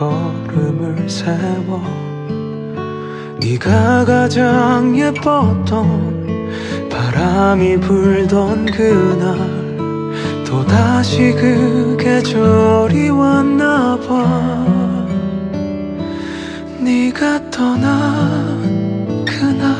[0.00, 1.82] 걸음을 세워
[3.38, 9.36] 네가 가장 예뻤던 바람이 불던 그날
[10.46, 14.66] 또다시 그 계절이 왔나 봐.
[16.78, 19.76] 네가 떠난 그날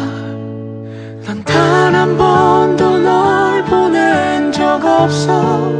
[1.25, 5.80] 난 단 한 번도 널 보낸 적 없어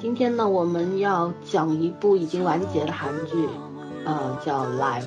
[0.00, 3.46] 今天呢，我们要讲一部已经完结的韩剧，
[4.06, 5.04] 呃，叫《Life》。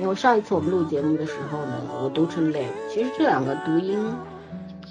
[0.00, 3.96] 因为上一次我们录节目的时候呢，我读成 Live，其实这两个读音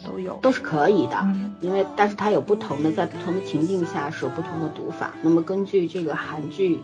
[0.06, 0.40] 都有。
[0.42, 5.12] 都是可以的，嗯因为但是它有不同的，在不同的情境下是有不同的读法。
[5.22, 6.80] 那么根据这个韩剧，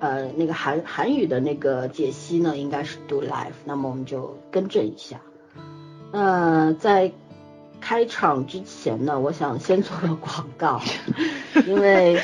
[0.00, 5.20] 呃，那个韩韩语的那个解析呢，应该是读 life，那么我们就更正一下。
[6.10, 7.12] 那在
[7.88, 10.78] 开场之前呢，我想先做个广告，
[11.66, 12.20] 因为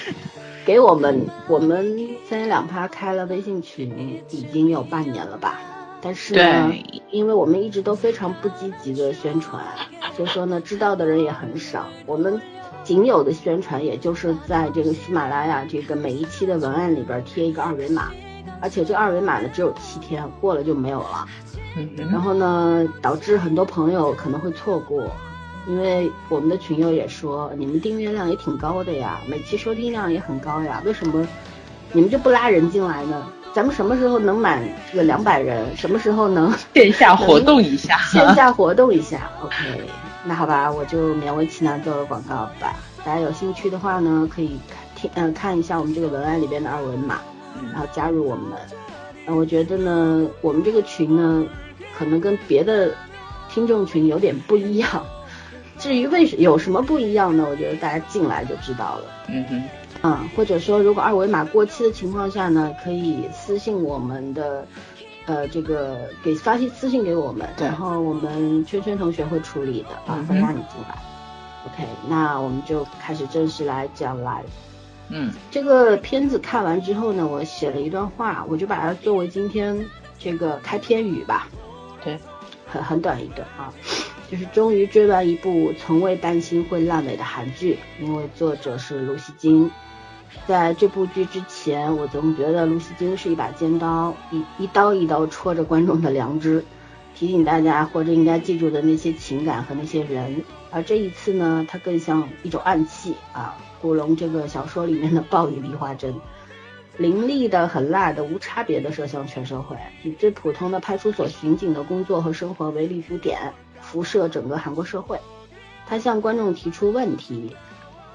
[0.63, 5.59] 给我们我们三言两拍开了微信群已经有半年了吧，
[6.03, 6.71] 但是呢，
[7.11, 9.65] 因为我们一直都非常不积极的宣传，
[10.15, 11.87] 所以说呢，知道的人也很少。
[12.05, 12.39] 我们
[12.83, 18.11] 仅有的宣传，也就是在这个喜马拉雅这个每一期的文案里边贴一个二维码，
[18.61, 21.27] 而且这二维码呢只有七天，过了就没有了。
[21.75, 25.11] 嗯然，后呢，导致很多朋友可能会错过，
[25.67, 31.27] 因为我们的群友也说，你们订阅量也挺高的呀，每期收听量也很高呀，为什么
[31.93, 33.27] 你们就不拉人进来呢？
[33.55, 35.77] 咱们什么时候能满这个两百人？
[35.77, 37.97] 什么时候能 线下活动一下。
[37.99, 39.55] 线下活动一下？OK，
[40.25, 42.77] 那好吧，我就勉为其难做个广告吧。
[43.05, 47.21] 大家有兴趣的话呢，可以看听嗯、看一下我们这个文案里边的二维码，
[47.73, 48.59] 然后加入我们。
[49.27, 51.47] 呃，我觉得呢，我们这个群呢，
[51.97, 52.91] 可能跟别的
[53.49, 54.89] 听众群有点不一样。
[55.79, 57.47] 至于为什有什么不一样呢？
[57.49, 59.05] 我觉得大家进来就知道了。
[59.29, 59.63] 嗯哼，
[60.03, 64.67] 嗯，或者说，如果二维码过期的情况下呢，可以私信我们的，
[65.27, 70.97] 呃，这个给发信私信给我们，然后我们圈圈同学会处理的啊嗯，会哼拉你进来。
[71.67, 74.43] OK，那我们就开始正式来讲 live。
[75.09, 79.85] 嗯这个片子看完之后呢，我写了一段话，我就把它作为今天
[80.19, 81.49] 这个开篇语吧，
[82.03, 82.19] 对，
[82.67, 83.73] 很很短一段啊，
[84.35, 89.71] 就是终于追完一部从未担心会烂尾的韩剧，因为作者是卢锡金。
[90.45, 96.65] 在这部剧之前，我总觉得卢锡金是一把尖刀，一一刀一刀戳着观众的良知，
[97.15, 100.43] 提醒大家或者应该记住的那些情感和那些人。
[100.73, 106.13] 而这一次呢，它更像一种暗器啊，古龙这个小说里面的暴雨梨花针，
[106.97, 113.53] 凌厉的、很辣的、无差别的射向全社会，以最普通的派出所巡警的工作和生活为立足点，
[113.95, 115.21] 辐射整个韩国社会。
[115.87, 117.55] 他向观众提出问题：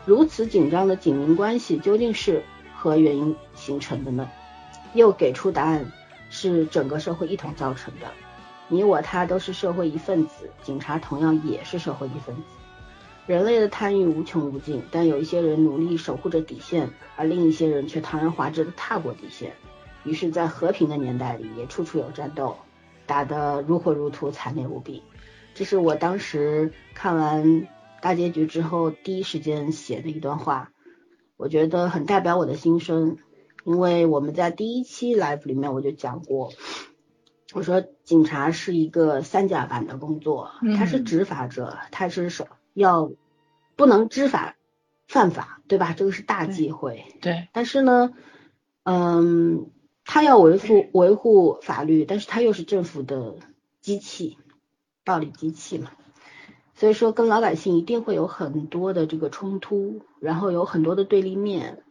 [0.06, 2.44] 如此紧张的警民关系究竟是
[2.76, 4.30] 何原因形成的呢？
[4.94, 5.90] 又给出答案：
[6.30, 8.08] 是整个社会一同造成的。
[8.68, 12.42] 你我他都是社会一份子，警察同样也是社会一份子。
[13.26, 19.54] 人类的贪欲无穷无尽，但有一些人努力守护着底线，而另一些人却堂而皇之的踏过底线。
[20.04, 22.58] 于是，在和平的年代里，也处处有战斗，
[23.06, 25.04] 打得如火如荼，惨烈无比。
[25.54, 27.68] 这是我当时看完
[28.02, 30.72] 大结局之后第一时间写的一段话，
[31.36, 33.18] 我觉得很代表我的心声，
[33.66, 36.54] 因为我们在第一期 live 里面我就讲过，
[37.54, 43.12] 我说警察是一个三甲板的工作，他是嗯执法者，他是手要
[43.76, 44.56] 不能知法
[45.08, 45.94] 犯法，对吧？
[45.98, 47.04] 这个是大忌讳。
[47.22, 48.14] 对，但是呢，
[48.84, 49.72] 嗯，
[50.06, 53.36] 他要维护维护法律，但是他又是政府的
[53.82, 54.38] 机器，
[55.04, 55.92] 暴力机器嘛。
[56.76, 61.84] 所以说，跟老百姓一定会有很多的这个冲突，然后有很多的对立面，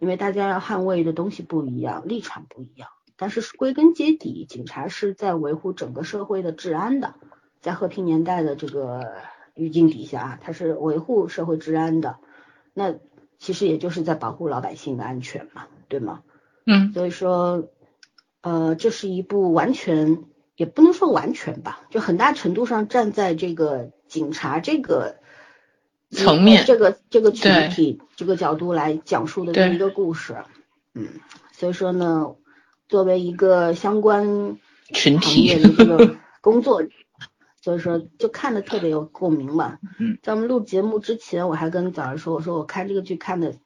[0.00, 2.88] 因为大家要捍卫的东西不一样，立场不一样。
[3.16, 7.14] 但是归根结底，警察是在维护整个社会的治安的，
[7.62, 9.14] 在和平年代的这个
[9.54, 12.18] 语境底下啊，它是维护社会治安的。
[12.74, 12.96] 那
[13.38, 16.22] 其实也就是在保护老百姓的安全嘛，对吗？
[16.66, 17.68] 嗯所以说，
[18.42, 20.24] 呃，这是一部完全
[20.56, 25.16] 也不能说完全吧，就很大程度上站在这个警察这个
[26.10, 30.36] 层面这个这个群体这个角度来讲述的这么一个故事。
[30.94, 31.08] 嗯，
[31.52, 32.36] 所以说呢，
[32.88, 34.58] 作为一个相关
[34.92, 36.84] 群体，的这个工作，
[37.60, 39.78] 所以说就看的特别有共鸣嘛。
[39.98, 43.56] 嗯，在我们录节目之前，我还跟早上说，我说我看这个剧看的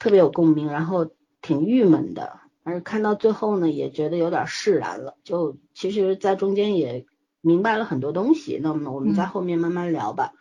[0.00, 1.08] 特别有共鸣，然后
[1.42, 5.14] 挺郁闷的，而看到最后呢，也觉得有点释然了。
[5.22, 7.04] 就其实，在中间也
[7.42, 8.58] 明白了很多东西。
[8.60, 10.32] 那么我们在后面慢慢聊吧。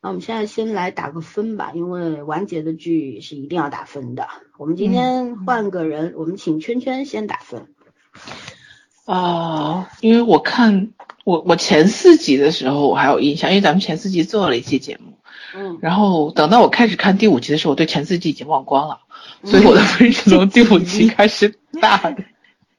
[0.00, 4.28] 那我们现在先来打个分吧，因为完结的剧是一定要打分的。
[4.56, 7.66] 我们今天换个人，我们请圈圈先打分。
[9.04, 10.92] 啊，因为我看
[11.24, 15.15] 我我前四集的时候我还有印象，因为咱们前四集做了一期节目，
[15.58, 18.98] 嗯，然后等到我开始看第五集的时候，我对前四集已经忘光了，
[19.42, 22.22] 所以我的分是从第五集开始打的。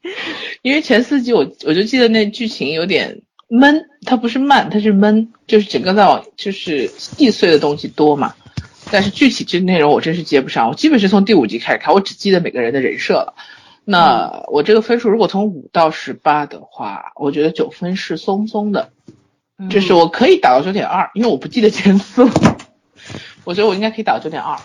[0.62, 8.36] 因为前四集我我就记得那剧情有点闷，它不是慢，它是闷，就是整个在往就是细碎的东西多嘛，
[8.92, 13.34] 但是具体这内容我真是接不上，我基本是从第五集开始看，我只记得每个人的人设了。
[13.84, 18.92] 那我这个分数如果从五到十八的话，我觉得九分是松松的，
[19.70, 22.57] 就是我可以打到九点二，因为我不记得前四了，
[23.48, 24.60] 我觉得我应该可以打九点二，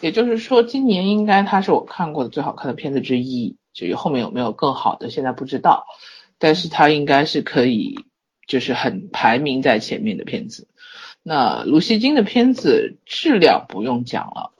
[0.00, 5.86] 也就是说今年应该它是我看过的最好看的片子之一，至于后面有没有更好的，现在不知道，
[6.38, 7.98] 但是它应该是可以，
[8.46, 10.68] 就是很排名在前面的片子。
[11.24, 14.52] 那卢锡金的片子质量不用讲了，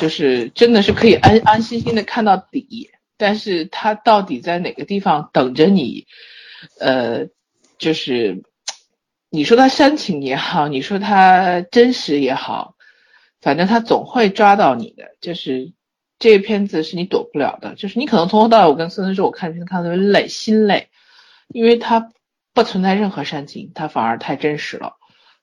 [0.00, 2.90] 就是真的是可以安安心心的看到底。
[3.16, 6.08] 但是他到底在哪个地方等着你？
[6.80, 7.28] 呃，
[7.78, 8.42] 就是
[9.34, 12.76] 你说他煽情也好，你说他真实也好，
[13.40, 15.16] 反正他总会抓到你的。
[15.22, 15.72] 就是
[16.18, 17.74] 这个片子是你躲不了的。
[17.74, 20.90] 就是你可能从头到尾，我跟孙孙说，我看片子看的特别累，心累，
[21.48, 22.12] 因为它
[22.52, 24.96] 不存在任何煽情，它反而太真实了。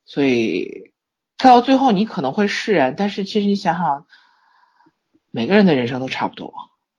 [0.05, 0.91] 所以
[1.39, 2.93] 看到最后，你可能会释然。
[2.95, 4.05] 但是其实你想想，
[5.31, 6.53] 每个人的人生都差不多。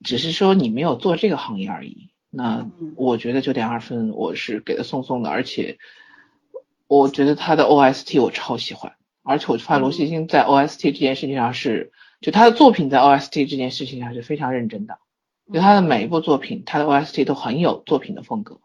[0.04, 2.10] 只是说你没有做这个行业而已。
[2.30, 2.66] 那
[2.96, 5.78] 我觉得九点二分我是给的松松的，而且
[6.90, 14.98] 我觉得他的 OST 我超喜欢，而且我发现罗西星在 OST 这件事情上是，就他的作品在 OST 这件事情上是非常认真的，
[15.54, 18.58] 就他的每一部作品，他的 OST 都很有作品的风格，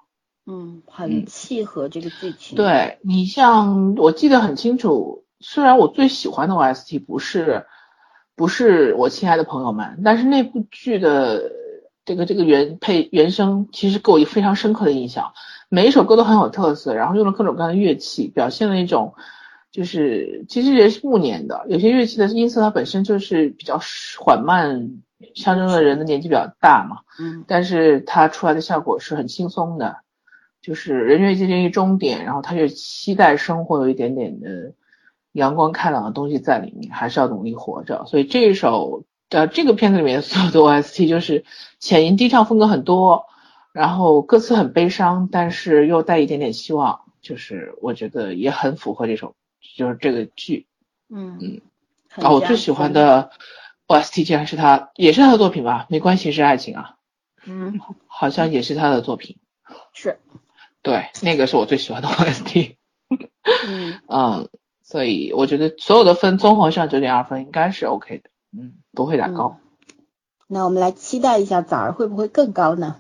[0.48, 2.58] 嗯，很契合这个剧情。
[2.58, 7.68] 对你像我记得很清楚，虽然我最喜欢的 OST 不是。
[8.38, 11.54] 不是我亲爱的朋友们，但是那部剧的
[12.04, 15.32] 这个这个原配原声其实给我一个非常深刻的印象，
[15.76, 19.14] 每一首歌都很有特色，然后用了各种各样的乐器，表现了一种
[19.72, 23.78] 就是其实也是暮年的，有些乐器的音色它本身就是比较
[24.18, 25.02] 缓慢，
[25.34, 29.98] 象征了人的年纪比较大嘛，嗯，但是它出来的效果是很轻松的，
[30.62, 34.72] 就是人越接近于终点，然后他越期待生活有一点点的。
[35.34, 38.06] 阳光开朗的东西在里面，还是要努力活着。
[38.06, 41.44] 所以这一首的这个片子里面所有的 OST 就是
[41.78, 43.26] 浅吟低唱风格很多，
[43.76, 49.36] 然后歌词很悲伤，但是又带一点点希望，就是我觉得也很符合这首，
[49.76, 50.66] 就是这个剧。
[51.10, 51.62] 嗯嗯。
[52.16, 53.32] 啊，我最喜欢的
[53.88, 55.88] OST 竟然是他，也是他的作品吧？
[55.90, 56.96] 没关系，是爱情啊。
[57.46, 59.38] 嗯， 好像也是他的作品。
[59.94, 60.20] 是。
[60.82, 62.76] 对，那个是我最喜欢的 OST。
[63.68, 64.00] 嗯。
[64.08, 64.50] 嗯。
[64.84, 69.58] 所以我觉得所有的分综合上九点二分应该是 OK 的，嗯，不会打高。
[70.48, 72.96] 那我们来期待一下枣儿会不会更高呢？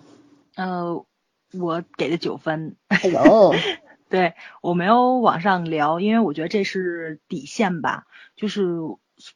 [0.56, 1.06] 呃，
[1.53, 2.75] 我给的九分。
[2.88, 3.53] 哎呦，
[4.10, 8.06] 对我没有往上聊，因为我觉得这是底线吧。
[8.36, 8.65] 就是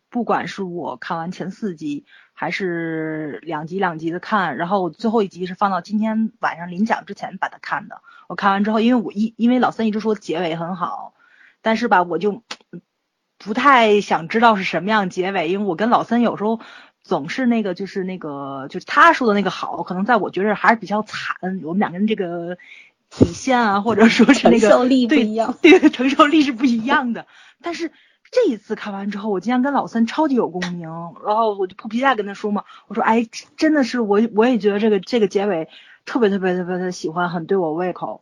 [0.10, 8.02] 不管是我看完前四集，还是两集两集的看，然后最后一集是放到今天晚上领奖之前把它看的。
[8.28, 11.14] 我看完之后，因为我一因为老三一直说结尾很好。
[11.62, 12.42] 但是吧，我就
[13.38, 16.62] 不太想知道是什么样结尾，因为我跟老三有时候
[17.04, 21.36] 总是那个，就是那个，就是他说的那个好，可能在我觉得还是比较惨。
[21.64, 22.58] 我们两个人这个
[23.10, 27.26] 底线啊，或者说是那个承受力不一样，对承受力是不一样的。
[27.62, 27.92] 但是
[28.32, 30.90] 这一次看完之后，我今天跟老三超级有共鸣，
[31.26, 33.28] 然后我就破皮带跟他说嘛，我说哎，
[33.58, 35.68] 真的是我我也觉得这个这个结尾
[36.06, 38.22] 特别特别特别的喜欢，很对我胃口，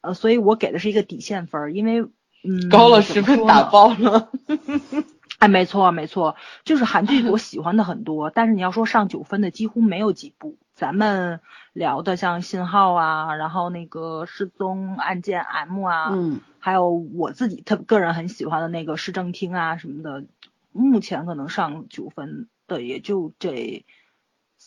[0.00, 2.06] 呃，所以我给的是一个底线分，因为。
[2.46, 4.30] 嗯，高了十分打爆了。
[5.38, 10.56] 哎，没错没错，就是韩剧我喜欢的很多，但是你要说上九分的几乎没有几部。
[10.74, 11.40] 咱们
[11.72, 20.24] 聊的像信号啊，然后那个失踪案件 M 啊，嗯，还有我自己特个人很喜欢的那个市政厅啊什么的，
[20.72, 23.84] 目前可能上九分的也就这。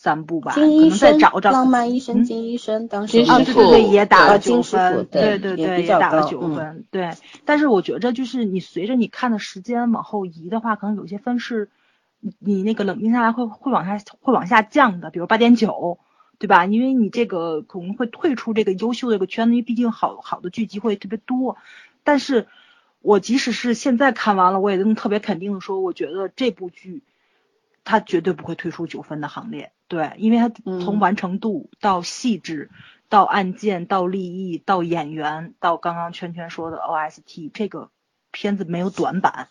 [0.02, 1.50] 三部吧，可能再找找。
[1.50, 7.10] 浪漫医生金医生当时啊，对对对，也打了九分，对对对，也打了九分，对。
[7.44, 11.68] 但是我觉着就是你随着你看的时间往后移的话，可能有些分是，
[12.18, 15.98] 你你那个冷静下来会会往下会往下降的，比如八点九，
[16.38, 16.64] 对吧？
[16.64, 21.58] 因为你这个可能会退出这个优秀的一个圈子，因为毕竟好好的剧集会特别多。
[22.04, 22.46] 但是
[23.02, 27.02] 我即使是现在看完了，我也能特别肯定的说，我觉得这部剧
[27.84, 29.72] 它绝对不会退出九分的行列。
[29.90, 32.70] 对，因为它嗯从完成度到细致，
[33.08, 37.90] 到案件，到立意，到演员，到刚刚圈圈说的 OST，这个
[38.30, 39.48] 片子没有短板，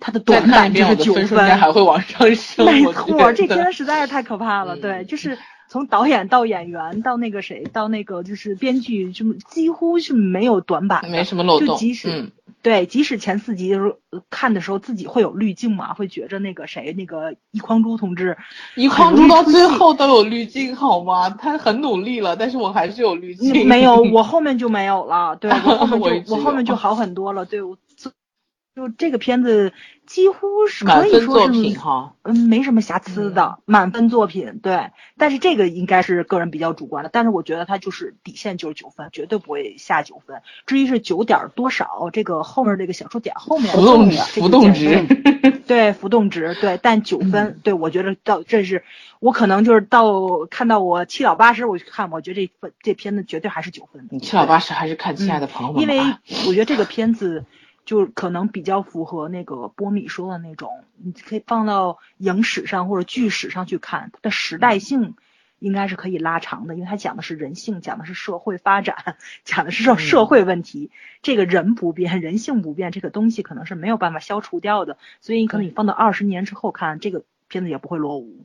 [0.00, 1.56] 它的短板就是九分分数应该。
[1.56, 2.64] 还会往上升。
[2.64, 4.76] 没错，这得片实在是太可怕了。
[4.76, 5.38] 嗯对，就是
[5.72, 11.68] 从导演到演员到那个谁到那个就是编剧，就几乎是没有短板，没什么漏洞。
[11.68, 18.36] 就即使、嗯，对，即使前四集的时候呃看的时候自己会有滤镜嘛，会觉着那个谁那个一匡珠同志
[18.76, 21.30] 一匡珠到最后都有滤镜好吗？
[21.30, 23.66] 他很努力了，但是我还是有滤镜。
[23.66, 25.36] 没有， 我后面就没有了。
[25.36, 27.46] 对我后面 我一直就我后面就好很多了。
[27.46, 27.78] 对我
[28.74, 29.72] 就就这个片子
[30.06, 31.60] 几乎是可以说是。
[32.22, 34.60] 嗯，没什么瑕疵的，满分作品。
[34.62, 40.42] 对，但是这个应该是个人比较主观的，但是我觉得它就是底线就是九分，绝对不会下九分。
[40.66, 45.06] 至于是九点多少，这个后面这个小数点后面浮动这个浮动值，
[45.66, 48.84] 对浮动值，对，但九分，对我觉得到这是
[49.20, 54.08] 我可能就是到看到我七老八十我去看，我觉得这分这片子绝对还是九分的。
[54.12, 56.14] 你七老八十还是看《亲爱的朋友们》因为。
[56.46, 57.44] 我觉得这个片子
[57.84, 65.14] 就可能比较符合那个波米说的那种，你可以放到影史上或者剧史上去看，它的时代性
[65.58, 70.90] 应该是可以拉长的，因为它讲的是人性，讲的是社会发展， 讲的是社社会问题。
[71.22, 78.44] 这个人不变，人性不变，这个东西可能是没有办法消除掉的，所以你可能你放到二十年之后看，这个片子也不会落伍。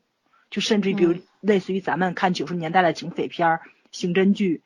[0.49, 4.61] 就甚至于比如嗯类似于咱们看九十年代的警匪片儿、刑侦剧，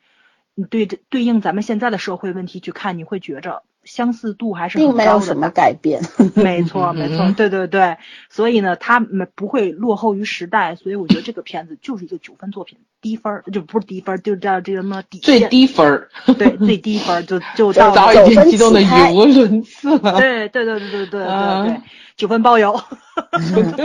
[0.54, 6.02] 你对这对应咱们现在的社会问题去看，你会觉着相似度还是很并没有什么改变。
[6.34, 7.96] 没错，没错，嗯对对对，
[8.30, 16.08] 所以呢，它没不会落后于时代，所以我觉得这个片子就是一个九分作品，低分儿就不是低分儿，就叫这个什么底最，低分儿，
[16.38, 20.18] 对最低分儿就就就到早已九分经激动的起拍语无伦次了。
[20.18, 21.80] 对对对对对对对
[22.14, 22.78] 九分包邮，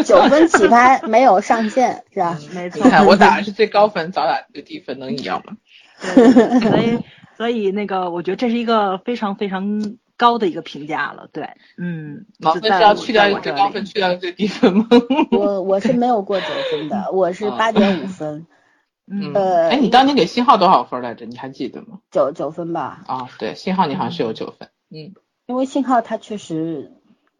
[0.05, 2.37] 九分起拍没有上限是吧？
[2.53, 5.53] 没错，你看，我打的是最高分，早打最低分，能一样吗？
[6.15, 6.99] 对对对所以
[7.37, 14.87] 所以那个，我觉得这是一个非常非常高的一个评价了，对，嗯，老就在我分是要去掉一个最高分，去掉一个最低分吗？
[15.31, 18.47] 我我是没有过九分的， 我是八点五分，
[19.05, 21.25] 嗯呃哎，你当年给信号多少分来着？
[21.27, 21.99] 你还记得吗？
[22.11, 23.03] 九九分吧。
[23.05, 24.69] 啊，对，信号你好像是有九分。
[24.89, 25.13] 嗯，
[25.45, 26.93] 因为信号它确实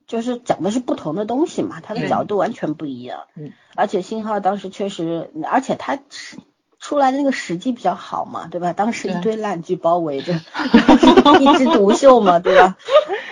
[0.05, 3.25] 就是讲的是不同的东西嘛，它的角度完全不一样。
[3.35, 6.37] 嗯，而且信号当时确实，而且它是
[6.79, 8.73] 出来的那个时机比较好嘛，对吧？
[8.73, 10.33] 当时一堆烂剧包围着，
[11.41, 12.77] 一枝独秀嘛，对吧？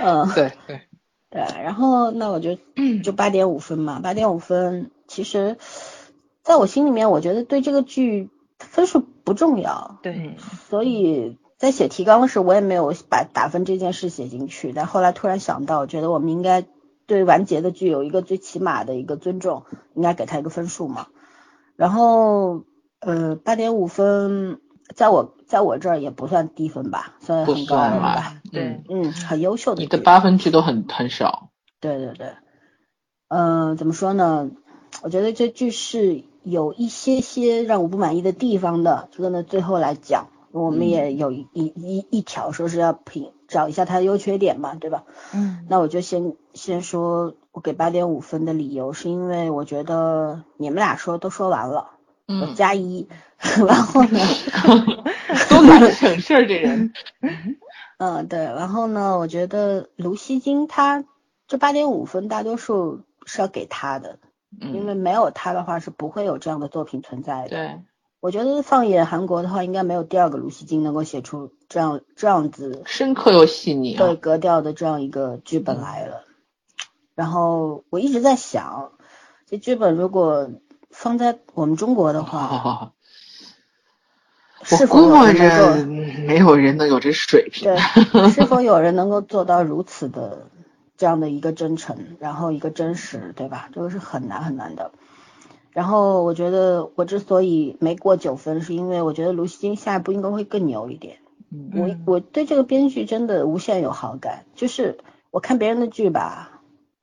[0.02, 0.82] 嗯，对对，
[1.30, 1.42] 对。
[1.64, 2.58] 然后那我就
[3.04, 5.58] 就八点五分嘛，八点五分，其实
[6.44, 10.00] 在我心里面，我觉得对这个剧分数不重要。
[10.02, 10.38] 对，
[10.70, 14.74] 所以在写提纲的时候，我也没有把打分这件事写进去。
[14.74, 16.66] 但后来突然想到，我觉得我们应该
[17.06, 21.08] 对完结的剧有一个最起码的一个尊重，应该给他一个分数嘛。
[21.76, 22.64] 然后，
[23.06, 24.60] 呃，八点五分，
[24.96, 28.42] 在我在我这儿也不算低分吧，算很高了吧吧？？
[28.52, 29.82] 对嗯，嗯，很优秀的。
[29.82, 31.50] 你的八分剧都很很少。
[31.80, 32.34] 对对对，
[33.28, 34.50] 嗯、怎么说呢？
[35.04, 39.08] 我觉得这剧是有一些些让我不满意的地方的。
[39.12, 45.04] 这个呢，最后来讲，我们也有一一一一条说是要评找一下它的优缺点嘛，对吧？
[45.34, 51.90] 嗯那我就先先说，我给八点五分的理由是因为我觉得你们俩说都说完了，
[52.28, 53.08] 我嗯，加一，
[53.68, 54.20] 然后呢
[55.50, 56.92] 多懒省事儿这人。
[57.98, 61.06] 嗯，对，然后呢，我觉得卢锡金他
[61.48, 64.20] 这八点五分大多数是要给他的。
[64.58, 67.50] 因为嗯，没有他的话是不会有这样的作品存在的。
[67.50, 67.82] 对，
[68.22, 74.16] 我觉得放眼韩国的话，应该没有第二个卢锡金能够写出这样这样子深刻又细腻对啊。
[74.16, 76.24] 格调的这样一个剧本来了。
[77.16, 78.94] 然后我一直在想，
[79.46, 80.50] 这剧本如果
[80.96, 82.92] 放在我们中国的话，哦，
[84.64, 85.86] 是我估摸否有人能着够
[86.26, 87.70] 没有人能有这水平。
[87.70, 90.48] 对，是否有人能够做到如此的
[90.98, 93.70] 这样的一个真诚，然后一个真实，对吧？
[93.74, 94.92] 这个是很难很难的。
[95.72, 101.18] 然后我觉得我之所以没过九分，是因为我觉得卢锡金下一步应该会更牛一点。
[101.52, 101.72] 嗯
[102.06, 104.98] 我我对这个编剧真的无限有好感，就是
[105.32, 106.55] 我看别人的剧吧，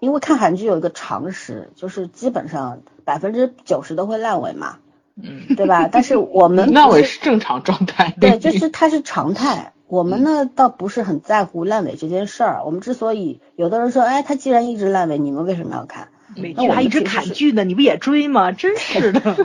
[0.02, 4.78] 因为看韩剧有一个常识，就是基本上百分之九十都会烂尾嘛，
[5.14, 5.86] 嗯，对吧？
[5.86, 8.12] 但是我们 烂尾是正常状态。
[8.20, 9.72] 对，就是它是常态。
[9.86, 12.64] 我们呢倒不是很在乎烂尾这件事儿。
[12.64, 16.08] 我们之所以有的人说，哎，他既然一直烂尾，你们为什么要看？
[16.34, 18.50] 美那我还一直砍剧呢，你不也追吗？
[18.50, 19.20] 真是的。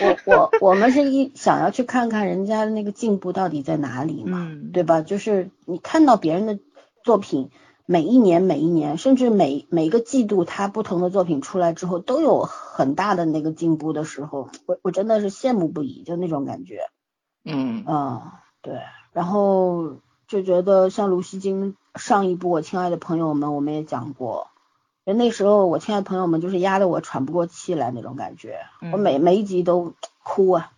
[0.00, 5.00] 我我我们是一想要去看看人家的那个进步到底在哪里嘛，嗯，对吧？
[5.00, 6.60] 就是你看到别人的
[7.02, 7.50] 作品
[7.86, 16.80] 每一年每一年，甚至每每个季度，他不同的作品出来之后，都有很大的那个进步的时候，我我真的是羡慕不已，就那种感觉。
[17.44, 17.84] 嗯。
[17.86, 18.22] 嗯，
[18.60, 18.80] 对，
[19.12, 24.48] 然后就觉得像卢锡金上一部《我亲爱的朋友们》，我们也讲过，
[25.04, 28.58] 就那时候我亲爱的朋友们就是压得我喘不过气来那种感觉，
[28.92, 30.72] 我每每一集都哭啊，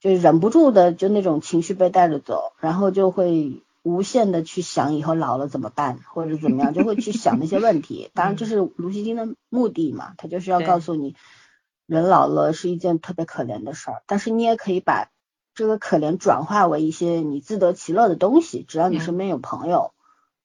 [0.00, 8.10] 就忍不住的就那种情绪被带着走，然后就会无限的去想以后老了怎么办，或者怎么样，就会去想那些问题。
[8.14, 11.16] 当然这是卢锡金的目的嘛，他就是要告诉你，
[11.86, 15.10] 人老了是一件特别可怜的事儿，但是你也可以把
[15.54, 19.92] 这个可怜转化为一些你自得其乐的东西，只要你嗯身边有朋友，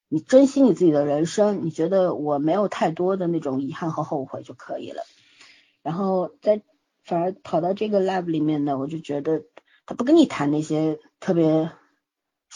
[0.09, 5.03] 你珍惜你自己的人生，你觉得我没有太多的那种遗憾和后悔就可以了。
[5.83, 6.61] 然后在
[7.05, 9.43] 反而跑到这个 lab 里面呢，我就觉得
[9.85, 11.71] 他不跟你谈那些特别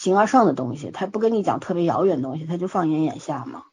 [0.01, 3.65] 形而上的东西，他不跟你讲特别遥远的东西，他就放眼眼下嘛。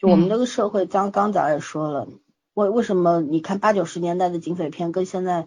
[0.00, 0.28] 就我们嗯。
[0.28, 2.08] 这个社会，刚刚早也说了，
[2.54, 5.46] 为为什么你看八九十年代的警匪片跟现在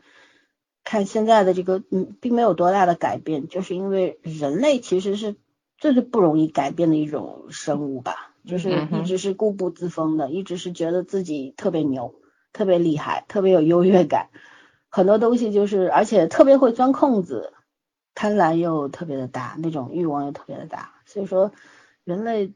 [0.86, 5.36] 看现在的这个，嗯，并没有多大的改变，就是因为人类其实是
[5.78, 12.16] 最最不容易改变的一种生物吧，就是一直是固步自封的，一直是觉得自己特别牛、
[12.54, 14.30] 特别厉害、特别有优越感，
[14.88, 17.52] 很多东西就是，而且特别会钻空子，
[18.16, 21.52] 贪婪又特别的大，那种欲望又特别的大，所以说
[22.04, 22.52] 人类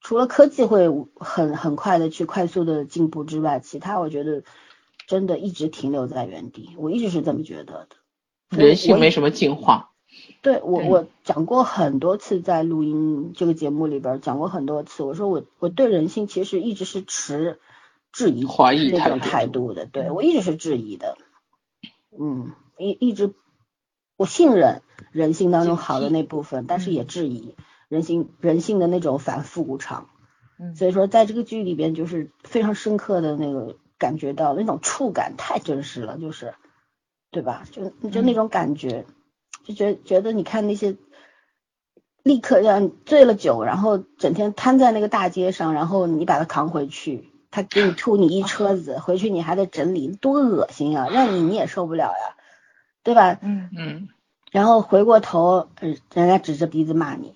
[0.00, 4.44] 除了科技会很很快的去快速的进步之外，其他我觉得
[5.06, 7.96] 真的一直停留在原地，我一直是这么觉得的。
[8.50, 9.90] 人性没什么进化。
[10.40, 15.02] 对我，我讲过很多次，在录音这个节目里边儿讲过很多次。
[15.02, 17.58] 我说我我对人性其实一直是持
[18.10, 21.18] 质疑、怀疑那种态度的，对我一直是质疑的。
[22.18, 23.34] 嗯，一一直
[24.18, 24.82] 我信任
[25.12, 27.54] 人性当中好的那部分，但是也质疑
[27.88, 30.08] 人性人性的那种反复无常。
[30.58, 36.52] 嗯所以说，在这个剧里边，就是非常深刻的那个感觉到那种触感太真实了，就是，
[37.30, 37.62] 对吧？
[37.70, 39.06] 就就那种感觉，
[39.64, 40.96] 就觉觉得你看那些
[42.24, 51.08] 立刻让醉了酒，然后整天瘫在那个大街上，然后你把他扛回去，他给你吐你一车子，回去你还得整理，多恶心啊！
[51.08, 52.36] 让你你也受不了呀，
[53.04, 53.38] 对吧？
[53.42, 54.08] 嗯嗯
[54.50, 57.34] 然后回过头，呃人家指着鼻子骂你，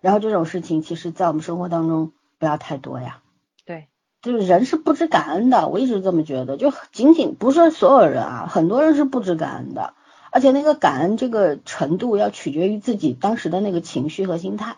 [0.00, 3.22] 然后这种事情其实在我们生活当中不要太多呀。
[3.64, 3.88] 对，
[4.22, 6.56] 就是人是不知感恩的，我一直这么觉得。
[6.56, 9.94] 就仅仅不是所有人啊，很多人是不知感恩的，
[10.30, 14.76] 而且那个感恩这个程度要取决于自己当时的那个情绪和心态，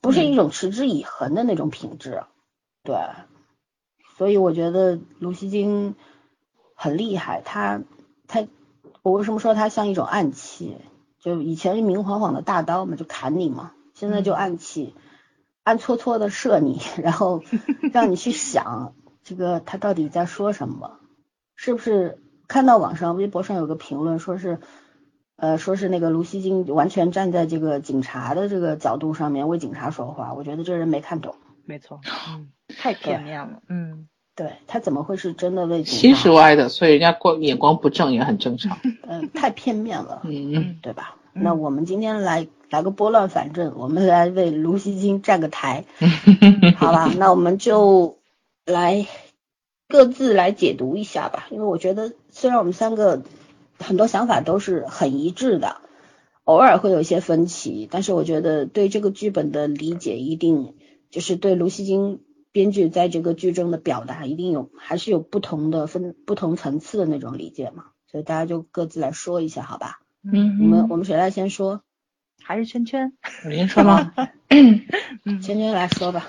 [0.00, 2.24] 不是一种持之以恒的那种品质。
[2.82, 2.96] 对，
[4.16, 5.94] 所以我觉得卢锡金
[6.74, 7.80] 很厉害，他
[8.28, 8.46] 他，
[9.02, 10.76] 我为什么说他像一种暗器？
[11.26, 14.94] 就以前是明晃晃的大刀嘛，就砍你嘛，现在就暗器。
[15.64, 17.42] 暗搓搓的射你， 然后
[17.92, 21.00] 让你去想这个他到底在说什么，
[21.56, 22.22] 是不是？
[22.46, 24.60] 看到网上微博上有个评论，说是，
[25.34, 31.34] 呃，说是那个卢锡金完全站在这个警察的这个角度上面为警察说话，我觉得这人没看懂，
[31.64, 36.00] 没错，嗯，太片面了，嗯，对他怎么会是真的为警察？
[36.00, 38.78] 心是歪的，所以人家光眼光不正也很正常。
[39.08, 41.16] 嗯、太片面了，嗯，对吧？
[41.34, 45.84] 嗯那我们今天来来个拨乱反正，我们来为卢锡金站个台，
[46.76, 47.12] 好吧？
[47.18, 48.18] 那我们就
[48.64, 49.06] 来
[49.88, 53.22] 各自来解读一下吧，因为我觉得虽然我们三个
[53.78, 55.76] 很多想法都是很一致的，
[56.44, 60.74] 偶尔会有一些分歧，但是我觉得对这个剧本的理解一定
[61.10, 62.20] 就是对卢锡金
[62.56, 70.00] 编剧在这个剧中的表达一定有还是有不同的分不同层次的那种理解嘛，所以大家就各自来说一下，好吧？
[70.24, 71.82] 嗯我们我们谁来先说？
[72.42, 73.12] 还是圈圈，
[73.44, 74.10] 我先说吗？
[74.48, 74.86] 嗯，
[75.42, 76.28] 圈圈来说吧。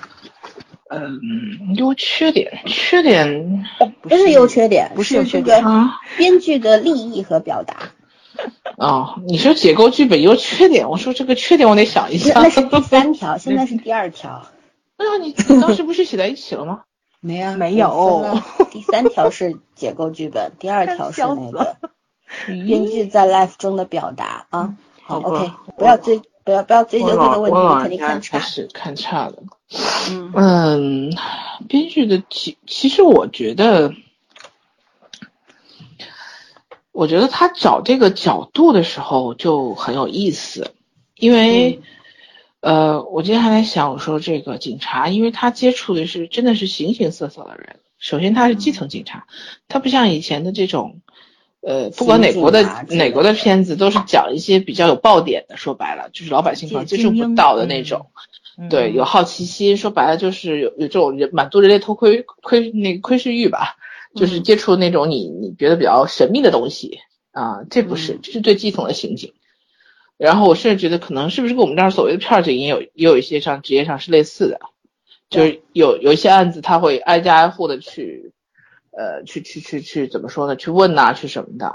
[0.90, 3.64] 嗯，优缺点，缺点
[4.02, 7.92] 不是优缺点，不是优缺这点个啊编剧的利益和表达。
[8.76, 12.34] 哦，你说解构剧本优缺点，我说这个缺点我得想一下。
[12.34, 14.46] 那那是第三条，现在是第二条。
[14.98, 16.82] 哎呀，你你当时不是写在一起了吗？
[17.20, 18.38] 没啊，没有
[18.70, 21.76] 第三条是解构剧本，第二条是那个
[22.46, 24.76] 编剧在 life 中的表达啊。
[25.02, 28.38] 好，OK，不要追，不要不要追究这个问题，肯定看差。
[28.38, 29.34] 开始看差了。
[30.10, 31.10] 嗯嗯，
[31.68, 33.92] 编剧的其其实我觉得，
[36.92, 40.72] 我觉得他找这个角度的时候就很有意思，
[41.16, 41.80] 因为，
[42.60, 47.76] 呃，我今天还在想，我说这个警察，因为他接触的是真的是形形色色的人。
[47.98, 49.26] 首先他是基层警察，
[49.68, 51.00] 他不像以前的这种，
[51.60, 58.06] 呃，不管哪国的哪国的片子都是讲一些比较有爆点的，说白了就是老百姓可能接触不到的那种。
[58.68, 63.76] 对，有好奇心，说白了就是有有这种人满足人类偷窥窥那个窥视欲吧，
[64.16, 66.98] 就是嗯接触那种你你觉得比较神秘的东西
[67.30, 69.32] 啊，这不是，嗯这是最基层的刑警。
[70.18, 74.60] 然后我甚至觉得可能是不是跟我们这儿所谓的片儿警也有也有一些上职业上是类似的，
[75.30, 78.32] 就是有有一些案子他会挨家挨户的去，
[78.90, 80.56] 呃，去去去去怎么说呢？
[80.56, 81.72] 去问呐、去什么的，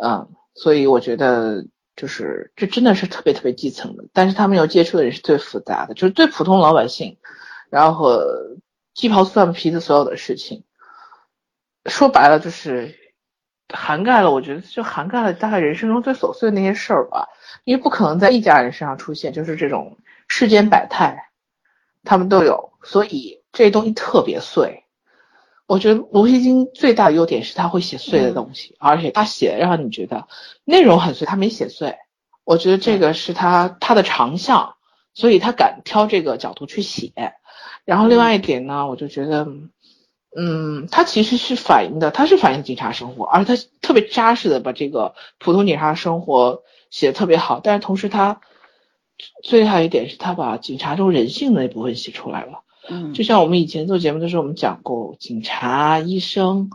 [0.00, 7.18] 嗯，所以我觉得就是这真的是特别特别基层的，但是他们要接触的人是最复杂的，就是最普通老百姓，
[7.70, 8.56] 然后和
[8.94, 10.62] 鸡毛蒜皮的所有的事情，
[11.86, 12.94] 说白了就是
[13.72, 17.28] 涵盖了，我觉得就涵盖了大概人生中最琐碎的那些事儿吧，
[17.64, 19.96] 因为不可能在一家人身上出现，就是这种
[20.28, 21.30] 世间百态，
[22.04, 24.84] 他们都有，所以这东西特别碎。
[25.66, 30.26] 我觉得罗西金最大的优点是他会写碎的东西，而且他写让你觉得
[30.64, 31.96] 内容很碎，他没写碎。
[32.42, 34.74] 我觉得这个是他他的长项，
[35.14, 37.12] 所以他敢挑这个角度去写。
[37.84, 39.46] 然后另外一点呢，我就觉得，
[40.36, 47.60] 嗯，他其实是反映的，他是反映警察生活，而他特别扎实的把这个普通警察生活写的特别好。
[47.62, 48.40] 但是同时他
[49.42, 52.62] 最厉害一点是他把警察中人性的那部分写出来了。
[52.88, 56.70] 嗯就像我们以前做节目的时候，我们讲过，警察、医生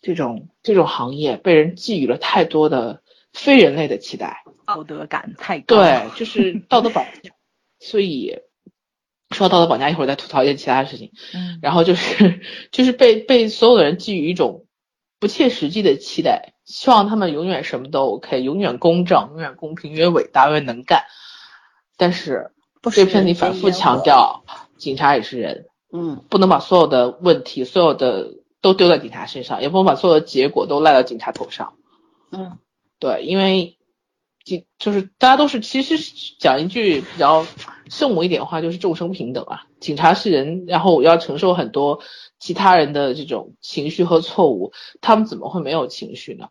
[0.00, 5.76] 这种这种行业被人寄予了太多的非人类的期待，道德感太高。
[5.76, 7.30] 对，就是道德绑架。
[7.80, 8.38] 所以
[9.34, 11.12] 说到道德绑架，一会儿再吐槽一些其他的事情。
[11.34, 12.40] 嗯，然后就是
[12.72, 14.64] 就是被被所有的人寄予一种
[15.20, 21.04] 不切实际的期待，希望他们永远什么都 OK，永远公正，永远公平，永远伟大，永远能干。
[21.96, 24.44] 但是不这片里反复强调，
[24.78, 31.74] 警察也是人，嗯不能把所有的问题、所有的都丢在警察身上，也不能把所有的结果都赖到警察头上。
[32.30, 32.58] 嗯
[32.98, 33.76] 对，因为
[34.44, 35.96] 警就是大家都是，其实
[36.38, 37.46] 讲一句比较
[37.88, 39.64] 圣母一点的话，就是众生平等啊。
[39.80, 42.00] 警察是人，然后要承受很多
[42.38, 46.48] 其他人的这种情绪和错误，他们怎么会没有情绪呢？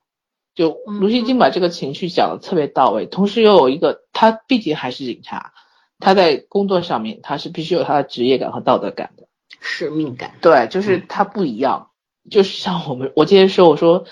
[0.56, 5.54] 就嗯卢锡金把这个情绪讲的特别到位，同时又有一个，他毕竟还是警察，
[6.00, 9.28] 他在工作上面他是必须有他的职业感和道德感的。
[9.60, 10.36] 使命感。
[10.42, 11.90] 对，就是他不一样，
[12.30, 14.06] 就是像我们，我今天说，我说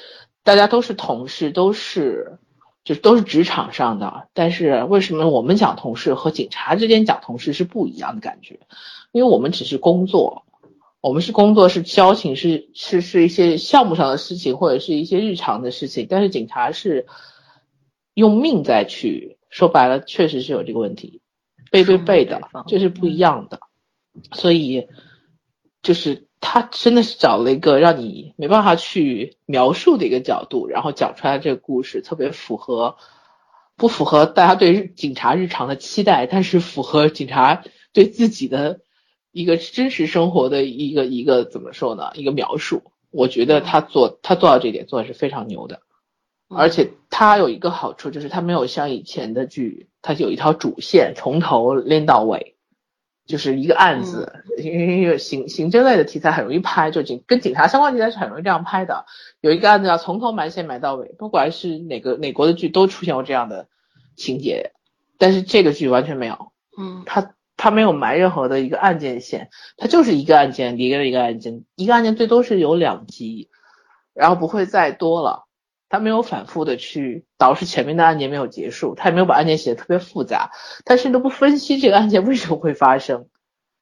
[0.44, 2.40] 大家都是同事，都是
[2.84, 8.60] 就都是职场上的，但是为什么我们讲同事和警察之间讲同事是不一样的感觉？
[9.12, 10.46] 因为我们只是工作，
[11.02, 17.06] 我们是工作是交情，是是是一些项目上的事情或者是一些日常的事情，但是警察是
[18.14, 21.22] 用命在去，说白了确实是有这个问题，
[21.70, 23.60] 背对背的，这是不一样的。
[24.34, 24.88] 所以
[25.82, 32.98] 就是他真的是找了一个让你没办法去描述的一个角度，然后讲出来这个故事，特别符合
[33.78, 38.82] 不符合大家对警察日常的期待，但是符合警察对自己的
[39.32, 42.12] 一个真实生活的一个一个怎么说呢？
[42.16, 42.82] 一个描述。
[43.12, 45.82] 我觉得他做他做到这点做的是非常牛的。
[46.54, 52.56] 而且他有一个好处，就是他没有像以前的剧，它有一条主线，从头连到尾，
[53.26, 54.44] 就是一个案子。
[54.58, 59.06] 因为因为刑刑侦类的题材很容易拍，就警跟警察相关题材是很容易这样拍的。
[59.40, 63.68] 有一个案子要从头埋线埋到尾，不管是哪个哪国的剧都出现过这样的
[64.16, 64.74] 情节，
[65.18, 73.50] 但是这个剧完全没有，嗯它它没有埋任何的一个案件线，它就是一个案件一个一个案件，一个案件最多是有两集，
[74.14, 75.48] 然后不会再多了。
[75.92, 80.52] 他没有反复的去导致前面的案件没有结束，他也没有把案件写的特别复杂，
[80.86, 83.28] 他甚至都不分析这个案件为什么会发生，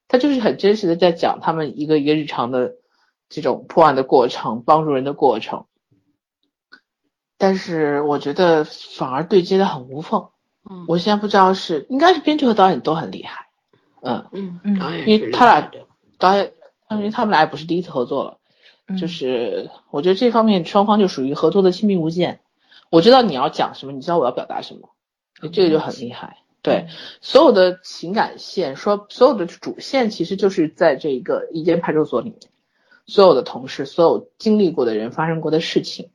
[0.08, 2.78] 他就是很真实的在讲他们一个一个日常的
[3.30, 5.67] 这种破案的过程，帮助人的过程。
[7.38, 10.30] 但是我觉得反而对接的很无缝，
[10.67, 13.45] 嗯我现在不知道是应该是编剧和导演都很厉害，
[14.02, 15.72] 嗯，嗯嗯因为他俩
[16.17, 16.54] 导演，
[16.89, 18.38] 因为他们俩也不是第一次合作了。
[18.89, 22.41] 嗯就是我觉得这方面双方就属于合作的亲密无间。
[22.89, 24.89] 我知道你要讲什么，你知道我要表达什么，
[25.52, 26.38] 这个就很厉害。
[26.62, 26.88] 对，
[27.21, 32.39] 所有的情感线，说所有的主线其实就是在这个一间派出所里面，
[33.06, 36.10] 所有的同事，所有经历过的人发生过的事情，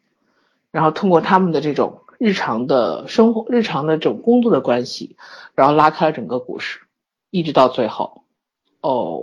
[0.71, 5.17] 然后通过他们的这种日常的生活、日常的这种工作的关系，
[5.55, 6.81] 然后拉开了整个故事，
[7.31, 8.25] 一直到最后。
[8.83, 9.23] 哦，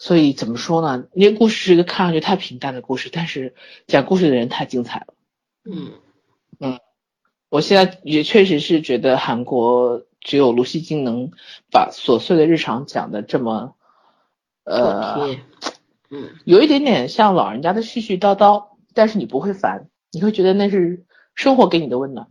[0.00, 1.04] 所以怎么说呢？
[1.12, 3.54] 那个故事是一个看上去太平淡的故事，但是
[3.86, 5.14] 讲故事的人太精彩了。
[5.62, 5.92] 嗯
[6.58, 6.80] 嗯
[7.50, 11.30] 我现在也确实是觉得韩国只有卢锡金能
[11.70, 13.76] 把琐碎的日常讲的这么，
[14.64, 15.36] 呃，
[16.08, 22.28] 嗯有一点点像老人家的絮絮叨叨，但是你不会烦，你会觉得那是生活给你的温暖。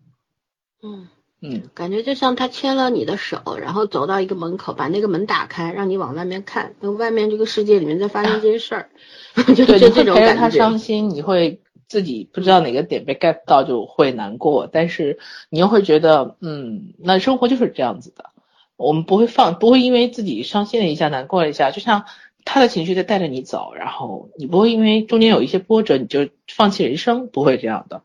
[0.81, 1.07] 嗯
[1.41, 8.89] 嗯，感觉就像他牵了你的手，然后走到一个门口，把那个门打开，让你往外面看，那外面这个世界里面在发生这些事儿，
[9.55, 10.57] 就这种感觉。
[10.57, 15.17] 伤心，你会自己不知道哪个点被 get 到就会难过，但是
[15.49, 18.31] 你又会觉得，嗯，那生活就是这样子的，
[18.75, 22.03] 我们不会放，不会因为自己伤心了一下，难过了一下，就像
[22.43, 28.01] 他的情绪在带着你走，然后你不会因为中间有一些波折你就放弃人生，不会这样的，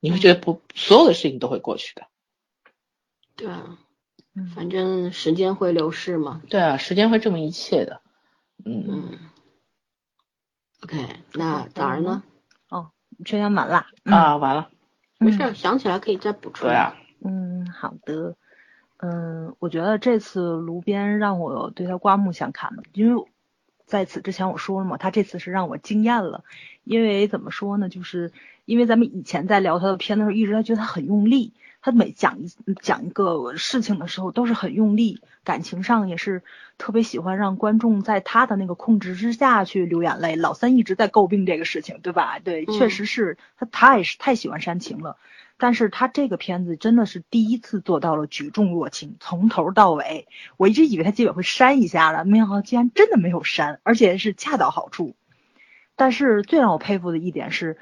[0.00, 2.04] 你会觉得不，所有的事情都会过去的。
[3.40, 3.78] 对啊，
[4.34, 6.42] 嗯反正时间会流逝嘛。
[6.48, 8.00] 对啊，时间会证明一切的。
[8.64, 9.18] 嗯，嗯。
[10.82, 10.96] OK，
[11.34, 12.22] 那早儿呢？
[12.68, 12.90] 哦
[13.24, 13.86] 缺点满啦。
[14.04, 14.70] 嗯、啊，完了，
[15.18, 16.68] 没事儿，想起来可以再补充。
[16.68, 18.36] 对啊，嗯，好的。
[18.98, 23.24] 嗯，我觉得这次卢边让我对他刮目相看了，因为
[23.86, 26.44] 在此之前我说了嘛，他这次是让我惊艳了。
[26.84, 28.32] 因为怎么说呢，就是
[28.64, 36.42] 因为咱们以前在聊他的片的时候，一直在觉得他很用力，他每讲一讲一个事情的时候都是很用力，感情上也是
[36.76, 40.36] 特别喜欢让观众在他的那个控制之下去流眼泪。
[40.36, 42.38] 老三一直在诟病这个事情，对吧？
[42.38, 45.16] 对，嗯确实是他太是太喜欢煽情了。
[45.62, 55.14] 但是他这个片子真的是第一次做到了举重若轻，从头到尾，我一直以为他结尾会删一下了，没想到竟然真的没有删，而且是恰到好处。
[55.96, 57.76] 但是最让我佩服的一点是，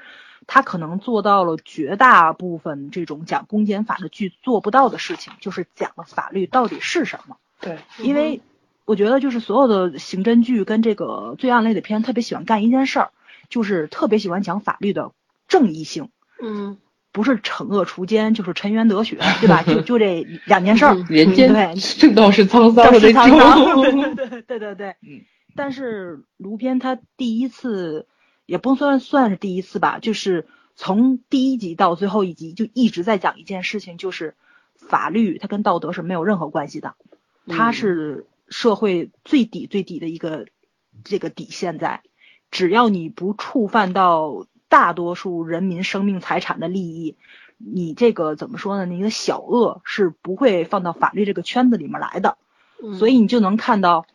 [0.51, 7.37] 他可能做到了绝大部分这种讲公检法的剧做不到的事情，就是讲了法律到底是什么。
[7.61, 8.41] 对，因为
[8.85, 13.11] 我觉得就是所有的刑侦剧跟这个罪案类的片特别喜欢干一件事儿，
[13.47, 15.11] 就是特别喜欢讲法律的
[15.47, 16.09] 正义性。
[16.41, 16.79] 嗯，
[17.11, 19.61] 不是惩恶除奸，就是沉冤得雪，对吧？
[19.61, 20.95] 就 就这两件事儿。
[21.09, 22.99] 人间对正道是沧桑 对。
[23.01, 24.89] 对对对对对。
[25.03, 25.21] 嗯。
[25.55, 28.07] 但是卢边他第一次，
[28.49, 34.35] 也不算算是第一次吧，就是从第一集到最后一集，就一直在讲一件事情，就是
[34.75, 36.95] 法律它跟道德是没有任何关系的，
[37.47, 40.47] 它嗯是社会最底最底的一个
[41.03, 42.01] 这个底线在，
[42.49, 47.15] 只要你不触犯到大多数人民生命财产的利益，
[47.57, 48.85] 你这个怎么说呢？
[48.85, 52.37] 你的小恶是不会放到法律这个圈子里面来的。
[52.81, 54.05] 嗯所以你就能看到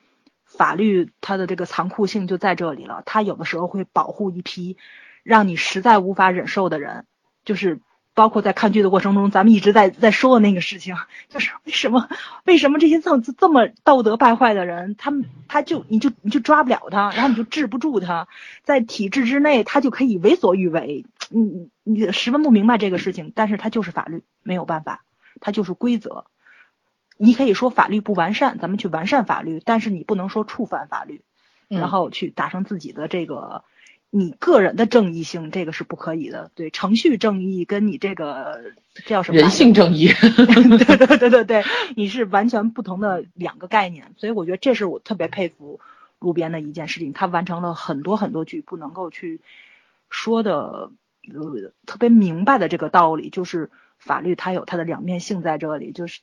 [0.57, 3.03] 法律它的这个残酷性就在这里了。
[3.07, 4.77] 它有的时候会保护一批
[5.23, 7.07] 让你实在无法忍受的人，
[7.45, 7.81] 就是
[8.15, 10.97] 包括在看剧的过程中，咱们一直在在说的那个事情，
[11.29, 12.09] 就是为什么
[12.45, 18.29] 为什么这些这么这么道德败坏的人，他们他就你就你就抓不了他，然后你就治不住他，
[18.63, 21.05] 在体制之内他就可以为所欲为。
[21.31, 25.05] 你你十分不明白这个事情，但是他就是法律，没有办法，
[25.41, 26.27] 他就是规则。
[27.17, 31.23] 你可以说法律不完善，咱们去完善法律，但是你不能说触犯法律，
[31.69, 33.65] 嗯然后去达成自己的这个
[34.11, 36.51] 你个人的正义性，这个是不可以的。
[36.55, 39.39] 对，程序正义跟你这个这叫什么？
[39.39, 40.09] 人性正义。
[40.15, 41.65] 对对对对对，
[41.97, 45.81] 你是完全不同的两个概念，所以我觉得这是我特别佩服
[46.21, 49.41] 路边的一件事情，他完成了很多很多句不能够去
[50.11, 50.91] 说的
[51.33, 56.21] 呃特别明白的这个道理，就是法律它有它的两面性在这里，就是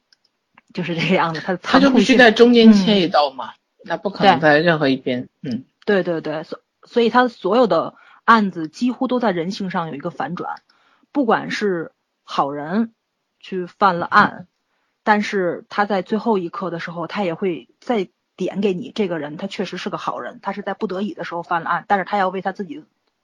[0.73, 3.53] 就是这个样子，它的他就必须在中间切一刀嘛，
[3.85, 5.29] 他不可能在任何一边。
[5.41, 10.61] 嗯，对对对，所所以他所有的案子几乎都在人性上有一个反转，
[11.11, 11.91] 不管是
[12.23, 12.93] 好人
[13.39, 14.47] 去犯了案，
[15.03, 22.83] 但是他在最后一刻的时候，他也会再点给你这个人，他确实是个好人，他是在不得已的时候犯了案，但是他要为他自己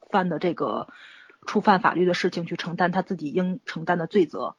[0.09, 0.87] 犯的这个
[1.45, 4.55] 触犯法律的事情去承担他自己应承担的罪责。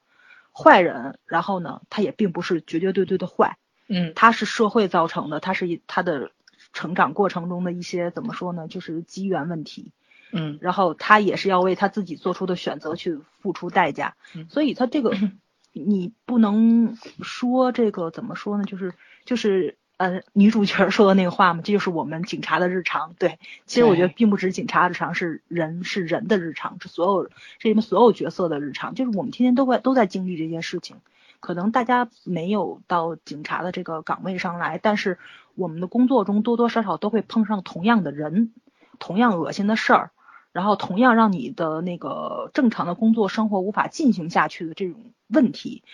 [0.59, 6.33] 坏人，然后呢，他也并不是绝绝对对的坏，嗯，他是社会造成的，他是一他的
[6.73, 9.92] 成长过程中的一些怎么说呢，就是机缘问题。
[10.31, 15.16] 嗯，然后他也是要为他自己做出的选择去付出代价，嗯所以他这个
[15.73, 18.92] 你不能说这个怎么说呢，就是
[19.25, 23.14] 就是呃女主角说的那个话嘛，这就是我们警察的日常。
[23.18, 30.96] 对，其实我觉得并不止警察日常，是人是人的日常，是所有这里面所有角色的日常，就是我们天天都会都在经历这些事情。
[31.40, 35.18] 可能大家没有到警察的这个岗位上来，但是
[35.54, 38.52] 我们的工作中多多少少都会碰上同样的人，
[38.98, 40.11] 同样恶心的事儿，
[40.52, 44.96] 然后同样让你的那个正常的工作生活无法进行下去的这种
[45.28, 45.84] 问题，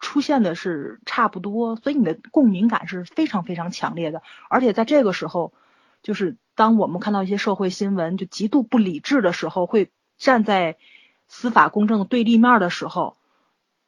[0.00, 5.52] 出现的是差不多，所以你的共鸣感是非常非常强烈的，而且在这个时候，
[6.02, 10.76] 就是当我们看到一些社会新闻就极度不理智的时候，会站在
[11.26, 13.16] 司法公正的对立面的时候。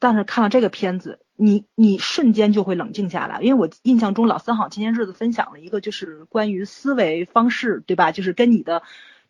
[0.02, 8.10] 但是看了这个片子，你你瞬间就会冷静下来，因为我印象中老三好前些日子分享了一个就是关于思维方式，对吧？
[8.10, 8.82] 就是跟你的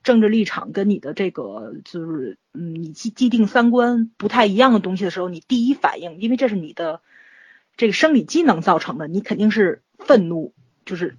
[0.02, 7.02] 政治立场跟你的这个就是嗯你既既定三观不太一样的东西的时候，你第一反应，因为这是你的
[7.76, 11.18] 这个生理机能造成的，你肯定是愤怒，就是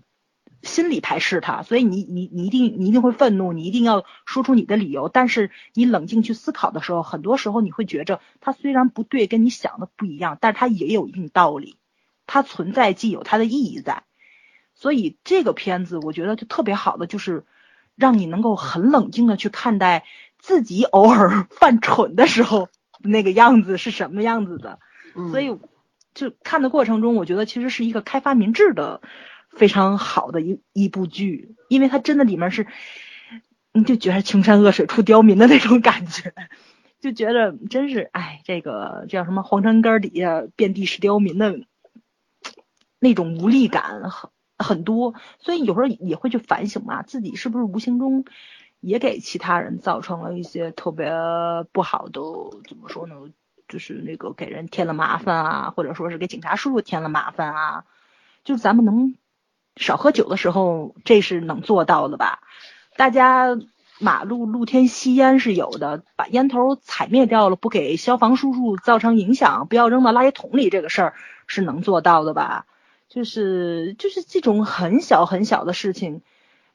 [0.64, 5.10] 心理排斥它，所以你你你一定你一定会愤怒，你一定要说出你的理由。
[5.10, 11.78] 但是你冷静去思考的时候，很多时候你会觉着它虽然不对，跟你想的不一样，但是它也有一定道理，
[12.28, 14.04] 它存在既有它的意义在。
[14.74, 17.44] 所以这个片子我觉得就特别好的就是
[18.02, 20.04] 让你能够很冷静的去看待
[20.40, 22.68] 自己偶尔犯蠢的时候
[23.00, 24.80] 那个样子是什么样子的。
[25.16, 25.58] 嗯所以
[26.14, 29.02] 就看的过程中，我觉得其实是一个开发民智的
[29.50, 32.68] 非常好的一一部剧，因为它真的里面是，
[33.72, 36.34] 你就觉得穷山恶水出刁民的那种感觉，
[37.00, 41.60] 就觉得真是哎，这个叫什么黄山根儿底下遍地是刁民的
[43.00, 44.30] 那种无力感很
[44.64, 48.26] 很多，所以有时候也会去反省嘛，自己是不是无形中
[48.80, 51.12] 也给其他人造成了一些特别
[51.72, 52.22] 不好的，
[52.68, 53.16] 怎么说呢？
[53.68, 57.86] 就是那个给人添了麻烦啊，或者说是给警察叔叔添了麻烦啊。
[58.44, 59.16] 就是咱们能
[59.78, 62.42] 少喝酒的时候，这是能做到的吧？
[62.98, 63.58] 大家
[64.00, 71.14] 马路露天吸烟是有的，把烟头踩灭掉了，不给消防叔叔造成影响，不要扔到垃圾桶里，这个事儿
[71.48, 72.66] 是能做到的吧？
[73.12, 76.22] 就是就是这种很小很小的事情，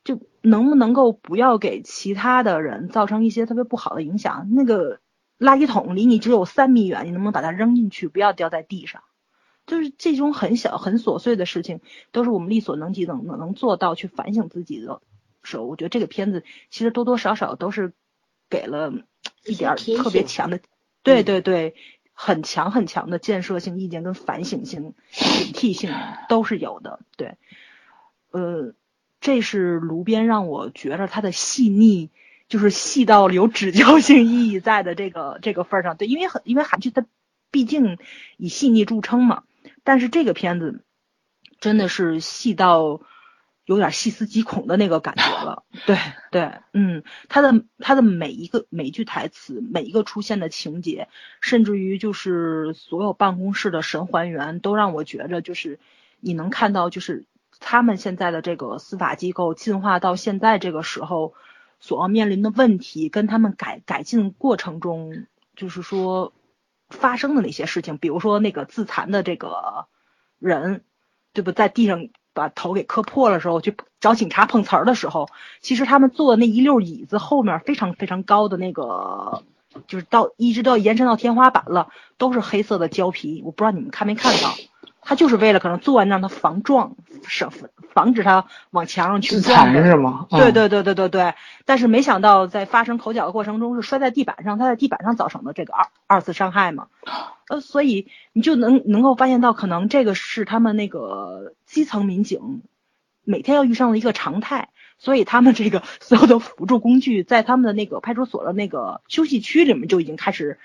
[0.05, 4.51] 就能不能够不要给其他的人造成一些特别不好的影响？
[4.53, 5.01] 那个
[5.39, 9.03] 垃圾桶离你只有三米远，你能不能把它扔进去，不要掉在地上？
[9.67, 11.81] 就是这种很小很琐碎的事情，
[12.13, 15.01] 都是我们力所能及能能能做到去反省自己的
[15.43, 17.95] 时候，我觉得这个片子其实多多少少都是
[18.51, 18.93] 给了
[19.47, 20.61] 一点儿特别强的，
[21.03, 21.75] 对对对，
[22.19, 25.93] 很强很强的建设性意见跟反省性、警惕性
[26.31, 27.01] 都是有的。
[27.19, 27.37] 对，
[28.31, 28.73] 呃，
[29.21, 32.09] 这是卢边让我觉得他的细腻，
[32.49, 35.99] 就是细到有指教性意义在的这个这个份儿上。
[35.99, 37.05] 对，因为很因为韩剧它
[37.51, 37.99] 毕竟
[38.39, 39.43] 以细腻著称嘛，
[39.85, 40.83] 但是这个片子
[41.61, 43.03] 真的是细到
[43.67, 45.65] 有点细思极恐的那个感觉了。
[45.87, 45.99] 对
[46.31, 51.09] 对，嗯，他的他的每一个每一句台词，每一个出现的情节，
[51.41, 55.79] 甚至于就是所有办公室的神还原，都让我觉着就是
[56.21, 57.27] 你能看到就是
[57.59, 61.35] 他们现在的这个司法机构进化到现在这个时候
[61.81, 65.27] 所要面临的问题，跟他们改改进过程中，
[65.57, 66.33] 就是说
[66.89, 69.87] 发生的那些事情，比如说那个自残的这个
[70.39, 70.85] 人，
[71.33, 75.29] 对不，在地上把头给磕破了时候，去找警察碰瓷儿的时候，
[75.63, 79.43] 其实他们坐的那一溜椅子后面非常非常高的那个，
[79.89, 84.55] 就是到一直到延伸到天花板了，都是黑色的胶皮，我不知道你们看没看到。
[85.09, 86.97] 他就是为了可能做完让他防撞，
[87.29, 87.53] 省
[87.93, 90.27] 防止他往墙上去自残撞是吗？
[90.33, 90.41] 嗯。
[90.41, 96.89] 对对对对对对，但是没想到在发生口角的过程中是摔在地板上，他在地板上造成的这个二二次伤害嘛，
[97.49, 102.63] 呃，所以你就能能够发现到，可能这个是他们那个基层民警
[103.23, 110.59] 每天要遇上的一个常态，所以他们这个所有的辅助工具在他们的那个派出所的那个休息区里面就已经开始，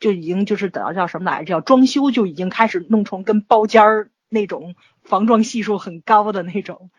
[0.00, 6.90] 就已经就是等到叫什么来着，叫装修就已经开始弄成跟包间儿那种防撞系数很高的那种。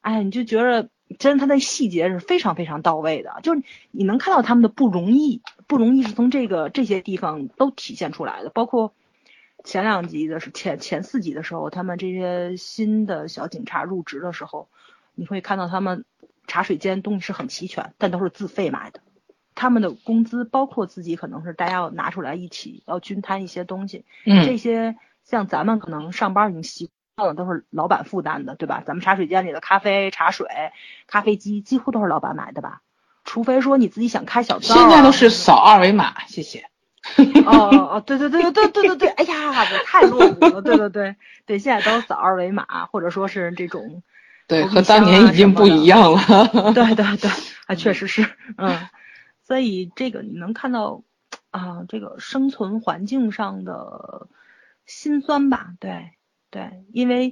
[0.00, 8.94] 哎，你就觉得真的他的细节是非常非常到位的，就是你能看到他们的不容易，不容易是从这个这些地方都体现出来的，包括
[9.62, 14.68] 前两集的是前前四集的时候，他们这些新的小警察入职的时候，
[15.14, 16.06] 你会看到他们
[16.46, 19.00] 茶水间东西是很齐全，但都是自费买的。
[19.60, 24.06] 他们的工资包括自己，可能是大家要拿出来一起要均摊一些东西。
[24.24, 28.82] 嗯，这些像咱们可能上班已经习惯了，都是老板负担的，对吧？
[28.86, 30.46] 咱们茶水间里的咖啡、茶水、
[31.06, 32.80] 咖啡机几乎都是老板买的吧？
[33.22, 34.74] 除非说你自己想开小灶。
[34.74, 36.64] 现在都是扫二维码，谢谢。
[37.44, 39.52] 哦哦对对对对对对对，哎呀，
[39.84, 44.02] 太落伍了，对对对对，现在都扫二维码，或者说是这种。
[44.46, 46.48] 对，和当年已经不一样了。
[46.72, 47.30] 对对对，
[47.68, 48.88] 啊，确实是，嗯。
[49.50, 51.02] 所以这个你能看到
[51.50, 54.28] 啊，这个生存环境上的
[54.86, 55.74] 辛酸吧？
[55.80, 56.12] 对
[56.52, 57.30] 对，因为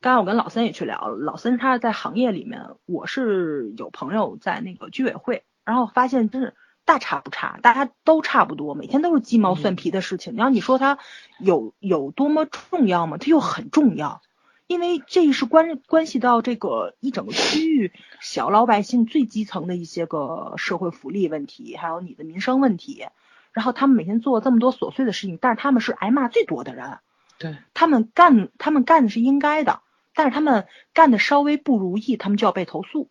[0.00, 6.54] 刚刚我跟老森也去聊了，老森他在行业里面，我是有朋友在那个居委会，然后发现真是
[6.86, 10.36] 大差不差，大家都差不多，每天都是鸡毛蒜皮的事情。
[10.36, 10.98] 然后你说它
[11.38, 13.18] 有有多么重要吗？
[13.18, 14.22] 它又很重要。
[14.68, 17.90] 因为这是关关系到这个一整个区域
[18.20, 23.06] 小老百姓最基层的一些个社会福利问题，还有你的民生问题。
[23.52, 26.98] 然后他们每天做这么多琐碎的事情，但是他们是挨骂最多的人。
[27.38, 29.80] 对，他们干他们干的是应该的，
[30.14, 33.08] 但是他们干的稍微不如意，他们就要被投诉。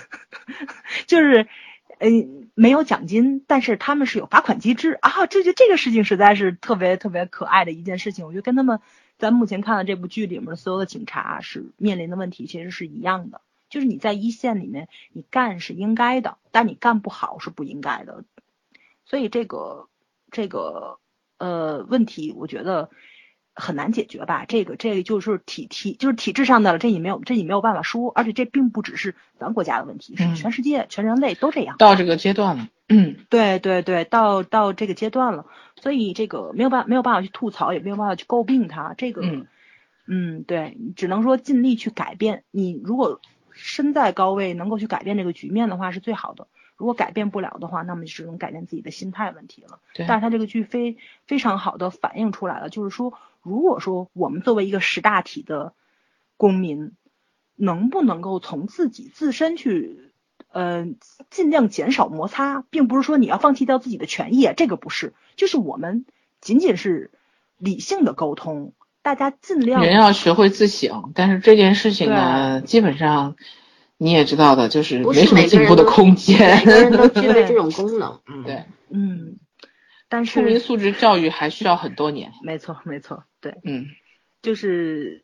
[1.06, 1.48] 就是，
[1.98, 8.26] 嗯，没有奖金，但是他们是有罚款机制啊，这就这个事情实在是特别特别可爱的一件事情。
[8.26, 8.80] 我就跟他们
[9.20, 18.24] 咱目前看的这部剧里面所有的警察是面临的问题其实是一样的，就是你在一线里面你干是应该的，但你干不好是不应该的。
[19.04, 19.88] 所以这个
[20.30, 20.98] 这个
[21.38, 22.90] 呃问题，我觉得
[23.54, 24.44] 很难解决吧。
[24.46, 31.76] 这个这个就是体体就是体制上的了，这你没有这你没有办法说，而且这并不只是咱国家的问题，是嗯全世界、全人类都这样。
[31.78, 32.68] 到这个阶段了，嗯，
[33.30, 38.94] 对对对，到到这个阶段了，所以这个没有办没有办法去吐槽，也没有办法去诟病他。
[38.98, 39.46] 这个，嗯
[40.06, 42.42] 嗯对，只能说尽力去改变。
[42.50, 43.20] 你如果
[43.52, 46.48] 身在高位，能够去改变这个局面的话，是最好的。
[46.76, 49.78] 如果改变不了的话，那么就只能改变自己的心态问题了。
[49.94, 53.12] 对但是他这个剧非非常好的反映出来了，就是说，
[53.42, 55.74] 如果说我们作为一个识大体的
[56.36, 56.92] 公民，
[57.54, 60.09] 能不能够从自己自身去，
[60.52, 60.86] 呃，
[61.30, 66.04] 尽量减少摩擦，并不是说你要放弃掉自己的权益，这个不是，就是我们
[66.40, 67.10] 仅仅是
[67.56, 68.72] 理性的沟通，
[69.02, 73.36] 大家尽量人要学会自省，但是这件事情呢，基本上
[73.96, 76.58] 你也知道的，就是没什么进步的空间。
[76.58, 78.20] 每个人都具备 这种功能。
[78.26, 79.36] 嗯，对，嗯，
[80.08, 82.32] 但是公民素质教育还需要很多年。
[82.42, 83.86] 没错没错，对，嗯，
[84.42, 85.22] 就是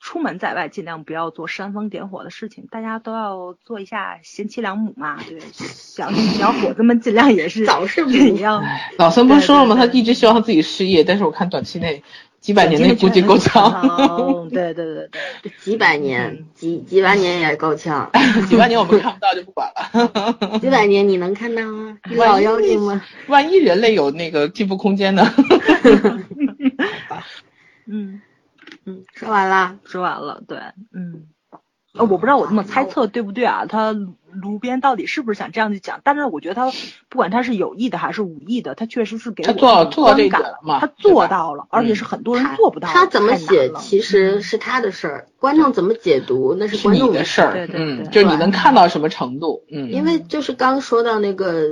[0.00, 9.76] 出门在外尽量不要做煽风点火的事情，大家都要做一下贤妻良母嘛，对，小小伙子们尽量也是早是母也要哎，老孙不是说了吗？
[9.76, 12.02] 他一直希望自己失业，但是我看短期内
[12.40, 15.10] 几百年内估计够呛，对对对
[15.42, 18.10] 对，几百年，几几万年也够呛。
[18.48, 20.56] 几万年我们看不到就不管了。
[20.58, 21.98] 几百年你能看到吗？
[22.08, 23.02] 你老妖精吗？
[23.28, 25.22] 万一人类有那个进步空间呢？
[27.86, 28.22] 嗯，
[28.90, 29.76] 嗯，说完了。
[29.84, 30.58] 说完了，对，
[30.94, 31.28] 嗯。
[31.92, 33.66] 呃，我不知道我这么猜测对不对啊？
[33.66, 33.92] 他
[34.32, 36.00] 卢边到底是不是想这样去讲？
[36.04, 36.70] 但是我觉得他
[37.08, 42.94] 不管他是有意的还是无意的，他确实是给他做做到这一观感点了嘛他做到了，而且是很多人做不到的。
[42.94, 51.64] 他怎么写其实嗯是他的事儿，观众怎么解读那是观众的事儿，对对对嗯，就是你能看到什么程度，嗯，因为就是刚说到那个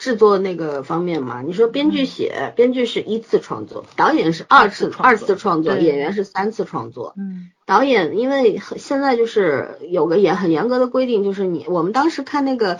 [0.00, 7.12] 制作那个方面嘛，你说编剧写，编剧是一次创作，导演是二次二二次创作演员是三次创作。
[7.18, 12.78] 嗯导演因为现在就是有个严很严格的规定，就是你我们当时看那个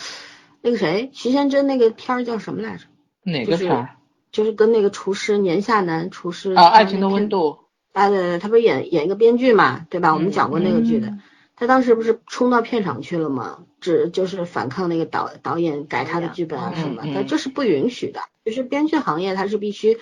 [0.62, 2.86] 那个谁徐贤真那个片儿叫什么来着？
[3.24, 3.88] 就是哪个片儿
[4.32, 6.68] 就是跟那个厨师年下男厨师啊？
[6.68, 7.58] 爱情的温度，
[7.92, 10.14] 啊，对对，他不是演演一个编剧嘛，对吧？
[10.14, 11.20] 我们讲过那个剧的，嗯
[11.54, 13.58] 他当时不是冲到片场去了吗？
[13.81, 18.20] 只就是反抗那个导导演改他的剧本啊嗯什么，嗯他这是不允许的。
[18.45, 19.99] 就是编剧行业，它是必须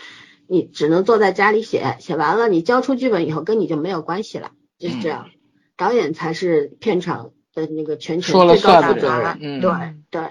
[0.46, 5.26] 你只能坐在家里写，写完了你交出剧本以后跟你就没有关系了，就是这样。
[5.76, 9.70] 导演才是片场的那个全权最高负责人对
[10.10, 10.22] 对。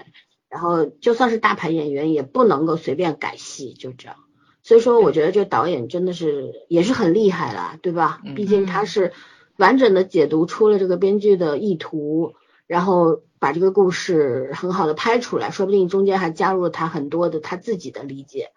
[0.48, 4.16] 然后就算是大牌演员，也不能够随便改戏，就这样。
[4.62, 8.20] 所以说，我觉得这导演真的是也是很厉害了，对吧？
[8.24, 9.12] 嗯毕竟他是
[9.56, 12.32] 完整的解读出了这个编剧的意图，
[12.66, 18.50] 然后把这个故事很好的拍出来，说不定中间还加入了他很多的他自己的理解。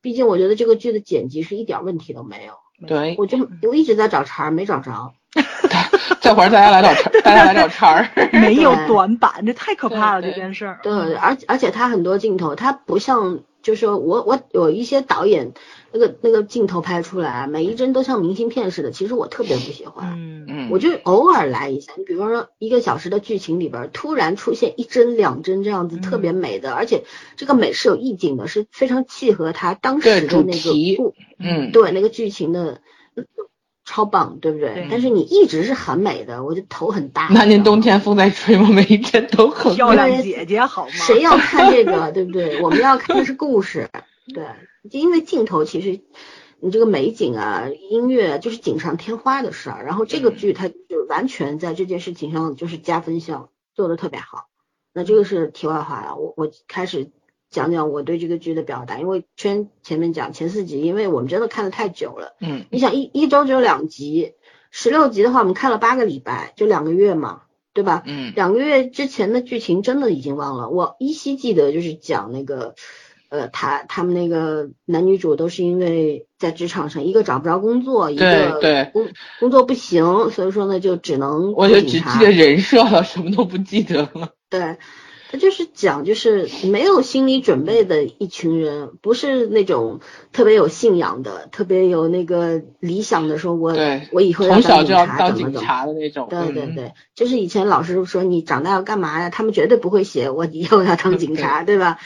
[0.00, 2.54] 毕竟我觉得这个剧的剪辑是一点问题都没有，
[2.86, 5.14] 对，我就我一直在找茬儿，没找着。
[6.20, 10.80] 这会儿大家来找茬，大家来找茬儿， 没有短板，这太可怕了这件事儿。
[10.82, 15.52] 对，而而且他很多镜头，他不像，就是说我我有一些导演
[15.94, 20.12] 那个那个镜头拍出来啊，每一帧都像明信片似的，其实我特别不喜欢。
[20.18, 27.04] 嗯嗯，我就偶尔来一下，你比方说一个小时的剧情里边，突然出现一帧两帧这样子特别美的，而且
[27.36, 32.80] 这个美是有意境的，是非常契合他当时的那个故，嗯，对那个剧情的。
[33.86, 34.72] 超棒，对不对？
[34.72, 37.28] 对但是你一直是很美的，我就头很大。
[37.30, 38.70] 那年冬天风在吹吗？
[38.70, 40.90] 每一天都很漂亮姐姐好吗？
[40.90, 42.62] 谁要看这个，对不对？
[42.62, 43.86] 我们要看的是故事，
[44.32, 44.42] 对，
[44.90, 46.00] 因为镜头其实
[46.60, 49.84] 你这个美景啊、音乐就是锦上添花的事儿。
[49.84, 54.48] 然后这个剧它就完全在这件事情上就是加分项，做的特别好。
[54.92, 57.10] 那这个是题外话了，我我开始
[57.50, 62.36] 讲讲我对这个剧的表达，因为圈前面讲前四集，因为我们真的看的太久了。
[62.40, 64.34] 嗯你想一一周只有两集，
[64.70, 68.02] 十六集的话，我们看了八个礼拜，就两个月嘛，对吧？
[68.06, 72.76] 嗯两个月之前的剧情真的已经忘了，我依稀记得就是讲那个，
[73.34, 78.60] 呃，他他们那个男女主都是因为在职场上，一个找不着工作，一个
[78.92, 79.08] 工
[79.40, 84.34] 工作不行，所以说呢就只能我就只记得人设了，什么都不记得了。
[84.48, 84.76] 对，
[85.34, 89.98] 他就是讲就是没有心理准备的一群人，不是那种
[90.30, 93.74] 特别有信仰的、特别有那个理想的，说我
[94.12, 95.66] 我以后要从小当警就要当警察怎么怎么。
[95.66, 96.28] 察的那种。
[96.30, 99.28] 嗯，对对对，就是以前老师说你长大要干嘛呀？
[99.28, 101.98] 他们绝对不会写我以后要当警察，对吧？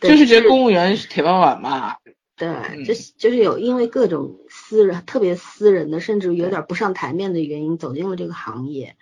[0.00, 1.94] 对就是觉得公务员是铁饭碗嘛。
[2.36, 8.96] 对，嗯就是就是有因为各种私人特别私人的，甚至有点不上台面的原因走进了这个行业，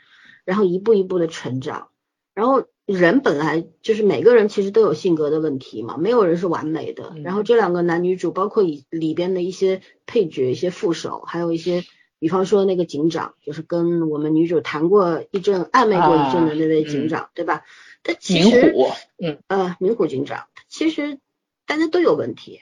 [0.45, 1.87] 然后一步一步的成长。
[2.35, 7.13] 然后人本来就是每个人其实都有性格的问题嘛，没有人是完美的。
[7.15, 11.85] 嗯然后这两个男女主，包括以里边的一些配角、一些副手，还有一些，
[12.19, 17.65] 比方说那个警长，就是跟我们女主谈过一阵暧昧过一阵的那位警长，对吧？
[18.03, 18.75] 他其明实，
[19.19, 21.19] 嗯，呃，明虎警长，其实
[21.67, 22.59] 大家都有问题，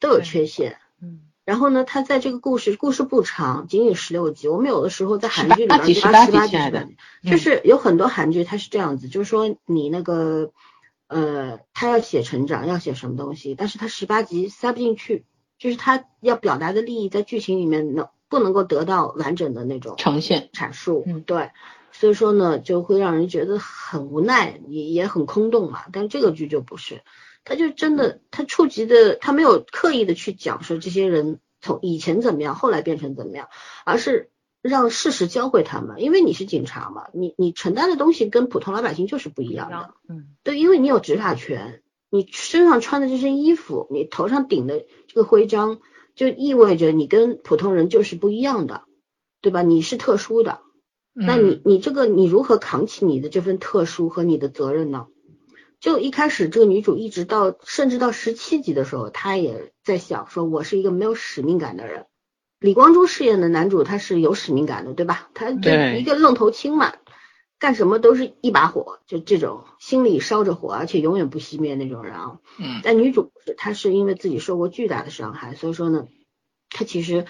[0.00, 0.78] 都有缺陷。
[1.00, 1.20] 嗯，
[1.50, 4.46] 然后呢，他在这个故事故事不长，仅仅十六集。
[4.46, 6.96] 我们有的时候在韩剧里18边集18啊十八集集亲爱的18集
[7.28, 10.52] 就是有很多韩剧它是这样子，就是说你那个
[11.08, 15.24] 呃，他要写成长，要写什么东西，但是他十八集塞不进去，
[15.58, 20.50] 就是他要表达的利益在剧情里面能不能够得到完整的那种呈现。
[20.52, 21.50] 阐述，嗯对，
[21.90, 25.80] 所以说呢，就会让人觉得很无奈，也也很空洞嘛。
[25.92, 27.02] 但这个剧就不是，
[27.44, 33.48] 他就真的，他触及的，他没有刻意的去讲说这些人从以前怎么样，后来变成怎么样，
[33.84, 34.30] 而是
[34.62, 36.02] 让事实教会他们。
[36.02, 39.94] 因为你是警察嘛，你你承担的东西跟普通老百姓就是不一样的。
[40.08, 45.80] 嗯对，因为你有执法权，你身上穿的这身衣服，你头上顶的这个徽章，
[46.14, 48.84] 就意味着你跟普通人就是不一样的，
[49.40, 49.62] 对吧？
[49.62, 50.60] 你是特殊的，
[51.14, 55.06] 那嗯你你这个你如何扛起你的这份特殊和你的责任呢？
[55.80, 62.06] 就一开始这个女主一直到甚至到十七集的时候，她也在想说，我是一个没有使命感的人。
[62.58, 65.30] 李光洙饰演的男主他是有使命感的，对吧？
[65.32, 66.92] 他就一个愣头青嘛，
[67.58, 72.38] 干什么都是一把火，就这种心里烧着火，而且永远不熄灭那种人啊。
[72.58, 76.06] 嗯但女主，她是因为自己受过巨大的伤害，所以说呢，
[76.68, 77.24] 她其实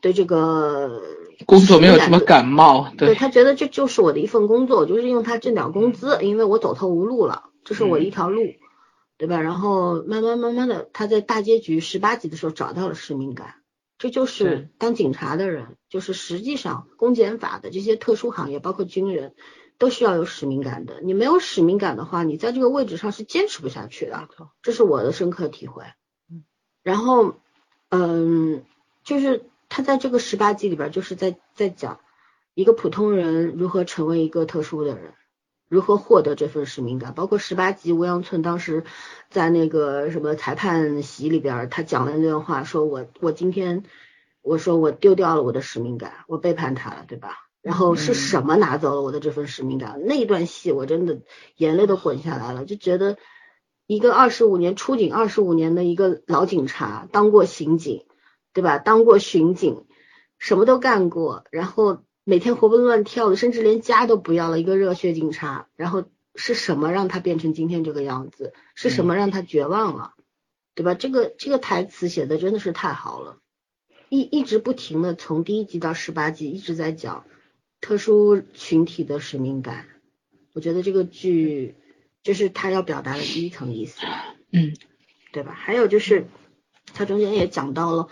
[0.00, 1.02] 对这个
[1.46, 8.42] 工作没有什么感感冒，对对，他觉得这就是我的一份工作，我就是用它挣点工资，因为我走投无路了，这是我一条路，
[9.18, 9.40] 对吧？
[9.40, 13.54] 然后慢慢慢慢的，他在大结局十八集的时候找到了使命感，
[13.98, 19.34] 这就是当警察的人，就是实际上公检法的这些特殊行业，包括军人，
[19.78, 21.00] 都需要有使命感的。
[21.02, 24.28] 你没有使命感的话，你在这个位置上是坚持不下去的。
[24.62, 25.84] 这是我的深刻体会
[26.30, 26.44] 嗯。
[26.82, 27.36] 然后，
[27.90, 28.64] 嗯，
[29.04, 32.00] 就是他在这个十八集里边，就是在在讲
[32.54, 35.12] 一个普通人如何成为一个特殊的人，
[35.68, 37.14] 如何获得这份使命感。
[37.14, 38.84] 包括十八集，吴阳春当时
[39.30, 43.82] 在那个什么裁判席里边，他讲了那段话，说我我今天
[44.42, 47.42] 我说我丢掉了我的使命感，我背叛他了，对吧？
[47.62, 50.00] 然后是嗯什么拿走了我的这份使命感？
[50.04, 51.18] 那一段戏我真的
[51.56, 53.16] 眼泪都滚下来了，就觉得
[53.88, 58.04] 一个二十五年出警二十五年的一个老警察，当过刑警，
[58.56, 58.78] 对吧？
[58.78, 59.84] 当过巡警，
[60.38, 66.04] 什么都干过，然后每天活蹦乱跳的，甚至连家都不要了，一个热血警察，然后
[66.34, 68.54] 是什么让他变成今天这个样子？
[68.74, 70.14] 是什么让他绝望了？
[70.74, 70.94] 对吧？
[70.94, 73.36] 这个这个台词写的真的是太好了，
[74.08, 77.26] 一一直不停的从第一集到十八集一直在讲
[77.82, 79.84] 特殊群体的使命感。
[80.54, 81.76] 我觉得这个剧
[82.22, 84.00] 就是他要表达的第一层意思。
[84.50, 84.74] 嗯
[85.30, 85.52] 对吧？
[85.52, 86.24] 还有就是，
[86.94, 88.08] 他中间也讲到了，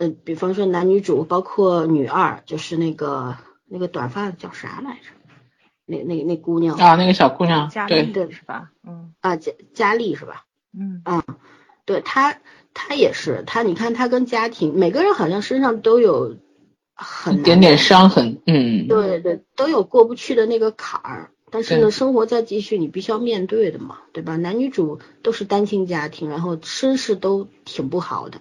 [0.00, 3.36] 嗯、比方说男女主，包括女二，就是那个
[3.66, 5.10] 那个短发的叫啥来着？
[5.84, 8.70] 那那那姑娘啊，那个小姑娘，佳对，丽对是吧？
[8.86, 10.46] 嗯啊，佳佳丽是吧？
[10.72, 11.22] 嗯啊
[11.84, 12.38] 对她，
[12.72, 16.36] 她也是，她你看她跟家庭，每个人好像身上都有
[16.94, 21.30] 很一点点伤痕，嗯，对对，都有过不去的那个坎儿。
[21.50, 24.36] 但是呢，生活在继续，你必须要面对的嘛，对吧？
[24.36, 28.40] 男女主都是单亲家庭，然后身世都挺不好的，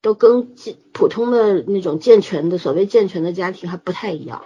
[0.00, 4.44] 都跟健普通的那种健全的所谓健全的家庭还不太一样。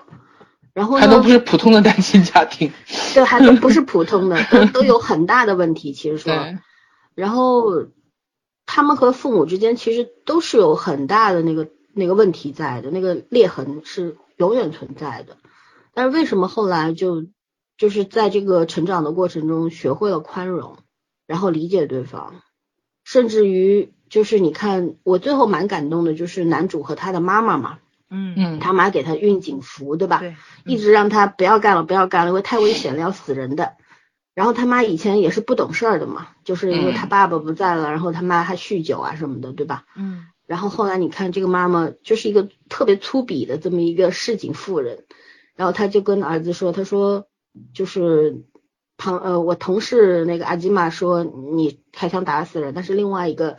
[0.74, 2.72] 然后呢还都不，是普通的单亲家庭，
[3.12, 5.92] 对，还都不是普通的，都都有很大的问题。
[5.92, 6.32] 其实说，
[7.14, 7.88] 然后
[8.64, 15.36] 他们和父母之间其实都是有很大的那个那个问题在的，那个裂痕是永远存在的。
[15.92, 17.26] 但是为什么后来就
[17.76, 20.78] 就是在这个成长的过程中学会了宽容，
[21.26, 22.40] 然后理解对方，
[23.04, 27.78] 甚至于就是你看我最后蛮感动的，就是男主和他的妈妈嘛，
[28.10, 30.18] 嗯嗯，他妈给他运警服，对吧？
[30.18, 30.36] 对，
[30.66, 33.72] 一直让他不要干了，不要干了，因为太危险了，要死人的。
[34.34, 39.86] 然后他妈以前也是不懂事儿的嘛，就是因为他嗯爸爸不在了，然后他妈还酗酒啊什么的，对吧？
[39.96, 45.04] 嗯然后后来你看这个妈妈就是一个特别粗鄙的这么一个市井妇人，
[45.56, 47.26] 然后他就跟儿子说，他说
[47.72, 48.42] 就是
[48.98, 53.56] 旁呃，我同事那个阿基玛说你开枪打死人，但是另外一个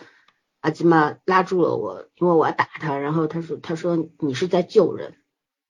[0.64, 5.16] 阿基玛拉住了我，因为我要打他，然后他说他说你是在救人，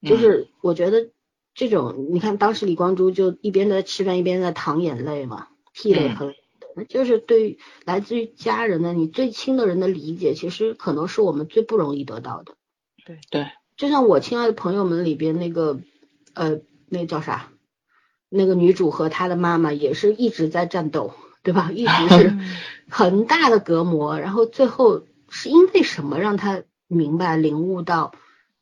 [0.04, 1.10] 就是我觉得
[1.56, 6.38] 这种你看当时李光洙就一边在吃饭一边在淌眼泪嘛，涕泪横流
[6.76, 12.54] 的，就是对于来自于家人的你最亲的人的理解，其实可能是我们最不容易得到的。
[13.04, 13.20] 对。
[13.32, 15.80] 对，就像我亲爱的朋友们里边那个
[16.36, 17.50] 呃那个叫啥？
[18.30, 21.14] 那个女主和她的妈妈也是一直在战斗，
[21.44, 21.72] 对吧？
[21.72, 22.40] 一直是
[22.90, 28.14] 很大的隔膜，然后最后是因为什么让他明白、领悟到，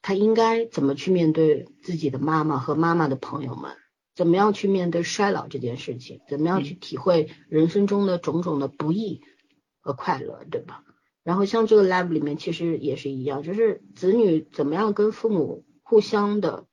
[0.02, 3.72] 他应该怎么去面对自己的妈妈和妈妈的朋友们，
[4.16, 9.22] 怎么样去面对衰老这件事情，怎么样去体会人生中的种种的不易
[9.80, 10.84] 和快乐，对吧？
[11.24, 16.66] 然后像这个 lab 里面其实也是一样，就是子女怎么样跟父母互相的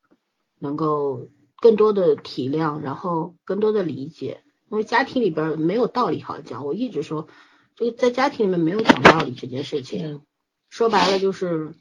[0.59, 1.29] 能够。
[1.61, 6.66] 更多的体谅，然后更多的理解，因为家庭里边没有道理好讲。
[6.66, 7.27] 我一直说，
[7.75, 10.23] 这个在家庭里面没有讲道理这件事情，
[10.69, 11.75] 说白了就是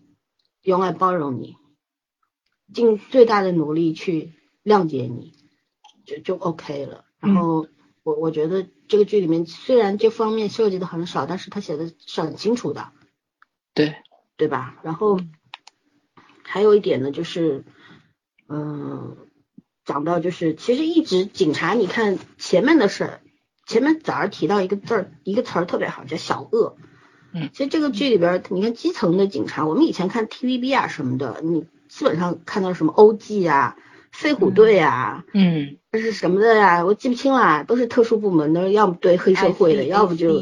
[0.61, 1.55] 用爱包容你，
[2.73, 4.33] 尽最大的努力去
[4.63, 5.33] 谅解你，
[6.05, 7.05] 就就 OK 了。
[7.19, 7.67] 然后
[8.03, 12.91] 我我觉得这个剧里面虽然这方面涉及的很少，但是他写的是很清楚的，
[13.73, 13.95] 对
[14.37, 14.79] 对吧？
[14.83, 15.19] 然后
[16.43, 17.65] 还有一点呢，就是
[18.47, 19.17] 嗯。
[19.87, 23.19] 讲到就是，其实一直警察，你看前面的事儿，
[23.65, 26.75] 前面早上提到一个字儿，一个词儿特别好，叫小恶。
[27.33, 33.77] 嗯，其实这个剧里边，你看基层的警察，我们以前看 TVB 啊什么的，你基本上看到什么 OG 啊、
[34.11, 36.83] 飞虎队啊，嗯，这是什么的呀？
[36.83, 40.35] 我记不清了，都是特殊部门的，要么对黑社会的，要不就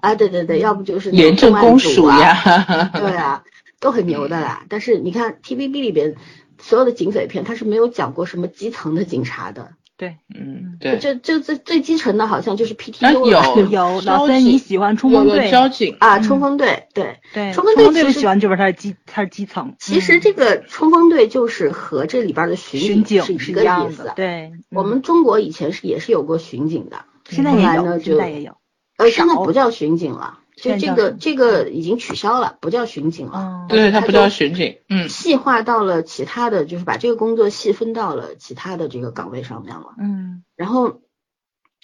[0.00, 3.42] 啊，对对对，要不就是廉政公署呀，对啊，
[3.80, 4.64] 都很牛的啦。
[4.68, 6.14] 但是你看 TVB 里边。
[6.60, 9.72] 所有的警匪片，他是没有讲过什么基层的警察的。
[9.96, 15.50] 对，嗯，对，这这最最基层的，好像就是 PTU 有 有老三，你喜欢冲锋队。
[15.50, 15.94] 交警。
[16.00, 16.18] 啊？
[16.20, 17.18] 冲锋队，对。
[17.34, 19.74] 对，冲锋队队喜欢就是他是基他是基层。
[19.78, 24.10] 其实这个冲锋队就是和这里边的巡警是一个意思。
[24.16, 28.56] 对，我们中国以前是也是有过巡警的，现在也有，现在也有，
[28.96, 30.38] 呃，现在不叫巡警了。
[30.60, 33.66] 就这个这个已经取消了，不叫巡警了。
[33.68, 39.94] 对，它不叫巡警，嗯，细化到了其他的就是把这个工作细分到了其他的这个岗位上面了。
[39.98, 41.00] 嗯，然后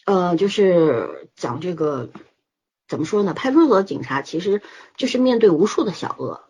[0.04, 2.10] 呃，就是讲这个
[2.86, 3.34] 怎么说呢？
[3.34, 4.62] 派出所警察其实
[4.96, 6.42] 就是面对无数的小恶。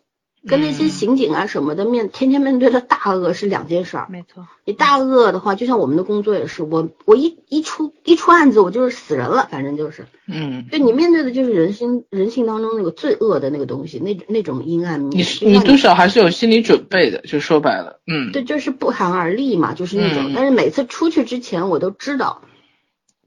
[0.45, 4.07] 跟那些刑警啊什么的面天天面对的大恶是两件事儿。
[4.09, 15.25] 没错，你大恶的话，就像我们的工作也是，我我一一出一出案子，我就是死人了，反正就是，嗯，对你面对的就是人心人性当中那个罪恶的那个东西，那那种阴暗面。
[15.41, 20.31] 你你多少还是有心理准备的，就说白了，嗯，对，就是不寒而栗嘛，就是那种。
[20.35, 22.41] 但是每次出去之前，我都知道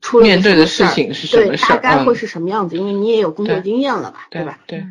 [0.01, 4.59] 出面对的事情是什么事儿，大概会是什么样子，因为你也有工作经验了吧，对吧？
[4.67, 4.85] 对。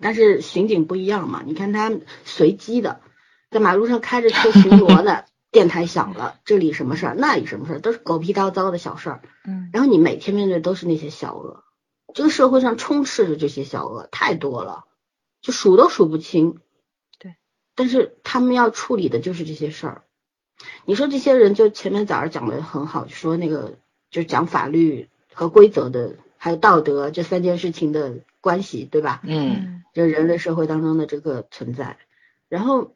[0.00, 1.92] 但是巡警不一样嘛，你看他
[2.24, 3.00] 随机的，
[3.50, 9.22] 在马路上开着车巡逻的， 电台响了，这里什么事儿，那里什么事儿，都是狗屁叨叨的小事儿。
[9.44, 11.64] 嗯，然后你每天面对都是那些小恶，
[12.14, 14.84] 这个社会上充斥着这些小恶，太多了，
[15.42, 16.58] 就数都数不清。
[17.18, 17.34] 对，
[17.74, 20.02] 但是他们要处理的就是这些事儿。
[20.84, 23.78] 你说这些人，就前面早上讲的很好，说那个
[24.10, 29.20] 就讲法律和规则的，还有道德这三件事情的关系，对吧？
[29.24, 29.76] 嗯。
[29.92, 31.96] 就人类社会当中的这个存在，
[32.48, 32.94] 然后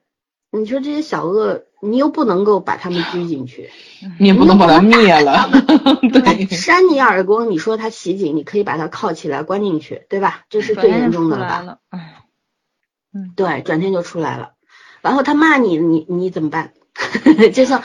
[0.52, 3.68] 你说这些小恶，你又不能够把他们拘进去，
[4.20, 5.50] 你也不能把他灭了，
[6.12, 10.44] 对，扇你耳光，你说他袭警，你可以把他铐起来关进去，对吧？
[10.48, 11.78] 这是最严重的了吧？
[13.12, 14.52] 嗯，对，转天就出来了，
[15.02, 16.74] 然后他骂你，你你怎么办？
[17.52, 17.82] 就像。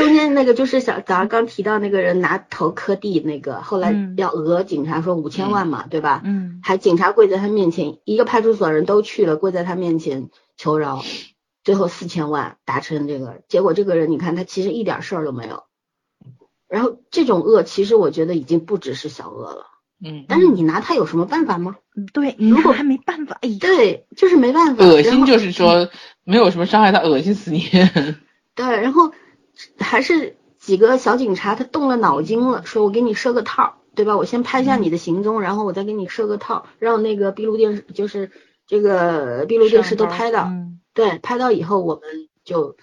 [0.00, 6.22] 中间那个就是小早上刚提到那个人拿头磕地那个，后来要讹警察说五千万嘛，对吧？
[6.24, 11.02] 嗯，还警察跪在他面前，一个派出所人都去了，跪在他面前求饶，
[11.62, 13.74] 最后四千万达成这个结果。
[13.74, 15.64] 这个人你看他其实一点事儿都没有，
[16.68, 19.66] 然后这种恶其实我觉得已经不只是小恶了，
[20.04, 21.76] 嗯，但是你拿他有什么办法吗？
[22.12, 25.88] 对，如果还没办法，哎，对，就是没办法，恶心就是说
[26.24, 27.64] 没有什么伤害，他恶心死你。
[28.54, 29.12] 对，然后。
[29.78, 34.16] 还是几个小警察，他动了脑筋了，说我给你设个套，对吧？
[34.16, 38.30] 我先拍下你的行踪，然后我再给你设个套，让那个闭路电视，就是
[38.66, 40.50] 这个闭路电视都拍到，
[40.94, 42.76] 对，拍到以后我们就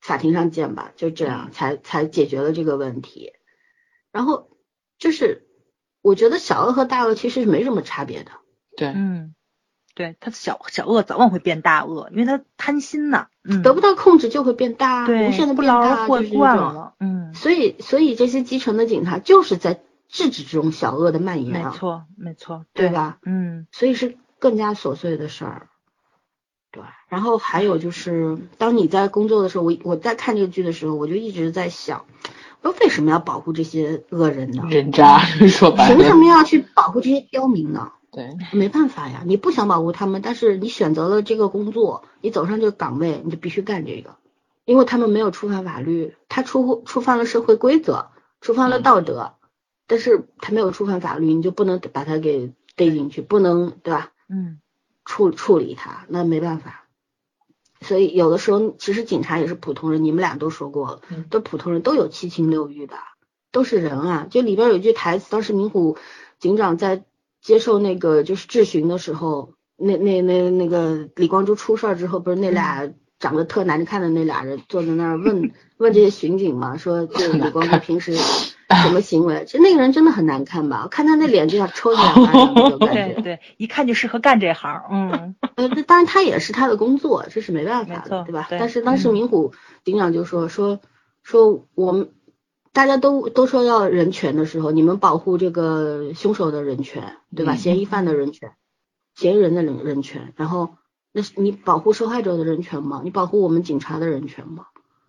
[0.00, 3.32] 法庭上见吧，就这样才才解决了这个问题。
[4.12, 4.50] 然后
[4.98, 5.46] 就是
[6.02, 8.30] 我觉得小恶和大恶其实是没什么差别的，
[8.76, 9.34] 对，嗯，
[9.98, 16.34] 对他小小恶早晚会变大恶，因为他贪心呐，嗯，得不到控制就会变大，对无限的不变大，劳而获就是。
[16.36, 23.18] 惯了，嗯，所以，所以这些基层的警察就是在制止这种小恶的蔓延啊，没错没错，对吧？
[23.24, 25.68] 嗯所以是更加琐碎的事儿，
[26.70, 26.84] 对。
[27.08, 32.04] 然后还有就是，当你在工作的时候，我我在看这个剧的时候，我就一直在想，
[32.80, 34.62] 为什么要保护这些恶人呢？
[34.70, 35.18] 人渣
[35.48, 37.90] 说白凭什，么要去保护这些刁民呢？
[38.18, 44.16] 对，没办法呀，你不想保护他们，但是你选择了这个工作，你走上这个岗位，你就必须干这个，
[44.64, 48.10] 因为他们没有触犯法律，他触乎触犯了社会规则，
[48.40, 49.34] 触犯了道德，
[49.86, 54.10] 但是他没有触犯法律，你就不能把他给逮进去，不能对吧？
[54.28, 54.60] 嗯
[55.04, 56.84] 处处理他，那没办法。
[57.80, 62.96] 所以有的时候，其实警察也是普通人，你们俩都说过了，嗯都普通人，都有七情六欲的，
[63.52, 64.26] 都是人啊。
[64.28, 65.96] 就里边有一句台词，当时明虎
[66.38, 67.04] 警长在
[67.42, 78.14] 接受那个就是质询的时候，那那那那个李光洙出事儿之后，不是那俩长得特难看的那俩人坐在那儿问 问这些巡警嘛，说这李光洙平时
[78.82, 79.44] 什么行为？
[79.46, 80.82] 其实那个人真的很难看吧？
[80.84, 83.14] 我看他那脸就想抽他两巴掌那种感觉。
[83.14, 88.46] 对对，一看就适合干这行，嗯 呃，那当然他也是他的工作，这是没办法的，对吧？
[88.50, 89.52] 对但是当时嗯明虎
[89.84, 90.80] 警长就说说
[91.22, 92.10] 说我们
[92.72, 97.54] 大家都都说要人权的时候，你们保护这个凶手的人权，对吧？
[97.54, 98.52] 嗯嫌疑犯的人权，
[99.14, 100.76] 嫌疑人的人人权，然后
[101.12, 103.00] 那是你保护受害者的人权吗？
[103.02, 104.66] 你保护我们警察的人权吗？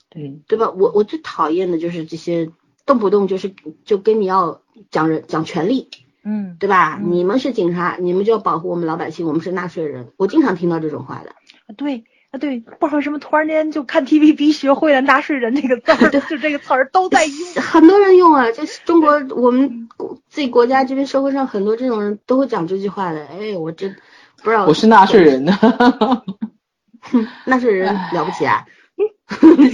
[0.09, 0.71] 对，对吧？
[0.71, 2.51] 我我最讨厌的就是这些
[2.85, 3.53] 动不动就是
[3.85, 5.89] 就跟你要讲人讲权利，
[6.23, 6.99] 嗯，对吧？
[6.99, 10.11] 嗯你们是警察，你们就要保护我们老百姓，我们是纳税人。
[10.17, 11.35] 我经常听到这种话的。
[11.77, 23.25] 对啊对，不知道为什么突然间就看 TVB 学会了纳税人这个字儿， 就这个词儿都在用，很多人用啊，就是中国我们国自己国家这边社会上很多这种人都会讲这句话的。
[23.25, 23.95] 哎，我真
[24.43, 25.57] 不知道，我是纳税人呢，
[27.45, 28.63] 纳税人 了不起啊，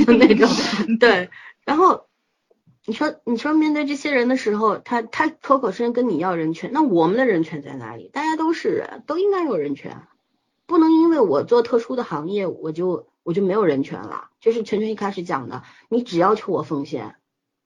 [0.05, 0.49] 就那种
[0.99, 1.29] 对。
[1.65, 2.05] 然后
[2.85, 8.09] 你说你说面对这些人的时候，他他口口声声跟你要人权，那我们的人权在哪里？
[8.13, 10.03] 大家都是人，都应该有人权，
[10.65, 14.29] 不能因为我做特殊的行业，我就我就没有人权了。
[14.39, 17.15] 就是全全一开始讲的，你只要求我奉献，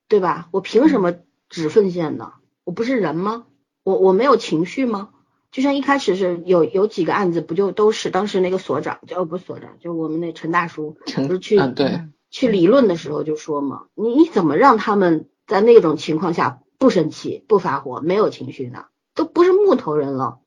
[0.07, 0.49] 对吧？
[0.51, 1.13] 我凭什么
[1.49, 2.33] 只奉献呢？
[2.63, 3.45] 我不是人吗？
[3.83, 5.09] 我我没有情绪吗？
[5.51, 18.85] 就像一开始是有有几个案子，不就都是当时那个所长，就不是所长，就我们那陈大叔，陈不是去、嗯对嗯去理论的时候就说嘛，你你怎么让他们在那种情况下不生气、不发火、没有情绪呢？
[19.15, 20.37] 都不是木头人了，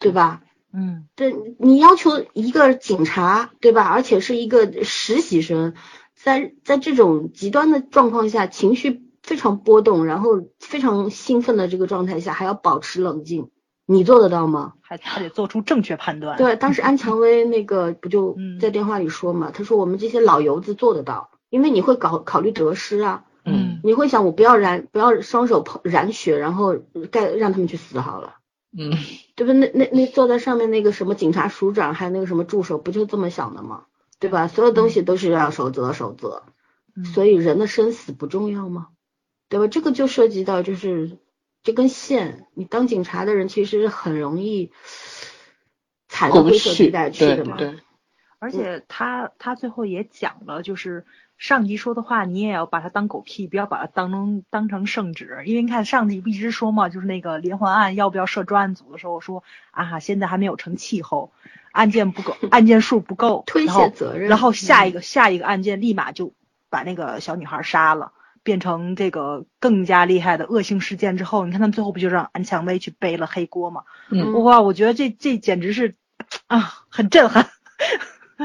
[0.00, 0.42] 对吧？
[0.72, 3.88] 嗯对你要求一个警察，对吧？
[3.88, 5.74] 而且是一个实习生，
[6.14, 13.50] 在在这种极端的状况下，情绪非常波动，然后非常兴奋的这个状态下，还要保持冷静，
[13.86, 14.74] 你做得到吗？
[14.80, 26.76] 还还得做出正确判断，对，当时安蔷薇那个不就嗯在电话里说嘛，他说我们这些老油子做得到，因为你会搞考虑得失啊，嗯你会想我不要染不要双手捧染血，然后
[27.10, 28.36] 该让他们去死好了。
[28.76, 28.92] 嗯，
[29.40, 29.54] 对吧？
[29.54, 33.86] 那那那坐在上面那个什么警察署长，还有那个什么助手，不就这么想的吗？
[34.18, 34.48] 对吧？
[34.48, 36.42] 所有东西都是要守则，守则。
[36.94, 38.88] 嗯所以人的生死不重要吗？
[39.48, 39.66] 对吧？
[39.66, 41.16] 这个就涉及到就是
[41.62, 44.72] 这根线，你当警察的人其实很容易
[46.06, 47.56] 踩到灰色地带去的嘛。
[47.56, 47.78] 对，
[48.40, 51.06] 而且他他最后也讲了，就是
[51.40, 55.42] 上级说的话，你也要把它当狗屁，不要把它当成当成圣旨。
[55.46, 61.32] 因为你看上级不一直说嘛，就是那个连环案要不要设专案组的时候说啊，现在还没有成气候，
[61.72, 66.32] 案件不够，案件数不够，推卸责任然后下一个下一个案件立马就
[66.68, 68.12] 把那个小女孩杀了。
[68.42, 73.84] 变成这个更加厉害的恶性事件之后，你看他们最后不就让安蔷薇去背了黑锅吗？
[74.08, 75.94] 嗯哇，我觉得这这简直是
[76.46, 77.50] 啊，很震撼。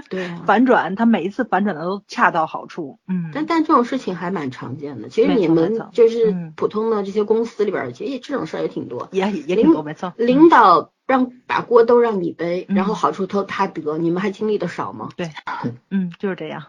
[0.09, 0.43] 对啊。
[0.47, 2.99] 反转，他每一次反转的都恰到好处。
[3.07, 5.09] 嗯，但但这种事情还蛮常见的。
[5.09, 9.07] 其实你们就是嗯普通的这些公司里边儿，其实这种事儿也挺多。
[9.11, 10.13] 也也也挺多，没错。
[10.17, 15.09] 领导让把锅都让你背，嗯然后好处都他得，你们还经历的少吗？
[15.15, 15.29] 对，
[15.89, 16.63] 嗯，就是这样。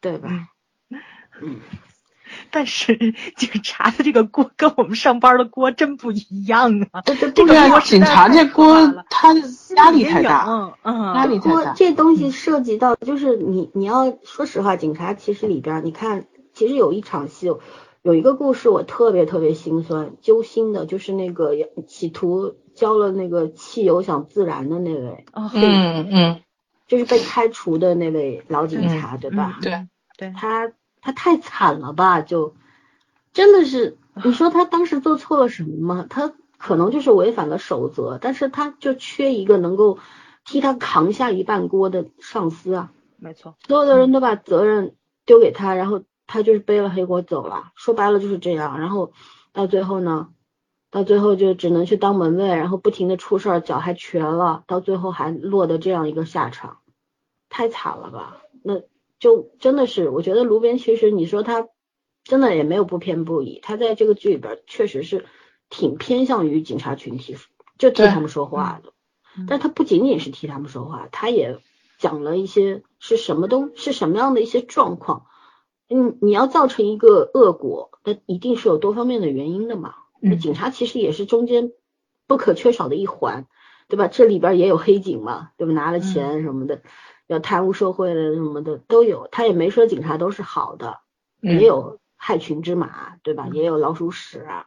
[0.00, 0.28] 对吧？
[0.30, 1.00] 嗯
[1.40, 1.60] 嗯，
[2.50, 2.96] 但是
[3.36, 7.00] 警察的这个锅跟我们上班的锅真不一样啊！
[7.02, 9.34] 这个锅，警察这锅他
[9.76, 17.50] 压力太大，嗯嗯，压力太大，这东西涉及到，就是你你要说实话，警察其实里边，你看，其实有一场戏，
[18.02, 21.52] 有一个故事我特别特别心酸揪心的，就是那个
[21.86, 26.40] 企图浇了那个汽油想自燃的那位，哦，嗯嗯，
[26.86, 29.58] 就是被开除的那位老警察，对吧？
[29.58, 30.70] 嗯对对，他
[31.04, 32.54] 他太惨了吧，就
[33.34, 36.06] 真的是，你说他当时做错了什么吗？
[36.08, 39.98] 他可能就是违反了守则，但是他就缺一个能够
[40.46, 44.96] 替他扛下一半锅的上司啊，没错，所有的人都把责任
[45.26, 47.72] 丢给他，然后他就是背了黑锅走了。
[47.74, 49.12] 说白了就是这样，然后
[49.52, 50.28] 到最后呢，
[50.90, 56.78] 到最后就只能去当门卫，然后不停的出事儿，脚还瘸了，到最后还落得这样一个下场，
[57.50, 58.38] 太惨了吧？
[58.62, 58.80] 那
[59.24, 61.66] 就真的是，我觉得卢边其实你说他
[62.24, 65.24] 真的也没有不偏不倚，他在这个剧里边确实是
[65.70, 67.34] 挺偏向于警察群体，
[67.78, 68.90] 就替他们说话的。
[69.38, 71.58] 嗯但他不仅仅是替他们说话，他也
[71.96, 75.24] 讲了一些是什么东是什么样的一些状况。
[75.88, 79.94] 嗯，你要造成一个恶果，那一定是有多方面的原因的嘛。
[80.20, 81.72] 那嗯警察其实也是中间
[82.26, 83.46] 不可缺少的一环，
[83.88, 84.06] 对吧？
[84.06, 85.72] 这里边也有黑警嘛，对吧？
[85.72, 86.82] 拿了钱什么的，
[87.26, 89.28] 要贪污受贿的什么的都有。
[89.30, 90.98] 他也没说警察都是好的，
[91.42, 93.46] 嗯也有害群之马，对吧？
[93.48, 94.66] 嗯也有老鼠屎啊。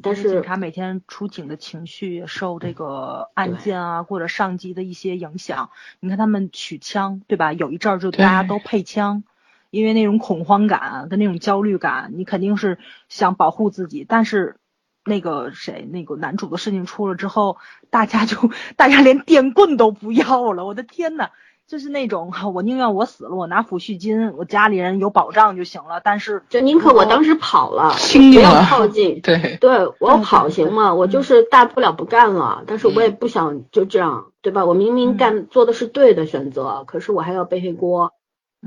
[0.00, 5.70] 但警是察每天出警的情绪也受这个案件啊或者上级的一些影响。
[5.98, 7.52] 你看他们取枪，对吧？
[7.52, 9.24] 有一阵儿就大家都配枪，
[9.70, 12.78] 因为那种恐慌感跟那种焦虑感，你肯定是
[13.08, 14.06] 想保护自己。
[14.08, 14.58] 但是
[15.04, 17.56] 那个谁，那个男主的事情出了之后，
[17.90, 18.36] 大家就
[18.76, 21.30] 大家连电棍都不要了，我的天呐！
[21.68, 26.00] 就是那种我宁愿我死了，我拿抚恤金，我家里人有保障就行了。
[26.02, 29.20] 但是就宁可我当时跑了，不要靠近。
[29.20, 30.94] 对，对我要跑行吗？
[30.94, 34.64] 我嗯就是大不了不干了，但是我也不想就这样，对吧？
[34.64, 38.12] 我明明嗯干做的是对的选择，可是我还要背黑锅，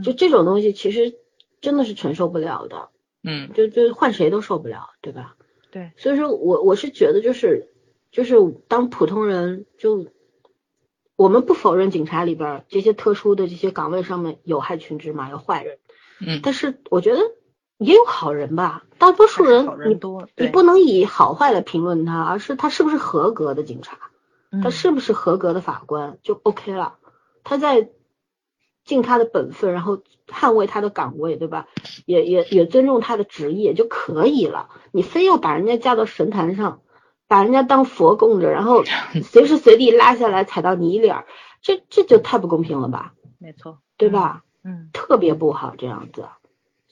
[0.04, 1.16] 就嗯这种东西其实
[1.60, 2.90] 真的是承受不了的，
[3.24, 5.34] 嗯就就换谁都受不了，对吧？
[5.72, 7.68] 对，所以说我我是觉得就是
[8.12, 8.36] 就是
[8.68, 10.06] 当普通人就。
[11.22, 15.78] 我们不否认警察里边儿这些特殊的这些岗位上面有害群之马，有坏人，
[16.20, 17.20] 嗯但是我觉得
[17.78, 24.00] 也有好人吧，大多数人你人多，你不能以好坏来评论他，而是他是不是合格的警察，
[24.64, 26.96] 他嗯是不是合格的法官就 OK 了。
[27.44, 27.92] 他在
[28.84, 31.68] 尽他的本分，然后捍卫他的岗位，对吧？
[32.08, 34.70] 也也也尊重他的职业就可以了。
[34.92, 36.82] 你非要把人家架到神坛上，
[37.32, 38.84] 把人家当佛供着，然后
[39.24, 41.24] 随时随地拉下来踩到泥里儿，
[41.62, 44.44] 这这就太不公平了吧，没错，对吧？
[44.66, 44.90] 嗯？
[44.92, 46.26] 特别不好这样子。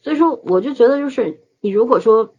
[0.02, 2.36] 所以说，我就觉得就是你如果说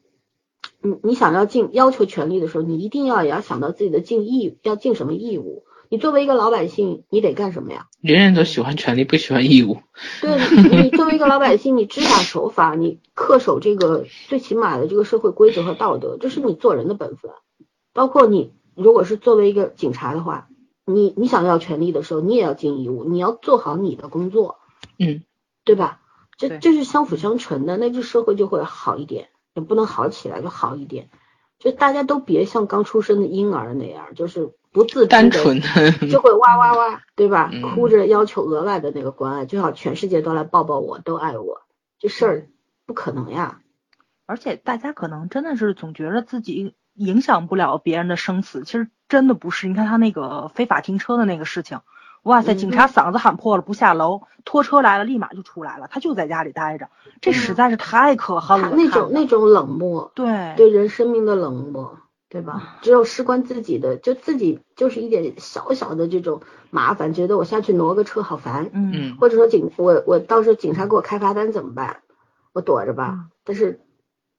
[0.81, 5.65] 你你想要尽要求权利的时候，你一定要也要想到自己的尽义要尽什么义务。
[5.91, 7.89] 你作为一个老百姓，你得干什么呀？
[8.01, 9.77] 人人都喜欢权利，不喜欢义务。
[10.23, 10.39] 对
[10.71, 17.31] 你你作为一个老百姓，你知法守法，你恪守这个最起码的这个社会规则和道德，这是你做人的本分。
[17.93, 20.49] 包括你如果是作为一个警察的话，
[20.85, 24.59] 你你想要权利的时候，你也要尽义务，你要做好你的工作。
[24.99, 25.23] 嗯
[25.63, 26.01] 对吧？
[26.37, 31.11] 这这是相辅相成的，那这社会就会好一点，也不能好起来就好一点。
[31.59, 37.51] 就大家都别像刚出生的婴儿那样，就是不自知单的纯的，就会哇哇哇，对吧？
[37.53, 41.61] 嗯哭着要求额外的那个关爱，最好全世界都来抱抱我，都爱我，
[41.99, 42.49] 这事儿
[42.87, 43.61] 不可能呀。
[44.25, 49.69] 而且大家可能真的是总觉得自己影响不了别人的生死，其实真的不是。
[49.69, 51.81] 你看他那个非法停车的那个事情，
[52.23, 56.91] 哇塞，嗯警察嗓子喊破了不下楼，拖车来了立马就出来了，他就在家里待着，
[57.23, 58.69] 这实在是太可恨了。
[58.69, 61.97] 他那种那种冷漠，对对人生命的冷漠，
[62.29, 62.77] 对吧？
[62.83, 72.03] 只有事关自己的，就自己就是一点小小的这种麻烦，觉得我下去挪个车好烦，嗯嗯或者说警我我到时候警察给我开罚单怎么办？
[72.53, 73.09] 我躲着吧。
[73.13, 73.81] 嗯但是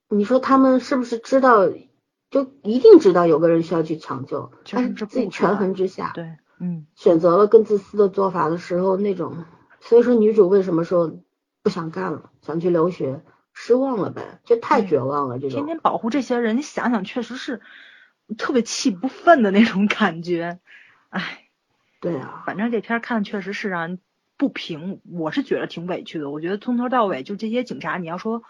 [0.09, 1.67] 你说他们是不是知道？
[2.31, 9.45] 就一定知道有个人需要去抢救，其实但是自己权衡之下对，嗯选择了更自私的做法的时候，那种，
[9.81, 11.19] 所以说女主为什么说
[11.61, 13.21] 不想干了，想去留学，
[13.53, 15.37] 失望了呗，就太绝望了。
[15.39, 17.59] 这种天天保护这些人，你想想，确实是
[18.37, 20.59] 特别气不愤的那种感觉。
[21.09, 21.49] 唉，
[21.99, 23.99] 对啊，反正这片儿看确实是让人
[24.37, 26.29] 不平，我是觉得挺委屈的。
[26.29, 28.41] 我觉得从头到尾就这些警察，你要说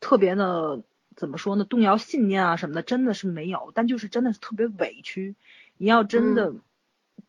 [0.00, 0.82] 特别的
[1.16, 5.36] 怎么说呢，动摇信念啊什么的，真的是没有，但就是真的是特别委屈。
[5.76, 6.54] 你要真的、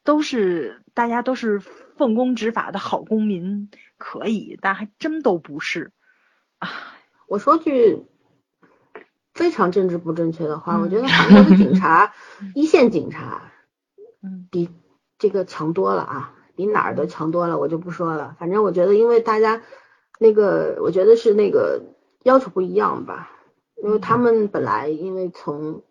[0.03, 5.91] 都是大家都是奉公执法的好公民，可以，但还真都不是。
[7.27, 8.03] 我说句
[9.33, 12.13] 非常政治不正确的话，嗯我觉得韩国的警察，
[12.53, 13.51] 一线警察
[14.21, 14.69] 嗯比
[15.17, 18.35] 这个强多了啊，比哪儿都强多了，我就不说了。
[18.39, 19.61] 反正我觉得，因为大家
[20.19, 21.81] 那个，我觉得是那个
[22.23, 23.31] 要求不一样吧，
[23.81, 25.81] 因为他们本来因为从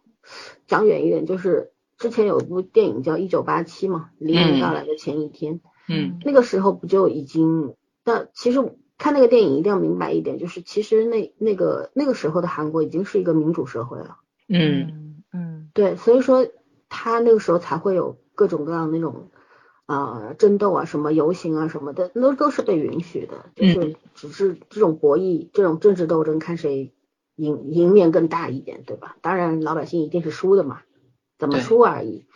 [0.66, 6.18] 讲远一点，就是之前有一部电影叫《一九八七》嘛，黎明到来的前一天，嗯。
[6.24, 7.74] 那个时候不就已经，
[8.04, 14.18] 但其实看那个电影一定要明白一点，就是其实那那个那个时候的韩国已经是一个民主社会了。
[14.48, 14.86] 嗯。
[14.92, 15.22] 嗯。
[15.32, 15.68] 嗯。
[15.74, 16.46] 对，所以说
[16.88, 19.30] 他那个时候才会有各种各样那种，
[19.86, 26.92] 啊、争斗啊、什么游行啊什么的，那都是被允许的，就是只是这种博弈、这种政治斗争，看谁
[27.36, 29.16] 赢赢面更大一点，对吧？
[29.20, 30.82] 当然老百姓一定是输的嘛，
[31.38, 32.26] 怎么输而已。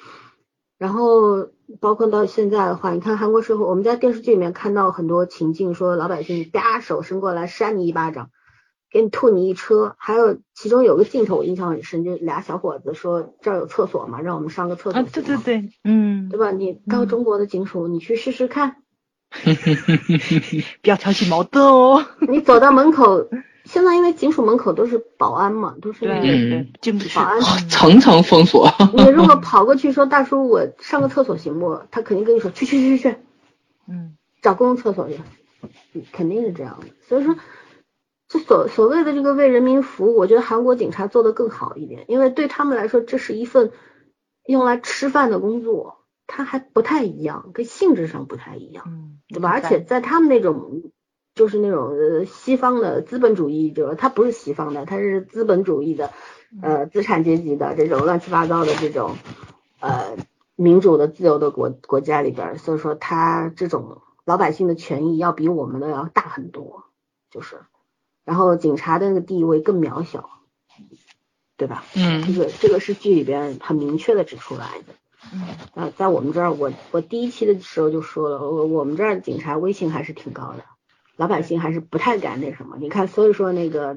[0.79, 1.49] 然后
[1.81, 8.31] 包括到现在的话，你看韩国社会，我们在电视剧里面看到很多情境，说老百姓啪手伸过来扇你一巴掌，
[8.91, 9.97] 给你吐你一车。
[9.99, 16.51] 还有其中有个镜头我印象很深，就俩小伙子说这儿有厕所嘛，让我们上个厕所啊，对对对，嗯对，吧？
[16.51, 18.77] 你到中国的警署，你去试试看，
[20.83, 22.05] 不要挑起矛盾哦。
[22.29, 23.27] 你走到门口，
[23.67, 27.41] 现在因为警署门口都是保安嘛，都是那对个嗯对对，禁止保安。
[27.69, 28.71] 层层封锁。
[28.95, 31.83] 你如果 跑过去说大叔，我上个厕所行不？
[31.91, 33.17] 他肯定跟你说去去去去去，
[33.89, 35.21] 嗯找公共厕所去，
[35.95, 36.87] 嗯肯定是这样的。
[37.09, 37.37] 所以说，
[38.29, 43.73] 这所所谓的这个为人民服务，我觉得韩国警察做的更好一点，因为对他们来说，这是一份
[44.47, 45.99] 用来吃饭的工作，
[46.29, 48.85] 它还不太一样，跟性质上不太一样。
[48.87, 49.51] 嗯，对吧？
[49.51, 50.93] 而且在他们那种
[51.37, 56.11] 就是那种呃西方的资本主义者，他不是西方的，他是资本主义的
[56.63, 59.17] 呃资产阶级的这种乱七八糟的这种
[59.79, 60.17] 呃
[60.57, 66.85] 民主的自由的国国家里边儿，所以说他这种老百姓的权益要比我们的要大很多，
[67.31, 67.61] 就是，
[68.25, 70.31] 然后警察的那个地位更渺小，
[71.59, 71.85] 对吧？
[71.95, 74.95] 嗯这嗯个这个是剧里边很明确的指出来的。
[75.35, 75.43] 嗯
[75.75, 80.65] 啊，在我们这儿，我我第一期的时候就说了，我我们这儿警察威信还是挺高的，
[81.17, 82.77] 老百姓还是不太敢那什么。
[82.79, 83.97] 你看，所以说那个，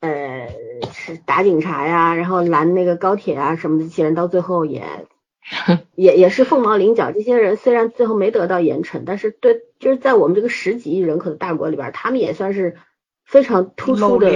[0.00, 0.48] 呃，
[0.92, 5.06] 是打警察呀，然后拦那个高铁啊什么的，这些人到最后也
[5.96, 7.10] 也也是凤毛麟角。
[7.10, 12.76] 这些人虽然最后没得到严惩，但是对，就是在我们这个十几亿人口的大国里边，他们也算是
[13.24, 14.30] 非常突出露的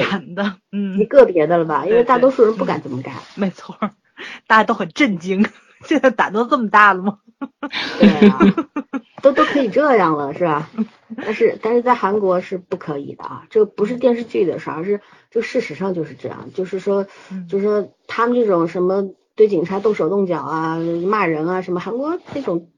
[0.73, 1.87] 嗯，个别的了吧？
[1.87, 3.15] 因为大多数人不敢这么干。
[3.37, 3.77] 没错，
[4.47, 5.47] 大家都很震惊，
[5.85, 7.19] 现在胆都这么大了吗？
[7.99, 8.39] 对啊，
[9.23, 10.69] 都都可以这样了，是吧？
[11.17, 15.01] 但是但是在韩国是不可以的啊，这个不是电视剧的事儿，而是
[15.31, 22.71] 就事实上就是这样，就是说，嗯就是说他们这种什么对警察动手动脚啊、骂人啊什么，韩国那种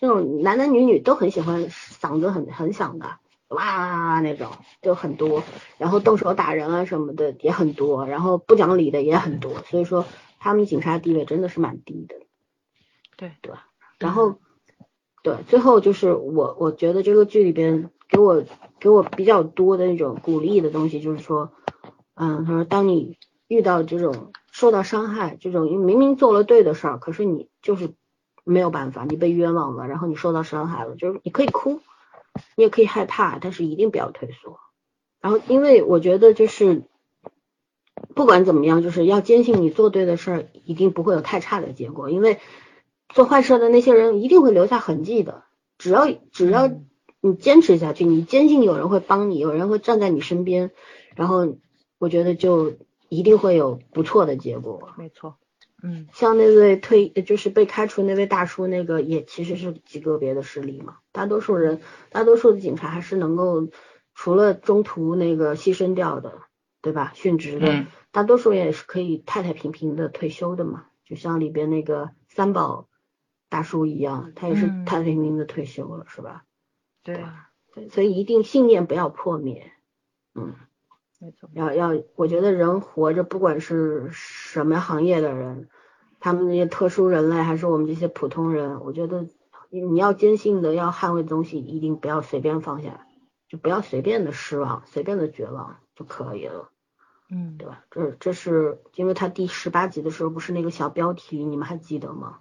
[0.00, 3.06] 那种男男女女都很喜欢嗓子很很响的。
[3.48, 4.50] 哇，那种
[4.82, 5.44] 就很多，
[5.78, 10.04] 然后动手打人啊什么的也很多，然后不讲理的也很多，所以说
[10.40, 12.16] 他们警察地位真的是蛮低的。
[13.16, 13.68] 对对吧？
[13.98, 14.40] 然后，
[15.26, 18.44] 对，最后就是我我觉得这个剧里边给我
[18.78, 21.50] 给我比较多的那种鼓励的东西，就是说，
[22.14, 23.16] 嗯，他说当你
[23.48, 27.90] 遇到这种受到伤害，这种明明做了对的事儿，可是你就是
[28.44, 31.80] 没有办法，你被冤枉了，然后你受到伤害了，就是你可以哭，
[32.54, 34.60] 你也可以害怕，但是一定不要退缩。
[35.20, 36.84] 然后，因为我觉得就是。
[38.14, 42.38] 不管怎么样，就是要坚信你做对的事儿，一定不会有太差的结果，因为
[43.08, 45.44] 做坏事的那些人一定会留下痕迹的。
[45.78, 46.86] 只要只要嗯
[47.20, 50.70] 你坚持下去，你坚信有人会帮你，有人会站在你身边，
[51.14, 51.56] 然后
[51.98, 52.74] 我觉得就
[53.08, 54.90] 一定会有不错的结果。
[54.96, 55.36] 没错，
[55.82, 60.98] 嗯像那位退就是被开除那位大叔，那个也其实是极个别的事例嘛。
[61.10, 61.80] 大多数人，
[62.10, 63.68] 大多数的警察还是能够
[64.14, 66.42] 除了中途那个牺牲掉的，
[66.80, 67.12] 对吧？
[67.16, 70.84] 殉职的，嗯大多数人也是可以太太平平的退休的嘛。
[71.04, 72.88] 就像里边那个三宝
[73.48, 76.44] 大叔一样，他也是嗯太太平平的退休了，是吧？
[77.02, 77.24] 对，
[77.74, 79.72] 对所以一定信念不要破灭。
[80.34, 80.54] 嗯，
[81.20, 85.68] 没错，要要，我觉得人活着，不管是什么行业的人，
[86.20, 89.26] 他们那些特殊人类，还是我们这些普通人，我觉得
[89.70, 93.06] 你你要坚信的，要捍卫的东西，一定不要随便放下，
[93.48, 96.70] 就不要随便的失望，随便的绝望就可以了，
[97.30, 97.84] 嗯对吧？
[97.90, 102.40] 这这是因为他第十八集的时候不是那个小标题，你们还记得吗？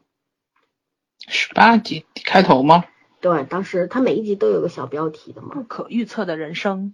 [1.20, 2.86] 十八集开头吗？
[3.22, 6.94] 对，当时他每一集都有个小标题的嘛不，可预测的人生，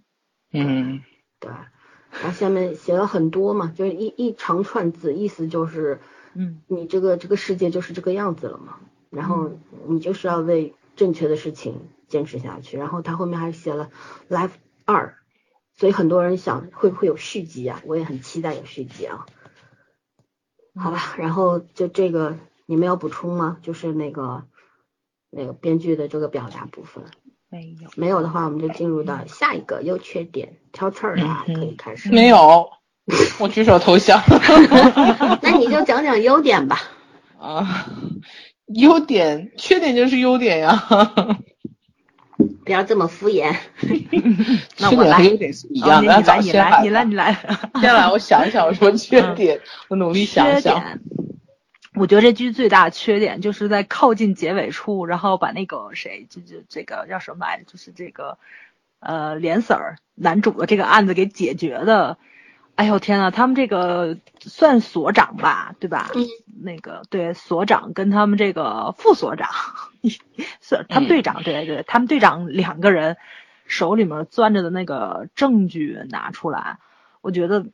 [0.52, 1.02] 嗯
[1.38, 6.00] 对，然后下面写了很多嘛，就是一一长串字，意思就是。
[6.34, 12.78] 嗯你这个这个世界就是这个样子了嘛，然后嗯你就是要为正确的事情坚持下去。
[12.78, 13.90] 然后他后面还写了
[14.30, 14.52] Life
[14.86, 15.18] 二，
[15.74, 17.82] 所以很多人想会不会有续集啊？
[17.84, 19.26] 我也很期待有续集啊。
[20.74, 23.58] 好吧，然后就这个你们有补充吗？
[23.62, 24.44] 就是那个
[25.30, 27.04] 那个编剧的这个表达部分，
[27.48, 32.10] 没有，没有的话，我们就进入到下一个优缺点挑刺儿的啊，可以开始。
[32.10, 32.70] 没有，
[33.38, 34.22] 我举手投降。
[35.42, 36.80] 那你就讲讲优点吧。
[37.38, 37.86] 啊，
[38.66, 40.86] 优点、缺点就是优点呀。
[42.64, 43.56] 不要这么敷衍。
[44.78, 46.14] 那缺我来点和优点是一样的。
[46.14, 47.32] 哦你来，你来，你来，你来，
[47.80, 50.80] 先来，我想一想有什么缺点，我努力想想。
[51.92, 58.38] 点，我觉得这剧最大的缺点就是在靠近结尾处，然后把那个谁，就就这个叫什么来着，就是这个
[59.00, 62.18] 呃连 Sir 男主的这个案子给解决的。
[62.74, 66.10] 哎呦天呐，他们这个算所长吧，对吧？
[66.14, 66.26] 嗯。
[66.64, 69.50] 那个对所长跟他们这个副所长，
[70.62, 73.16] 是他们队长，对对，他们队长两个人
[73.66, 76.78] 手里面攥着的那个证据拿出来，
[77.20, 77.66] 我觉得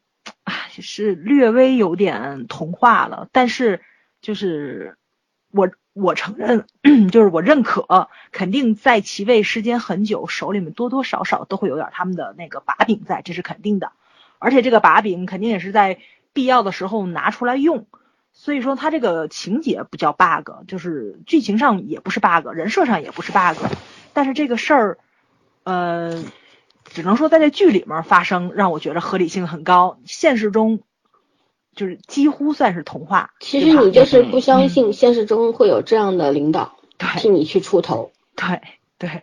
[0.44, 3.82] 唉是略微有点童话了，但是
[4.20, 4.96] 就是
[5.50, 6.66] 我我承认，
[7.10, 13.92] 就是我认可，肯定在其位时间很久，手里面多多少少都会有点他们的那个把柄在，这是肯定的。
[14.38, 15.98] 而且这个把柄肯定也是在
[16.32, 17.86] 必要的时候拿出来用，
[18.32, 23.56] 所以说它这个情节不叫 bug，就是剧情上也不是 bug，人设上也不是 bug，
[24.12, 24.98] 但是这个事儿，
[25.64, 26.22] 呃，
[26.84, 30.80] 只能说在这剧里面发生，让我觉得合理性很高，现实中
[31.78, 33.30] 就是几乎算是童话。
[33.38, 36.76] 其实你就是不相信现实中会有这样的领导
[37.18, 38.10] 替你去出头。
[38.34, 38.60] 对
[38.98, 39.22] 对。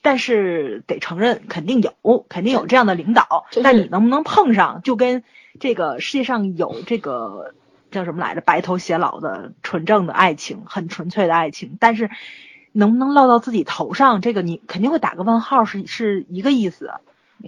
[0.00, 3.46] 但是得承认，肯定有，肯定有这样的领导。
[3.62, 5.22] 但你能不能碰上，就跟
[5.60, 7.54] 这个世界上有这个
[7.90, 11.76] 叫什么来着，白头偕老的纯正的爱情，很纯粹的爱情。
[11.78, 12.10] 但是
[12.72, 16.90] 能不能落到自己头上，这个你肯定会打个问号，是是一个意思。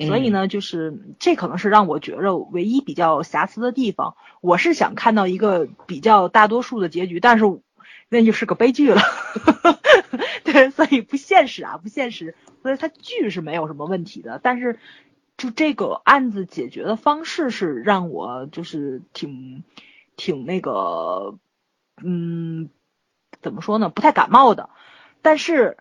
[0.00, 4.16] 所以呢，就是这可能是让我觉着唯一比较瑕疵的地方。
[4.40, 7.44] 我是想看到一个比较大多数的结局，但是。
[8.10, 9.00] 那就是个悲剧了，
[10.44, 12.36] 对，所以不现实啊，不现实。
[12.62, 14.78] 所以它剧是没有什么问题的，但是
[15.36, 19.64] 就这个案子解决的方式是让我就是挺
[20.16, 21.38] 挺那个，
[22.04, 22.68] 嗯，
[23.40, 24.68] 怎么说呢，不太感冒的。
[25.20, 25.76] 但是，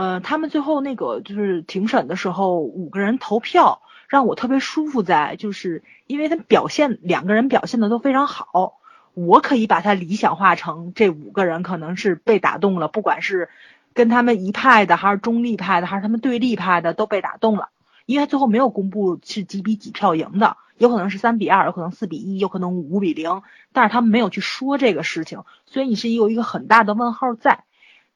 [0.00, 8.78] 呃，他们最后那个就是庭审的时候，五个人投票，让我特别舒服，在就是因为他表现两个人表现的都非常好。
[9.12, 13.50] 我可以把他理想化成这五个人可能是被打动了，不管是
[13.92, 17.68] 跟他们一派的，还是中立派的，还是他们对立派的，都被打动了。
[18.06, 23.42] 因为他最后没有公布是几比几票赢的，有可能是三比二，有可能四比一，有可能五比零，
[23.74, 27.64] 但是他们没有去说这个事情，所以你是有一个很大的问号在。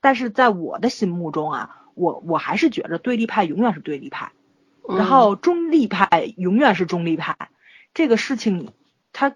[0.05, 4.33] 但是在我的心目中啊，我我还是觉着对立派永远是对立派，
[4.87, 7.49] 然后中立派永远是中立派。
[7.95, 8.69] 这个事情，
[9.15, 9.35] 它。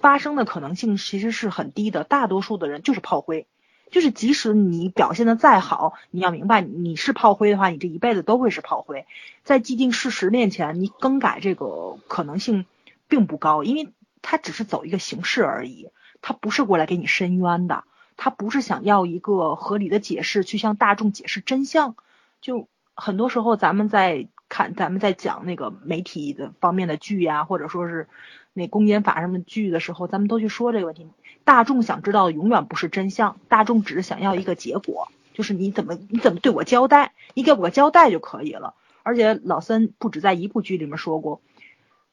[0.00, 3.46] 发生的可能性其实是很低的，大多数的人就是炮灰，
[3.90, 9.04] 就是即使你表现的再好，你要明白你是炮灰的话，你这一辈子都会是炮灰。
[9.44, 12.64] 在既定事实面前，你更改这个可能性
[13.08, 15.90] 并不高，因为他只是走一个形式而已，
[16.22, 17.84] 他不是过来给你伸冤的，
[18.22, 21.96] 他不是想要一个合理的解释去向大众解释真相。
[22.42, 28.06] 就很多时候咱们在看，咱们在讲那个媒体的方面的剧呀，或者说是。
[28.52, 31.06] 那公检法什么剧的时候，咱们都去说这个问题。
[31.44, 38.74] 大众想知道的永远不是真相，大众只是想要一个结果，就是你怎么你怎么对我交代，你给我个交代就可以了。
[39.04, 41.40] 而且老三不止在一部剧里面说过，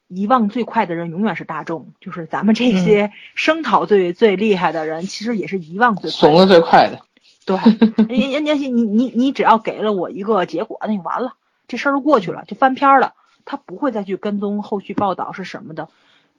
[0.08, 7.02] 遗忘最快的人永远是大众，就是咱们这些声讨最最厉害的人，其实也是遗忘最快怂的最快的。
[7.46, 7.58] 对，
[8.10, 11.36] 人人家你你你只要给了我一个结果，那就完了，
[11.68, 13.14] 这事儿就过去了，就翻篇了，
[13.46, 15.88] 他不会再去跟踪后续报道是什么的。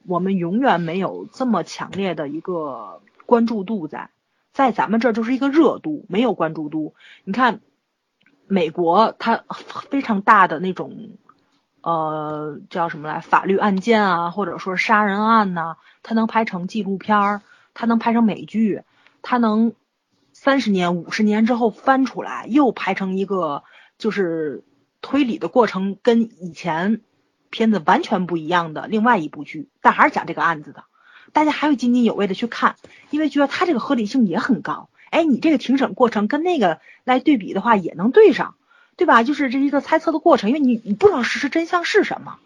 [0.07, 4.11] 我们永远没有这么强烈的一个关注度在，
[4.53, 6.95] 在咱们这儿就是一个热度，没有关注度。
[7.25, 7.61] 你看，
[8.47, 9.45] 美国它
[9.91, 11.11] 非常大的那种，
[11.89, 17.41] 呃，叫什么来，法律案件啊，或者说杀人案呐，它能拍成纪录片儿，
[17.73, 18.83] 它能拍成美剧，
[19.23, 19.73] 它能
[20.33, 23.63] 三十年、五十年之后翻出来，又拍成一个
[23.97, 24.65] 就是
[25.01, 27.01] 推理的过程，跟以前。
[27.51, 30.85] 片子完全不一样的另外一部剧，但还是讲这个案子的，
[31.33, 32.77] 大家还会津津有味的去看，
[33.09, 34.91] 因为觉得它这个合理性也很高。
[35.09, 38.57] 哎，你这个庭审过程跟那个来对比的话，也能对上，
[38.99, 39.23] 对吧？
[39.23, 42.39] 就是这一个猜测的过程，因为你你不知道事实真相是什么，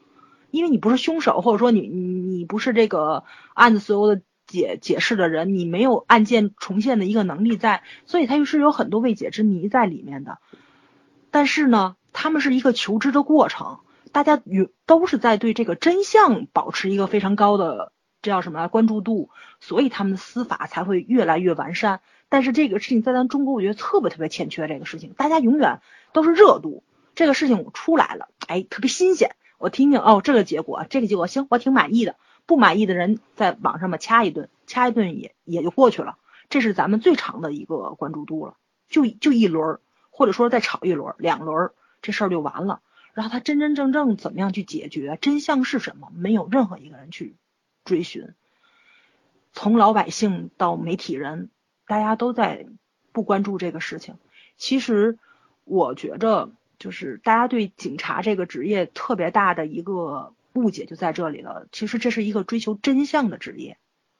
[0.51, 3.25] 因为你不是凶手，或者说你你你不是这个
[3.55, 10.39] 案子所有的解解释的人，你没有案件重现的一个能力在，所以它又是有很多未解之谜在里面的。
[11.31, 13.79] 但是呢，他们是一个求知的过程。
[14.13, 22.01] 大家与都是在对这个真相保持一个非常高的这叫什么关注度，所以他们的司法才会越来越完善。
[22.29, 25.15] 但是这个事情在咱中国，我觉得特别特别欠缺这个事情。
[25.17, 25.81] 大家永远
[26.13, 26.85] 都是热度，
[27.15, 29.35] 这个事情出来了，哎，特别新鲜。
[29.59, 32.17] 我听听哦，这个结果，这个结果行，我挺满意的。
[32.45, 36.19] 不满意的人在网上嘛掐一顿，掐一顿也也就过去了。
[36.49, 38.57] 这是咱们最长的一个关注度了，
[38.89, 39.79] 就就一轮，
[40.11, 41.71] 或者说再炒一轮、两轮，
[42.03, 42.81] 这事儿就完了。
[43.15, 45.17] 然后他真真正正怎么样去解决？
[45.21, 46.11] 真相是什么？
[46.15, 47.37] 没有任何一个人去
[47.85, 48.35] 追寻。
[49.53, 51.51] 从老百姓到媒体人，
[51.87, 52.67] 大家都在
[53.13, 54.17] 不关注这个事情。
[54.57, 55.19] 其实
[55.65, 61.67] 我觉着，就是大家对警察这个职业特别大的一个误解就在这里了。
[61.73, 63.77] 其实这是一个追求真相的职业，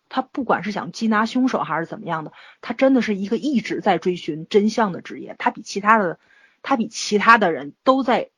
[0.09, 5.35] 他不管是想缉拿凶手还是怎么样的，他真的是一个一直在追寻真相的职业。
[5.39, 6.19] 他比其他的，
[6.63, 8.31] 他比其他的人都在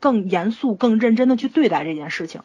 [0.00, 2.42] 更严肃、更认真的去对待这件事情。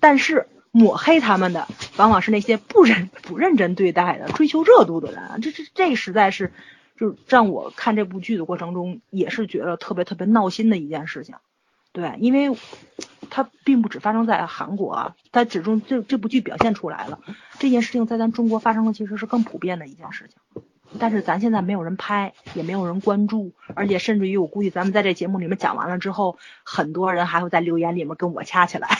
[0.00, 5.40] 但是抹黑他们的，往往是那些不认不认真对待的、追求热度的人。
[5.40, 6.52] 这这这实在是，
[6.98, 11.34] 就是让我看这部剧的过程中，也是觉得特别特别闹心的一件事情。
[11.92, 12.56] 对，因为
[13.30, 17.20] 它并不只发生在韩国啊，它只中这这部剧表现出来了，
[17.58, 20.62] 这件事情在咱中国发生的其实是更普遍的一件事情。
[20.98, 28.98] 但是咱现在没有人拍，也没有人关注，而且甚至于我估计咱们在这节目里面讲完了之后，很多人还会在留言里面跟我掐起来。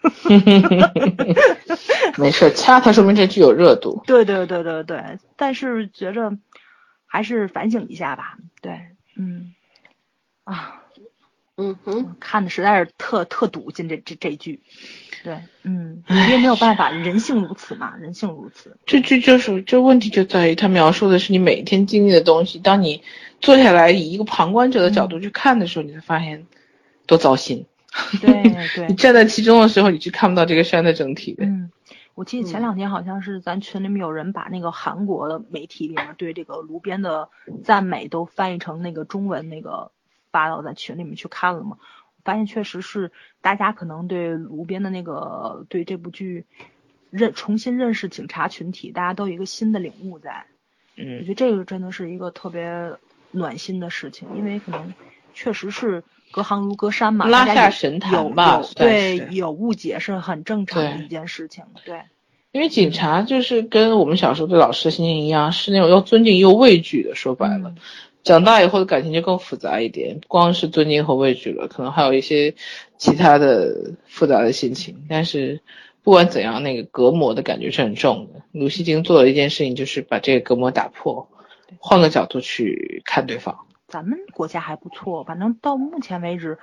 [2.18, 4.02] 没事，掐它说明这剧有热度。
[4.06, 6.36] 对对对对对，但是觉着
[7.08, 8.38] 还是反省一下吧。
[8.60, 8.80] 对，
[9.16, 9.54] 嗯，
[10.44, 10.82] 啊，
[11.56, 14.60] 嗯哼，看的实在是特特堵心这这这句。
[15.24, 18.76] 对，嗯，因为没有办法，人性如此嘛，人性如此。
[18.86, 23.02] 这这就是这问题就在于他描述的是你每一天经历的东西，当你
[23.40, 26.46] 坐下来以一个旁观者的角度去看的时候，你才发现
[27.06, 27.66] 多糟心。
[28.20, 28.42] 对
[28.76, 31.44] 对 你，站在其中的时候，你是看不到这个山的整体的。
[31.46, 31.70] 嗯，
[32.18, 37.30] 我记得前两天好像是咱群里面有人把那个韩国的媒体里面对这个卢边的
[37.62, 39.92] 赞美都翻译成那个中文那个
[40.32, 41.78] 发到咱群里面去看了嘛。
[42.24, 46.44] 发现确实是大家可能对卢边的那个对这部剧
[47.10, 50.46] 认重新认识警察群体，大家都有一个新的领悟在。
[50.96, 52.96] 嗯我嗯觉得这个真的是一个特别
[53.30, 54.92] 暖心的事情，因为可能
[55.34, 58.32] 确实是隔行如隔山嘛，拉下神坛
[58.76, 62.00] 对有误解是很正常的一件事情，对，
[62.52, 67.14] 因为警察就是跟我们小时候对老师的心情一样，是那种又尊敬又畏惧的。
[67.14, 67.76] 说白了，嗯
[68.24, 72.54] 长大以后的感情就更复杂一点，不光是尊敬和畏惧了，可能还有一些
[72.98, 74.94] 其他的复杂的心情。
[75.08, 75.58] 但是
[76.02, 78.42] 不管怎样，那个隔膜的感觉是很重的。
[78.52, 81.26] 鲁西京做了一件事情，就是把这个隔膜打破，
[81.78, 83.56] 换个角度去看对方。
[83.88, 86.58] 咱们国家还不错，反正到目前为止，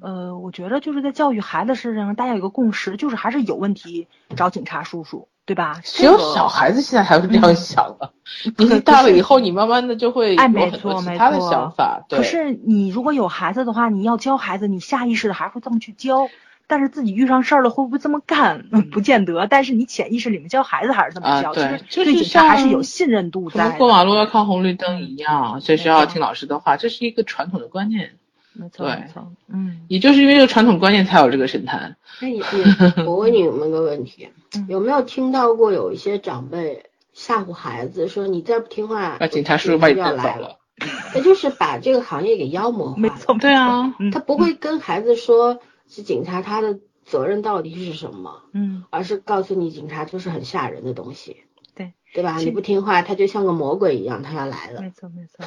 [0.00, 4.06] 呃，我觉得就是在教育孩子事情上，大家有个共识，就是还是有问题
[4.36, 5.80] 找警察叔叔，对吧？
[5.82, 8.12] 只有小孩子现在还会这样想的，
[8.56, 12.04] 可年纪大了以后，你慢慢的就会有哎没很错没多其他的错想法。
[12.08, 12.18] 对。
[12.18, 16.28] 可是你如果有孩子的话，你要教孩子，你下意识的还会这么去教。
[16.70, 18.64] 但是自己遇上事儿了，会不会这么干？
[18.70, 19.46] 嗯 不见得。
[19.48, 23.76] 但是你潜意识里面教孩子还是这么教，啊对其就是实对警察还是有信任度在的。
[23.76, 28.12] 过马路要看红绿灯一样，所以需要听老师的话，这是一个传统的观念。
[28.52, 31.96] 没错没错，嗯也就是因为这个传统观念，才有这个神坛。
[32.20, 40.56] 那你你，我问你有没有个问题 嗯，有没有听到过有一些长辈吓唬孩子说你再不听话，那警察叔叔把你就要来带走了。
[41.14, 42.96] 那就是把这个行业给妖魔化。
[42.96, 45.60] 没错，对啊，嗯他不会跟孩子说
[45.90, 51.44] 是警察他的责任到底是什么，嗯而是告诉你警察就是很吓人的东西，
[51.74, 52.38] 对对吧？
[52.38, 54.80] 其你不听话，他就像个魔鬼一样，他要来了。
[54.80, 55.44] 没错没错。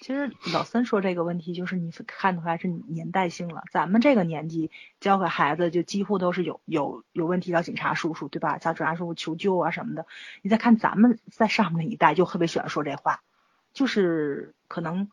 [0.00, 3.62] 其实老三说这个问题，就是你看出来是年代性了。
[3.72, 8.58] 咱们这个年纪教给孩子，就几乎都是有有有问题找警察叔叔，对吧？
[8.58, 10.04] 找警察叔叔求救啊什么的。
[10.42, 13.22] 你再看咱们在上面那一代，就特别喜欢说这话，
[13.72, 15.08] 就是可能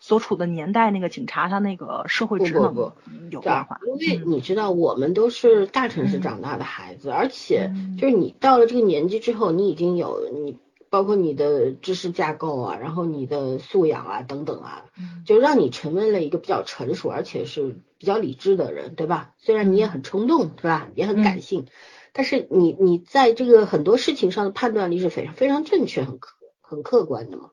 [0.00, 2.92] 所处的年代那个警察他那个社会职能不不不
[3.30, 3.80] 有变化。
[3.86, 10.58] 因为嗯你知道，我们都是大城市嗯长大的孩子，而且嗯就是你到了这个年纪之后，你已经有你
[10.90, 19.32] 包括你的知识架构啊，然后你的素养啊等等啊，嗯就让你成为了一个比较成熟而且是比较理智的人，对吧？
[19.38, 20.88] 虽然你也很冲动，对吧？
[20.94, 21.66] 也很感性，
[22.12, 27.50] 但是你你在这个很多事情上的判断力是非常非常正确、很客很客观的嘛。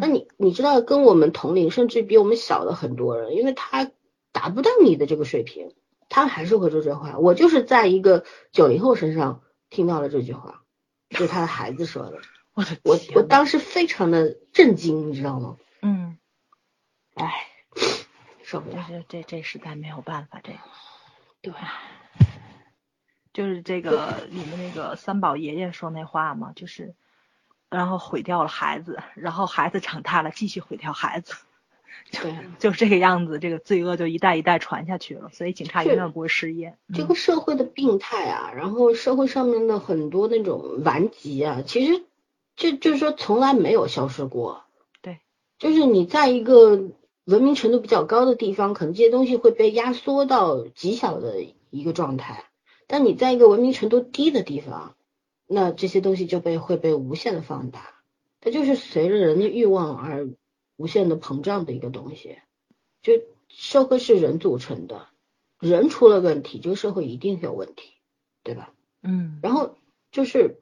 [0.00, 3.90] 那你你知道，跟我们同龄甚至比我们小的很多人，因为他
[4.32, 5.74] 达不到你的这个水平，
[6.08, 7.18] 他还是会说这话。
[7.18, 10.64] 我就是在一个九零后身上听到了这句话，
[11.10, 12.20] 是他的孩子说的。
[12.54, 15.56] 我的我我当时非常的震惊，你知道吗？
[15.80, 16.18] 嗯，
[17.14, 17.46] 哎，
[18.42, 18.84] 受不这了。
[18.88, 20.58] 这这这实在没有办法，这个。
[21.40, 21.52] 对，
[23.32, 26.94] 就是这个里面那个三宝爷爷说那话嘛，就是，
[27.72, 31.34] 然后毁掉了孩子，然后孩子长大了继续毁掉孩子，
[32.12, 36.76] 对，就是这个样子，这个罪恶就一代一代传下去了，所以警察永远不会失业。
[36.94, 42.04] 这个社会的病态啊，然后社会上面的很多那种顽疾啊，其实
[42.56, 44.64] 就就是说从来没有消失过。
[45.00, 45.20] 对，
[45.58, 46.82] 就是你在一个
[47.24, 52.44] 文明程度比较高的地方，可能这些东西会被压缩到极小的一个状态，
[52.86, 54.94] 但你在一个文明程度低的地方，
[55.52, 57.94] 那这些东西就被会被无限的放大，
[58.40, 60.28] 它就是随着人的欲望而
[60.76, 62.38] 无限的膨胀的一个东西。
[63.02, 63.12] 就
[63.48, 65.08] 社会是人组成的，
[65.60, 67.92] 人出了问题，这个社会一定有问题，
[68.42, 68.72] 对吧？
[69.02, 69.76] 嗯，然后
[70.10, 70.60] 就是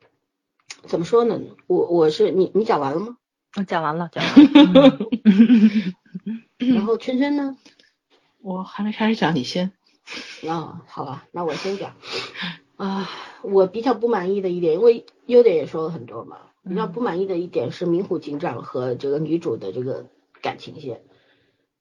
[0.85, 1.39] 怎么说呢？
[1.67, 3.17] 我我是你你讲完了吗？
[3.57, 4.99] 我讲完了，讲完了。
[5.25, 5.95] 嗯
[6.75, 7.57] 然后圈圈呢？
[8.41, 9.73] 我还没开始讲，你先。
[10.49, 11.95] 啊、好吧，那我先讲。
[12.81, 13.11] 啊，
[13.43, 16.39] 我比较不满意的一点，因为优点也说了很多嘛。
[16.67, 20.07] 比较不满意的一点是明虎警长和这个女主的这个
[20.41, 21.03] 感情线。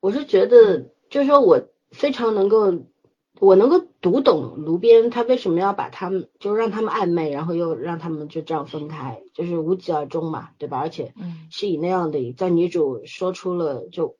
[0.02, 1.62] 我是觉得，就是说我
[1.92, 2.84] 非常能够，
[3.40, 10.80] 我能够读懂卢边他为什么要把他们，就让他们暧昧，然后又让他们就这样分开，就是无疾而终嘛，对吧？
[10.80, 14.18] 而且嗯是以那样的，在女主说出了就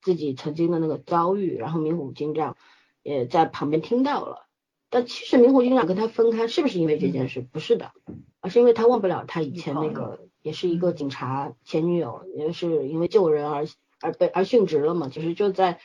[0.00, 2.56] 自己曾经的那个遭遇，然后明虎警长
[3.02, 4.46] 也在旁边听到了。
[4.90, 7.40] 但其实明虎警长跟他分开，是不是因为这件事？
[7.40, 7.92] 不是的，
[8.40, 13.66] 而是因为他忘不了他以前那个，也是一个警察前女友，也是因为救人而
[14.00, 15.08] 而被而殉职了嘛。
[15.08, 15.78] 其实就在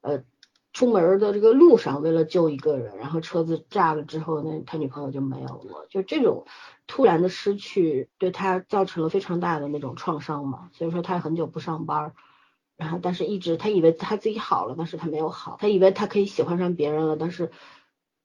[0.00, 0.22] 呃
[0.72, 5.86] 出门的这个路上，为了救一个人，然后车子炸了之后，那他女朋友就没有了。
[5.90, 6.46] 就这种
[6.86, 10.70] 突然的失去，对他造成了非常大的那种创伤嘛。
[10.72, 12.12] 所以说他很久不上班。
[12.76, 15.56] 然后，但是一直他以为他自己好了，但是他没有好。
[15.58, 17.50] 他以为他可以喜欢上别人了，但是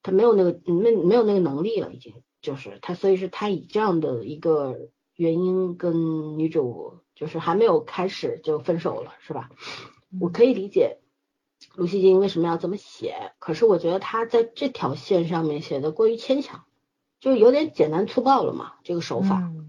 [0.02, 9.50] 他没有那个没没有那个能力了，已经就是他，所以是他以这样的一个原因跟女主就是还没有开始就分手了，是吧？
[10.20, 10.98] 我可以理解
[11.74, 16.64] 卢锡金为什么要这么写，可是我觉得他在这条线上面写的过于牵强，
[17.20, 19.38] 就有点简单粗暴了嘛，这个手法。
[19.38, 19.68] 嗯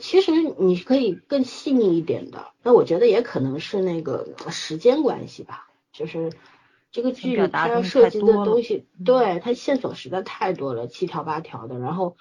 [0.00, 6.32] 其实你可以更细腻一点的，那我觉得也可能是那个时间关系吧，就是
[6.94, 12.16] 这个剧它要涉及的东西，嗯对它线索实在太多了，七条八条的，然后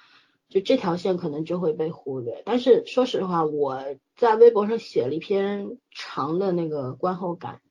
[0.50, 2.42] 就这条线可能就会被忽略。
[2.44, 3.84] 但是说实话，我
[4.16, 7.62] 在微博上写了一篇长的那个观后感，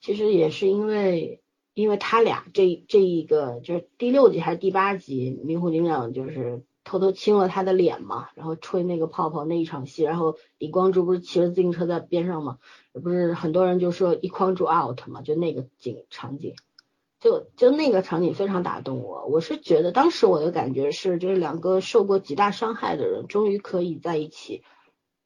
[0.00, 1.42] 其实也是因为。
[1.76, 12.58] 因为他俩这这一个就是第六集还是第八集，明虎警长就是偷偷亲了他的脸嘛，然后吹那个泡泡那一场戏，然后李光洙不是骑着自行车在边上嘛，
[12.92, 16.54] 不是很多人就说一框住 out 嘛，就那个景场景，
[17.18, 19.26] 就就那个场景非常打动我。
[19.26, 24.62] 我是觉得当时我的感觉是，就是两个受过极大伤害的人终于可以在一起，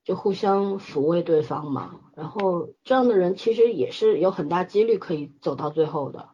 [0.03, 2.01] 就互相抚慰对方嘛。
[2.17, 6.31] 然后这样的人其实也是有很大几率可以走到最后的。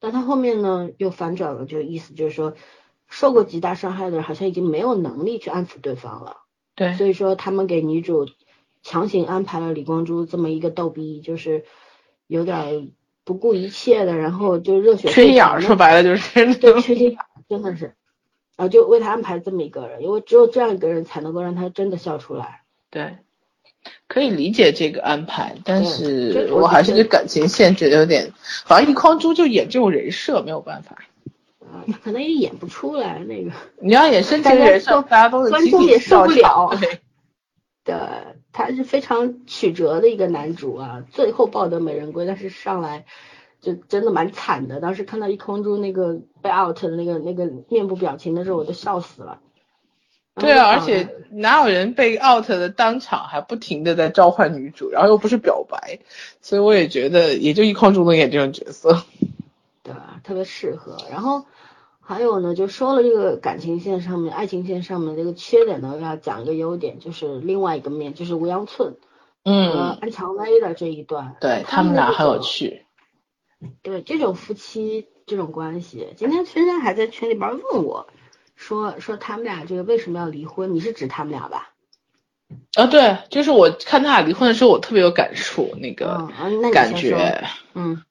[0.00, 2.54] 但他后面呢又反转了，就意思就是说，
[3.08, 6.38] 受过极大伤害的人好像已经没有能力去安抚对方了。
[6.74, 8.28] 对，所以说他们给女主
[8.82, 11.64] 强行安排了李光洙这么一个逗逼，就是
[12.26, 12.90] 有点
[13.24, 17.96] 不顾一切的，然后就热血缺心眼儿，沸腾的说白了就是对缺心眼儿，真的是，
[18.56, 22.62] 然后就为他安排这么一个人，因为只有这样一个人才能够让他真的笑出来。
[22.90, 23.18] 对，
[24.06, 28.32] 可以理解这个安排，但是我我还是对感情线觉得有点，
[28.64, 30.96] 好像一匡猪就演这种人设没有办法。
[31.72, 33.50] 啊，可能也演不出来那个，
[33.80, 37.00] 你要演深情大家人设，大家都观众也受不了对，
[37.84, 43.04] 的，他是非常曲折的一个男主啊，最后抱得美人归，但是上来
[43.60, 44.80] 就真的蛮惨的。
[44.80, 49.40] 当时看到一空珠那个被 out 的那个那个面部表情的时候，我都笑死了。
[50.34, 55.98] 对啊，而且哪有人被 out 的当场还不停的在召唤女主，然后又不是表白，
[56.40, 59.02] 所以我也觉得也就一匡猪能演这种角色。
[59.88, 60.96] 对吧，特别适合。
[61.10, 61.46] 然后
[62.00, 68.96] 还有呢，就说了这个感情线上面、爱情线上面这个缺点呢，要讲一个优点，就是另外一个面，就是吴阳寸
[69.44, 72.84] 和嗯，安蔷薇的这一段，对他们俩很有趣。
[73.82, 78.06] 对这种夫妻这种关系，今天圈圈还在群里边问我，
[78.54, 80.74] 说说他们俩这个为什么要离婚？
[80.74, 81.72] 你是指他们俩吧？
[82.76, 86.94] 啊，对，就是我看他俩离婚的时候，我特别有感触，那嗯个感。
[86.94, 87.44] 觉。
[87.74, 88.02] 嗯，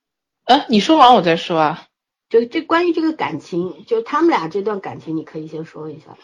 [0.47, 1.83] 啊，你说完我再说啊。
[2.29, 6.17] 就这关于这个感情，就他们俩这段感情，你可以先说一下。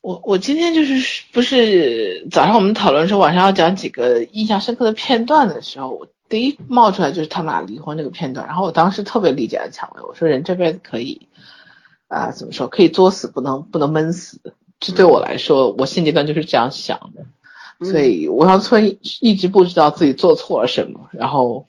[0.00, 11.28] 我我今天就是不是早上我们讨论说晚上要讲几个印象深刻的片段的时候，我第一冒出来就是他们俩离婚这个片段，然后我当时特别理解安蔷薇，我说人这辈子可以
[12.06, 14.40] 啊、怎么说可以作死，不能不能闷死，
[14.78, 17.22] 这对我来说，我现阶段就是这样想的。
[17.80, 21.66] 嗯所以吴阳村一一直不知道自己做错了什么，然后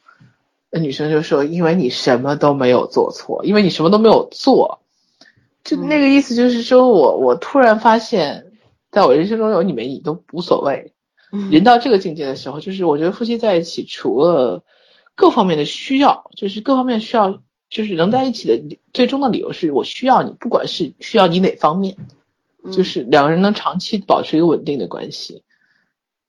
[0.78, 4.82] 那女生就说：“因为你什么都没有做错，因为你什么都没有做。”
[5.64, 8.52] 就那个意思就是说我我突然发现，
[8.92, 10.92] 在我人生中有你们你都无所谓。
[11.32, 14.66] 嗯人到这个境界的时候，就是我觉得夫妻在一起，除了
[15.16, 21.96] 各方面的需要，就是各方面需要，就是能在一起的最终的理由是我需要你，不管是需要你哪方面，
[22.70, 25.44] 就是两个人能长期保持一个稳定的关系，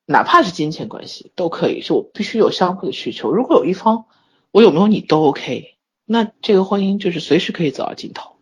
[0.06, 3.32] 哪怕是金钱关系都可以，是我必须有相互的需求。
[3.32, 4.04] 如果有一方
[4.50, 5.74] 我有没有你都 OK，
[6.04, 8.32] 那这个婚姻就是随时可以走到尽头。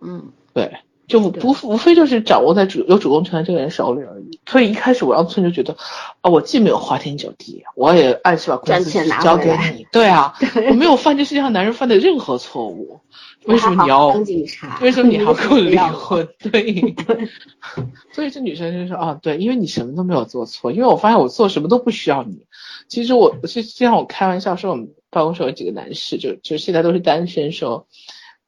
[0.00, 4.40] 嗯对，就对不无非就是掌握在主有主动权的这个人手里而已。
[4.46, 5.76] 所以一开始我让村就觉得，
[6.22, 10.34] 啊，我既没有花天酒地，我也按时把公司赚钱拿交给你，对啊，
[10.70, 13.00] 我没有犯这世界上男人犯的任何错误，
[13.44, 14.08] 为什么你要？
[14.80, 16.26] 为什么你还要跟我离婚？
[16.50, 16.94] 对，
[18.12, 22.46] 所以这女生就说啊，对，因为你什么都没有做错，因为我发现我做什么都不需要你。
[22.88, 27.86] 其实我是经常我开玩笑说，我们办公室有几个男士，就就现在都是单身，说，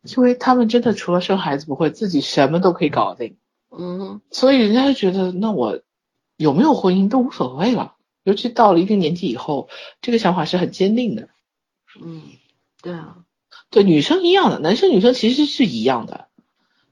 [0.02, 3.36] 因为他们真的除了生孩子不会，自己什么都可以搞定，
[3.70, 5.80] 嗯所以人家就觉得那我
[6.36, 7.97] 有没有婚姻都无所谓了。
[8.24, 9.68] 尤其到了一定年纪以后，
[10.01, 11.28] 这个想法是很坚定的。
[12.01, 12.22] 嗯，
[12.80, 13.16] 对啊，
[13.68, 16.28] 对，女生一样的，男生女生其实是一样的，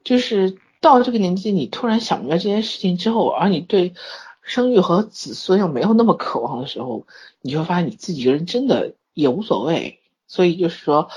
[0.02, 3.94] 就是到了这个年纪，你突然想明白这件事情之后，而你对
[4.42, 7.06] 生育和子孙又没有那么渴望的时候，
[7.40, 10.00] 你就会发现你自己一个人真的也无所谓。
[10.26, 11.10] 所以就是说，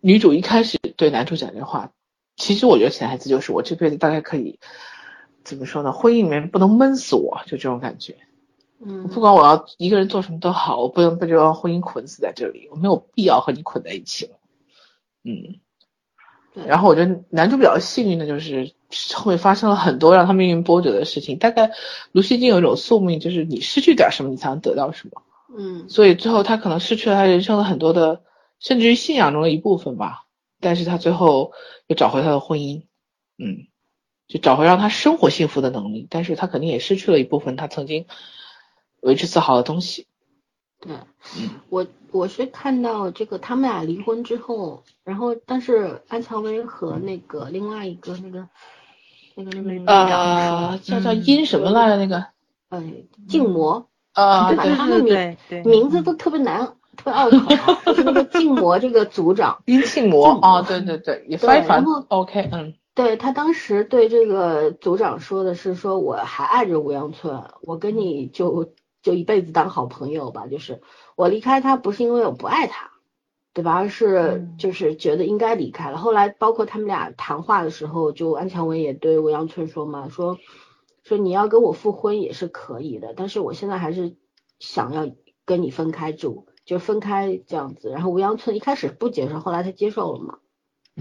[0.00, 1.92] 女主一开始对男主讲这话，
[2.36, 4.58] 其实我觉得潜台词就是我这辈子大概可以
[5.44, 5.92] 怎么说呢？
[5.92, 8.16] 婚姻里面不能闷死我，就这种感觉。
[8.86, 14.32] 嗯，不管我要一个人做什么都好，我不能被这段婚姻捆死在这里，我没有必要和你捆在一起了。
[15.22, 15.60] 嗯，
[16.66, 18.72] 然后我觉得男主比较幸运的就是
[19.14, 21.38] 后面发生了很多让他命运波折的事情。
[21.38, 21.70] 大概
[22.12, 25.22] 卢锡金有一种宿命，就是你失去点什么，你才能得到什么。
[25.56, 28.22] 嗯所以最后他可能失去了他人生的很多的，
[28.58, 30.26] 甚至于信仰中的一部分吧。
[30.60, 31.52] 但是他最后
[31.86, 32.84] 又找回他的婚姻，
[33.38, 33.66] 嗯，
[34.26, 36.06] 就找回让他生活幸福的能力。
[36.08, 38.06] 但是他肯定也失去了一部分他曾经
[39.00, 40.06] 为之自豪的东西。
[40.80, 40.94] 对，
[41.38, 48.48] 嗯我我是看到这个他们俩离婚之后，然后但是安乔薇和那个另外一个那个
[49.34, 51.96] 那个那个那个呃，叫叫殷什么来着？
[51.96, 52.26] 那个
[52.70, 52.82] 呃
[53.28, 56.66] 静魔，啊，对吧对，他们对对，名字都特别难，
[56.96, 59.62] 特别拗口，就是那个 禁魔这个组长。
[59.66, 68.72] 阴庆魔啊，对对对，也翻译反然后 OK，嗯对他当时对这个组长说的是说我还爱着吴阳村，我跟你就
[69.02, 70.80] 就一辈子当好朋友吧，就是
[71.16, 72.92] 我离开他不是因为我不爱他，
[73.52, 73.72] 对吧？
[73.74, 75.98] 而是嗯就是觉得应该离开了。
[75.98, 80.38] 后来包括他们俩谈话的时候，就安强文也对吴阳村说嘛，说
[81.04, 84.16] 说你要跟我复婚也是可以的，但是我现在还是
[84.58, 85.08] 想要
[85.44, 87.90] 跟你分开住，就分开这样子。
[87.90, 90.38] 然后吴阳村一开始不接受，后来他接受了嘛。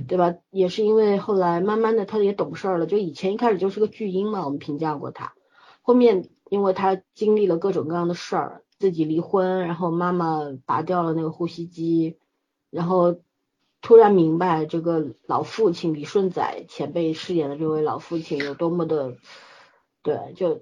[0.07, 0.33] 对吧？
[0.49, 5.35] 也是因为后来慢慢的他也懂事儿了，就以前一开始就是个巨婴嘛，我们评价过他，
[5.83, 12.17] 后面因为他经历了各种各样的事儿，自己离婚，然后妈妈拔掉了那个呼吸机，
[12.71, 13.17] 然后
[13.83, 19.17] 突然明白这个老父亲李顺宰前辈饰演的这位老父亲有多么的，
[20.03, 20.61] 对，就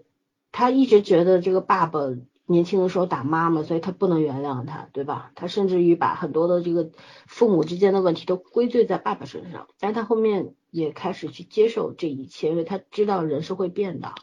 [0.51, 1.99] 他一直觉得这个爸爸
[2.45, 5.31] 年轻的时候打妈妈，所以他不能原谅他，对吧？
[5.35, 6.91] 他甚至于把很多的这个
[7.25, 14.13] 父母之间的问题都归罪在爸爸身上，但是他后面也开始去接受这一切，因为他知道人是会变的，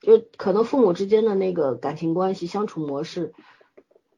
[0.00, 3.34] 就可能父母之间的那个感情关系相处模式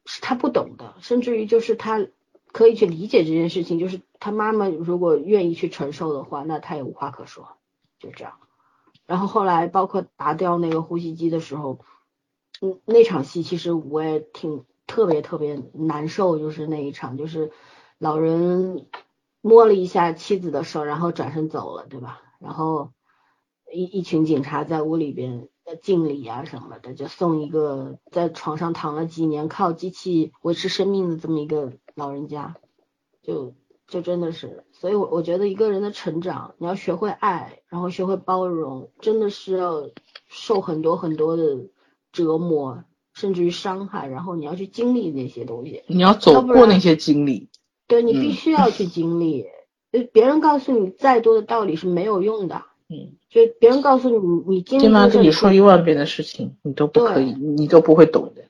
[0.05, 2.07] 是他不懂的，甚至于就是他
[2.51, 7.57] 可以去理解这件事情，就是他妈妈如果愿意去承受的话，那他也无话可说，
[7.99, 8.33] 就这样。
[9.05, 11.79] 然后后来包括拔掉那个呼吸机的时候，
[12.61, 17.51] 嗯，那场戏其实我也挺特别特别难受，就是那一场，就是
[17.97, 18.87] 老人
[19.41, 22.21] 摸了一下妻子的手，然后转身走了，对吧？
[22.39, 22.91] 然后
[23.73, 25.49] 一一群警察在屋里边
[25.81, 32.55] 敬礼啊什么的，就送一个在床上躺了几年靠机器维持生命的这么一个老人家，
[33.21, 33.55] 就
[33.91, 39.89] 就真的是，所以我我觉得一个人的成长，你要学会爱，然后学会包容，真的是要
[40.29, 41.57] 受很多很多的
[42.13, 45.83] 折磨，甚至于伤害，然后你要去经历那些东西。
[45.87, 47.49] 你要走过那些经历，
[47.85, 49.45] 对你嗯必须要去经历，
[49.91, 58.45] 呃别人告诉你再多的道理是没有用的，嗯，就别人告诉你你你经历爹妈跟你说一万遍的事情，你都不可以，你都不会懂的。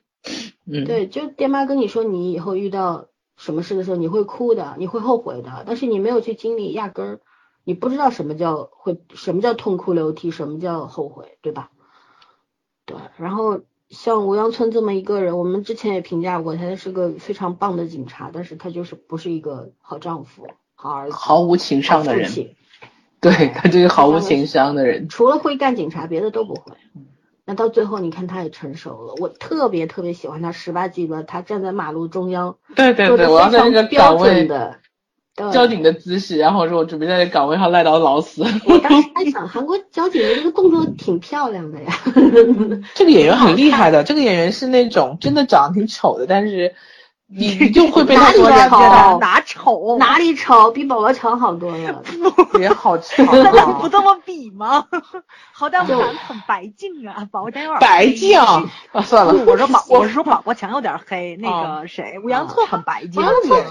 [0.64, 7.20] 嗯，对，就爹妈跟你说你以后遇到什么事的时候你会哭的，你会后悔的，但是你没有去经历，压根儿
[7.64, 11.70] 你不知道什么叫会，什么叫痛哭流涕，什么叫后悔，对吧？
[12.84, 22.28] 对，然后像吴阳村这么一个人，我们之前也评价过，他是个非常棒的警察，但是他就是不是一个好丈夫、好儿子、毫无情商的人，
[23.20, 26.76] 对他就是毫无情商的人，除了会干警察，别的都不会。
[27.44, 29.14] 那到最后，你看他也成熟了。
[29.18, 34.76] 我特别特别喜欢他十八集吧，他站在马路中央，对对对，非我要在那个常标岗位，准的
[35.50, 38.44] 交警的姿势，然后说我准备在这岗位上赖到老死。
[38.66, 41.92] 我当时在想，韩国交警的这个动作挺漂亮的呀。
[42.94, 46.74] 这个演员很厉害的， 这个演员是那种真的长得挺丑的，但是
[47.34, 49.96] 你你就会被他哪里抓丑到，哪丑？
[49.98, 50.70] 哪里丑？
[50.70, 52.02] 比宝宝强好多了。
[52.60, 54.86] 也好 长那咱不啊，这么比吗？
[55.52, 58.62] 好歹就我长得很白净啊，宝宝强有点白净啊，
[59.02, 63.30] 算了，我说宝，我是说宝宝强有点黑，那哦个谁，吴阳策很白净他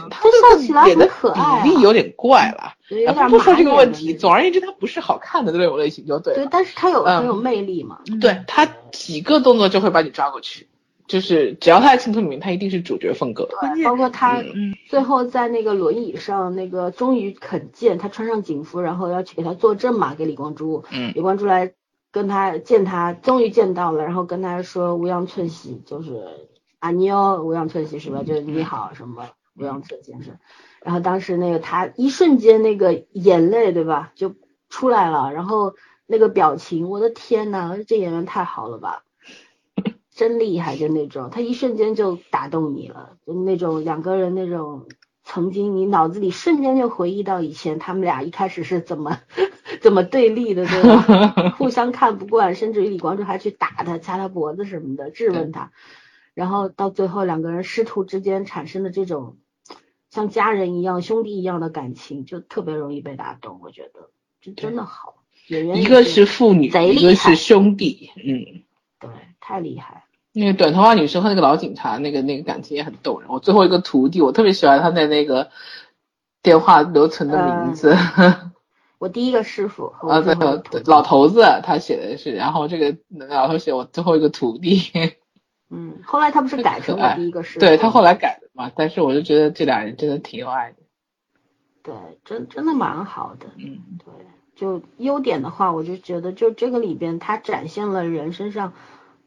[0.10, 2.74] 他笑起来很可爱啊比例有点怪了。
[2.90, 6.36] 对不说这个问题，总而言之，他不是好看的那种类型就对。
[6.36, 8.00] 对，但是他有嗯很有魅力嘛。
[8.20, 10.68] 对他几个动作就会把你抓过去，
[11.12, 13.46] 就是只要他在青春里面，他一定是主角风格。
[13.60, 20.86] 对包括他嗯最后在那个轮椅上，那个终于肯见他穿上警服，然后要去给他作证嘛，给李光洙。
[20.90, 21.74] 嗯李光洙来
[22.14, 26.24] 跟他见他，终于见到了，然后跟他说无恙寸喜，就是
[26.80, 28.24] 啊你哦，无恙寸喜是吧？
[28.24, 29.28] 就是你好什么
[29.58, 30.38] 无恙寸先生。
[30.82, 34.34] 然后当时那个他一瞬间那个眼泪对吧就
[34.70, 35.76] 出来了，然后
[36.08, 39.04] 那个表情，我的天呐，这演员太好了吧！
[40.22, 44.86] 真厉害，就那种，他一瞬间就打动你了，就那种两个人那种
[45.24, 49.18] 曾经你脑子里瞬间就回忆到以前他们俩一开始是怎么
[49.82, 51.50] 怎么对立的，对吧？
[51.58, 55.72] 互相看不惯，甚至于李光洙还去打他、掐他脖子什么的，质问他，
[56.36, 59.38] 然后到最后两个人师徒之间产生的这种
[60.12, 63.60] 像家人一样、兄弟一样的感情，就特别容易被打动。
[63.64, 65.16] 我觉得就真的好，
[65.48, 68.62] 演员一个是父女，一个是兄弟，嗯。
[69.00, 70.04] 对，太厉害。
[70.34, 73.30] 那个短头发女生和那个老警察，那个那个感情也很动人。
[73.30, 75.50] 我最后一个徒弟，我特别喜欢他的那个
[76.42, 77.96] 电话留存的名字，
[78.98, 82.98] 我第一个师傅啊，对后一个徒弟老头子他写的是，然后这个
[83.28, 84.80] 老头写我最后一个徒弟，
[85.70, 87.60] 嗯，后来他不是改成我第一个师傅？
[87.60, 90.78] 对他后来改的嘛，但是我就觉得这俩人真的挺有爱的，
[91.84, 91.94] 对，
[92.24, 93.48] 真真的蛮好的。
[93.58, 94.14] 嗯，对，
[94.56, 98.74] 就优点的话，我就觉得就这个里边，他展现了人身上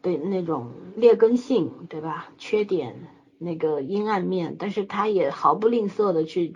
[0.05, 2.29] 对那种劣根性，对吧？
[2.37, 3.09] 缺点
[3.39, 6.55] 那个阴暗面，但是他也毫不吝啬的去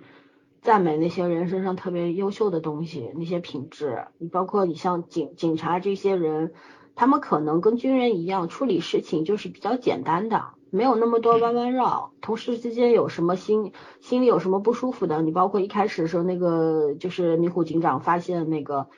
[0.61, 4.05] 赞美那些人身上特别优秀的东西，那些品质。
[4.19, 6.53] 你包括你像警警察这些人，
[6.95, 10.45] 他们可能跟军人一样，处理事情就是比较简单的。
[10.71, 13.73] 没有那么多弯弯绕，同事之间有什么心
[14.03, 18.89] 心里有什么不舒服的，你包括一开始的时候那个就是迷虎警长发现那个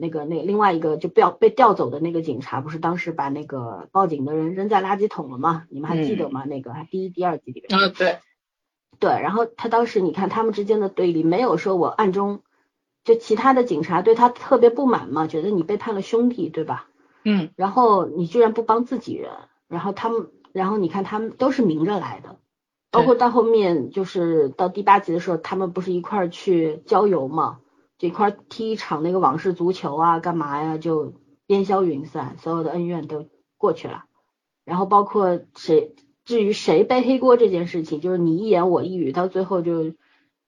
[0.00, 5.64] 那个那另外一个就调被调走的那个警察，不是当时把那个报警的人扔在垃圾桶了吗？
[5.68, 6.44] 你们还记得吗？
[6.44, 7.78] 那个还第一第二集里面。
[7.78, 8.18] 啊对，
[9.00, 12.42] 对，然后他当时你看他们之间的对立，没有说我暗中
[13.02, 16.88] 就其他的警察对他特别不满嘛，觉得你背叛了兄弟，对吧？
[17.24, 19.32] 嗯然后你居然不帮自己人，
[19.68, 22.36] 然后他们，然后你看他们都是明着来的，
[22.92, 27.58] 包括到后面就是到第八集的时候，他们不是一块儿去郊游嘛，
[27.98, 31.14] 就一块儿踢一场那个往事足球啊，干嘛呀，就
[31.48, 33.26] 烟消云散，所有的恩怨都
[33.56, 34.04] 过去了。
[34.64, 35.94] 然后包括谁，
[36.24, 39.94] 至于谁背黑锅这件事情，就是你一言我一语，到最后就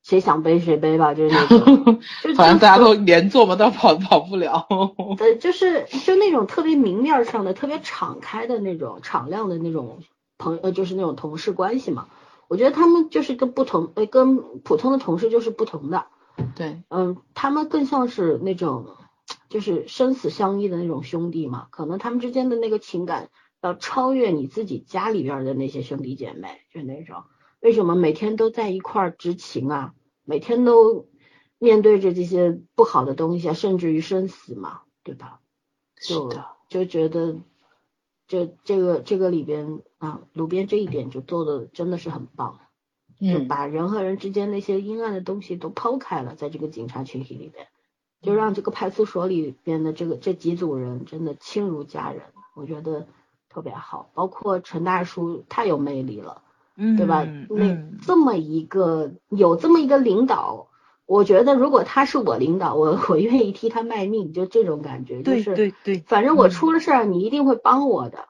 [0.02, 4.68] 谁想背谁背吧，就是那种， 就反正就大家都连坐嘛，都跑跑不了。
[5.18, 9.98] 对，就是就那种特别明面上的、特别敞开的那种敞亮的那种
[10.38, 12.06] 朋呃，就是那种同事关系嘛。
[12.46, 16.06] 我觉得他们就是跟不同呃，跟普通的同事就是不同的。
[16.54, 18.96] 对，嗯，他们更像是那种
[19.48, 21.68] 就是生死相依的那种兄弟嘛。
[21.70, 23.30] 可能他们之间的那个情感
[23.62, 27.24] 要超越你自己家里边的那些兄弟姐妹，就那种
[27.60, 29.94] 为什么每天都在一块儿执勤啊，
[30.24, 31.08] 每天都
[31.58, 35.40] 面对着这些不好的东西啊，甚至于生死嘛，对吧？
[36.02, 36.32] 就
[36.70, 37.36] 就觉得
[38.26, 42.58] 这这个这个里边啊，鲁边这一点就做的真的是很棒，
[43.20, 47.68] 就嗯把人和人之间那些阴暗的东西都抛开了，在这个警察群体里边，
[48.22, 52.22] 就让这个派出所里边的这个这几组人真的亲如家人，
[52.54, 53.06] 我觉得
[53.48, 54.10] 特别好。
[54.14, 56.42] 包括陈大叔太有魅力了，
[56.76, 57.24] 嗯，对吧？
[57.48, 60.68] 那嗯这么一个有这么一个领导。
[61.06, 68.28] 我觉得如果他是我领导，我我愿意替他卖命，就这种感觉，对就是对对，反正我嗯出了事儿，你一定会帮我的，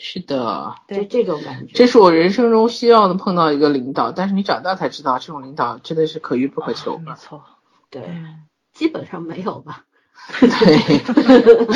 [0.00, 1.72] 是的，就对这种感觉。
[1.74, 7.02] 这是我人生中希望的碰到一个领导，但是你长大才知道，这种领导真的是可遇不可求的。
[7.02, 7.42] 没错，
[7.90, 9.84] 对，嗯基本上没有吧。
[10.40, 10.98] 对，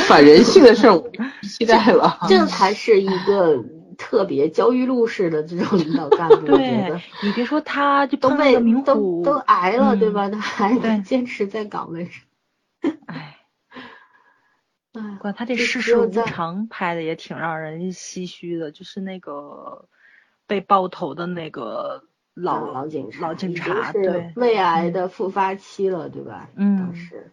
[0.07, 1.11] 反人性的事儿我不
[1.47, 2.19] 期待了。
[2.29, 3.63] 这才是一个
[3.97, 10.29] 特别焦裕禄式的这种领导干部，我觉对得你别说他，就都被都都挨了，嗯对吧？
[10.29, 12.93] 他还对坚持在岗位上。
[13.07, 13.34] 哎，
[14.95, 19.87] 哎，管他这世事无常拍的也挺让人唏嘘的，就是那个
[20.47, 22.03] 被爆头的那个
[22.33, 26.49] 老老警察，老警察，是对，胃癌的复发期了，对吧？
[26.55, 27.31] 嗯当时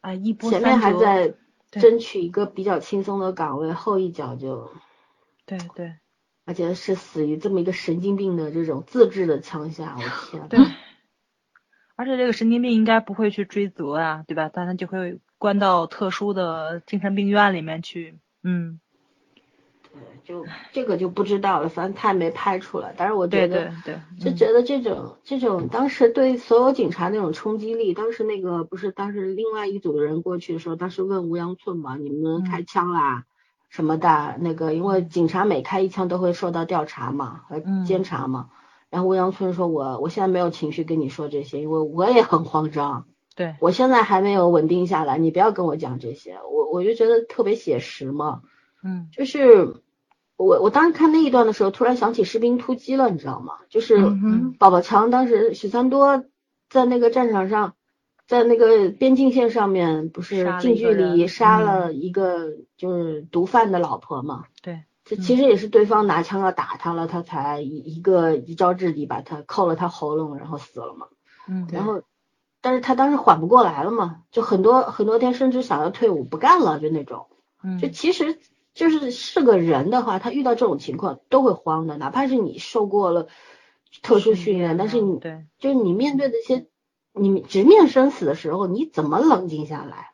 [0.00, 1.34] 哎，一波前面，还在
[1.70, 4.70] 争取一个比较轻松的岗位，后一脚就，
[5.46, 5.94] 对对
[6.44, 10.48] 而且是死于这么一个神经病的这种自制的枪下，我 天！
[10.48, 10.58] 对，
[11.94, 14.50] 而且这个神经病应该不会去追责啊，对吧？
[14.52, 18.78] 但他就会关到特殊的精神病院里面去，嗯，
[19.92, 22.94] 对就这个就不知道了，反正他也没拍出来。
[22.96, 32.44] 但是我觉得对，就觉得这种这种当时对所有警察那种冲击力，当时那个不是当时另外一组的人过去的时候，当时问吴阳寸嘛，你们嗯。
[32.44, 33.24] 开枪啦、
[33.68, 37.84] 什么的，那个因为警察每开一枪都会受到调查嘛和嗯。
[37.84, 38.50] 监察嘛。
[38.90, 48.42] 然后吴阳春说我我现在没有情绪跟你说这些，因为我也很慌张，对，我现在还没有稳定下来，你不要跟我讲这些，我我就觉得特别写实嘛。
[48.84, 49.74] 嗯就是
[50.36, 53.54] 我我当时看那一段的时候，突然想起《士兵突击》了，你知道吗？
[53.68, 56.24] 就是嗯宝宝强当时许三多
[56.68, 57.74] 在那个战场上，
[58.26, 64.44] 在那个边境线上面，不是近距离杀嗯了一个就是毒贩的老婆嘛。
[64.62, 71.06] 对，这其实也是对方拿枪要打他了，他才一一个一招制敌把他扣了他喉咙，然后死了嘛。
[71.48, 72.02] 嗯，然后，
[72.62, 77.26] 但是他当时缓不过来了嘛，就很多很多天甚至想要退伍不干了，就那种。
[77.62, 78.38] 嗯就其实
[78.72, 83.28] 就是是个人的话，他遇到这种情况都会慌的，哪怕是你受过了
[84.02, 86.66] 特殊训练，但是你对，就是你面对这些
[87.12, 90.12] 你直面生死的时候，你怎么冷静下来？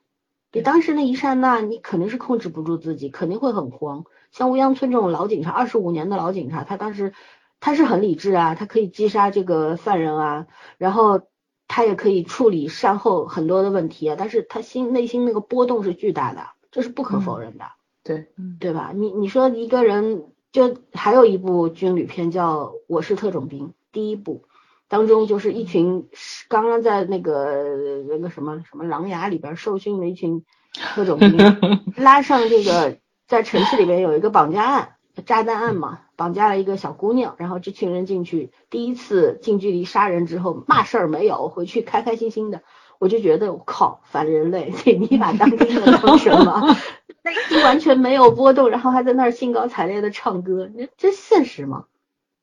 [0.50, 4.04] 你当时那一刹那，你肯定是控制不住自己，肯定会很慌。
[4.32, 7.12] 像乌央村这种老警察，二十五年的老警察，他当时
[7.60, 10.46] 他是很理智啊，他可以击杀这个犯人啊，
[10.78, 11.20] 然后
[11.68, 17.64] 他也可以处理善后很多的问题啊，但是他心内心那个波动是巨大的，这是不可否认的。
[18.02, 18.92] 对，嗯对吧？
[18.94, 24.44] 你你说一个人，就还有一部军旅片叫《我是特种兵》，第一部
[24.88, 26.08] 当中就是一群
[26.48, 30.42] 刚刚在那个那个什么什么狼牙里边受训的一群
[30.72, 31.36] 特种兵，
[31.96, 32.96] 拉上这个
[33.26, 34.96] 在城市里边有一个绑架案，
[35.26, 42.62] 炸弹案嘛，绑架了一个小姑娘，然后这群人进去第一次近距离杀人之后，嘛事儿没有，回去开开心心的。
[42.98, 44.74] 我就觉得我靠，反人类！
[44.98, 46.76] 你把当兵的当什么？
[47.22, 51.84] 内心完全没有波动，然后还在那儿兴高采烈的唱歌，这这现实吗？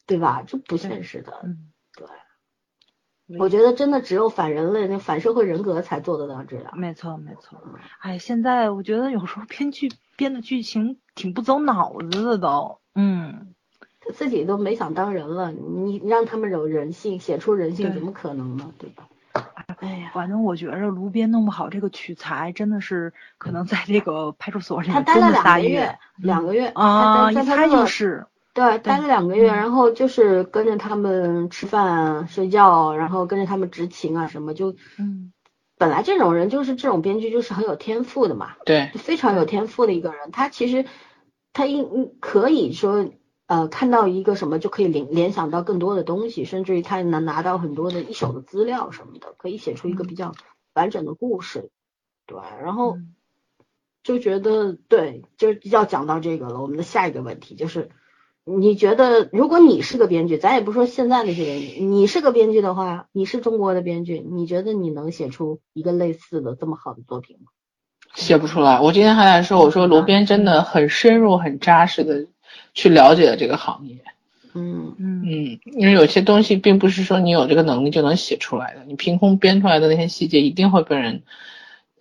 [0.07, 0.43] 对吧？
[0.47, 1.33] 这不现实的。
[1.43, 2.07] 嗯，对
[3.37, 6.79] 我觉得真的只有反人类、那反社会人格才做得到这样。
[6.79, 7.59] 没错没错。
[7.99, 13.54] 哎，现在我觉得有时候编剧编的剧情挺不走脑子的都，嗯，他
[14.13, 18.71] 自己都没想当人了，你让他们有人性，写出人性，怎么可能呢？
[18.77, 19.07] 对吧？
[19.79, 35.33] 哎呀，反正我觉着卢边弄不好这个取材，真的是可能在这个派出所里面他待了两个月，两个月啊，一猜就是，对，待了两个月，嗯然后就是跟着他们吃饭、睡觉，然后跟着他们执勤啊什么，就嗯
[35.77, 40.85] 本来这种人就是这种编剧就是很有天赋的嘛，对，非常有天赋的一个人，他其实
[41.51, 43.05] 他应可以说
[43.47, 50.33] 呃看到一个什么就可以联联想到更多的东西，甚至于他能拿到很多的一手的资料什么的，可以写出一个比较
[50.73, 51.69] 完整的故事。
[52.25, 53.13] 对，然后嗯
[54.03, 56.61] 就觉得对，就要讲到这个了。
[56.61, 57.89] 我们的下一个问题就是，
[58.43, 67.51] 你觉得如果你是个编剧，咱也不说现在那些人，你是个编剧的话，你是中国的编剧，你觉得你能写出一个类似的这么好的作品吗？
[68.13, 68.79] 写不出来。
[68.79, 72.27] 我今天还在说，我说罗编真的很深入、很扎实的
[72.73, 73.97] 去了解这个行业。
[74.57, 81.23] 嗯嗯嗯，因为有些东西并不是说你有这个能力就能写出来的，你凭空编出来的那些细节一定会被人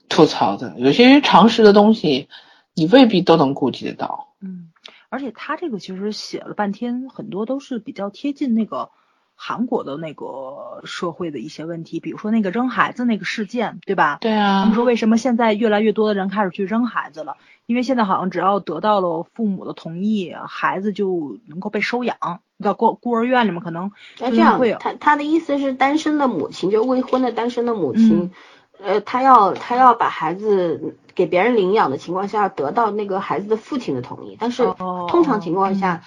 [0.09, 0.75] 吐槽的。
[0.79, 2.29] 有些常识的东西，
[2.75, 4.29] 你未必都能顾及得到。
[4.41, 4.71] 嗯，
[5.09, 8.91] 而且他这个其实写了半天，很多都是比较贴近那个
[9.35, 14.19] 韩国的那个社会的一些问题，比如说那个扔孩子那个事件，对吧？
[14.21, 17.37] 对啊他们啊，说为什么现在越来越多的人开始去扔孩子了？
[17.67, 22.41] 因为现在好像只要得到了父母的同意，孩子就能够被收养。
[22.63, 23.91] 到孤孤儿院里面可能
[24.21, 28.31] 那这样会有，他他的意思是单身的母亲，就未婚的单身的母亲，
[28.79, 34.37] 嗯呃，他要他要把孩子给别人领养的情况下，得到那个孩子的父亲的同意。
[34.39, 36.03] 但是哦通常情况下，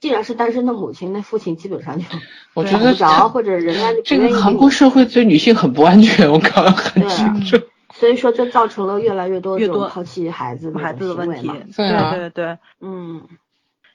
[0.00, 2.04] 既然是单身的母亲，那父亲基本上就
[2.54, 7.56] 我觉得着，或者人家就这个韩国社会对女性很不安全，我搞得很对清楚。
[7.92, 12.56] 所以说就造成了越来越多越多这种抛弃孩子孩子的问题对啊对对。
[12.80, 13.28] 嗯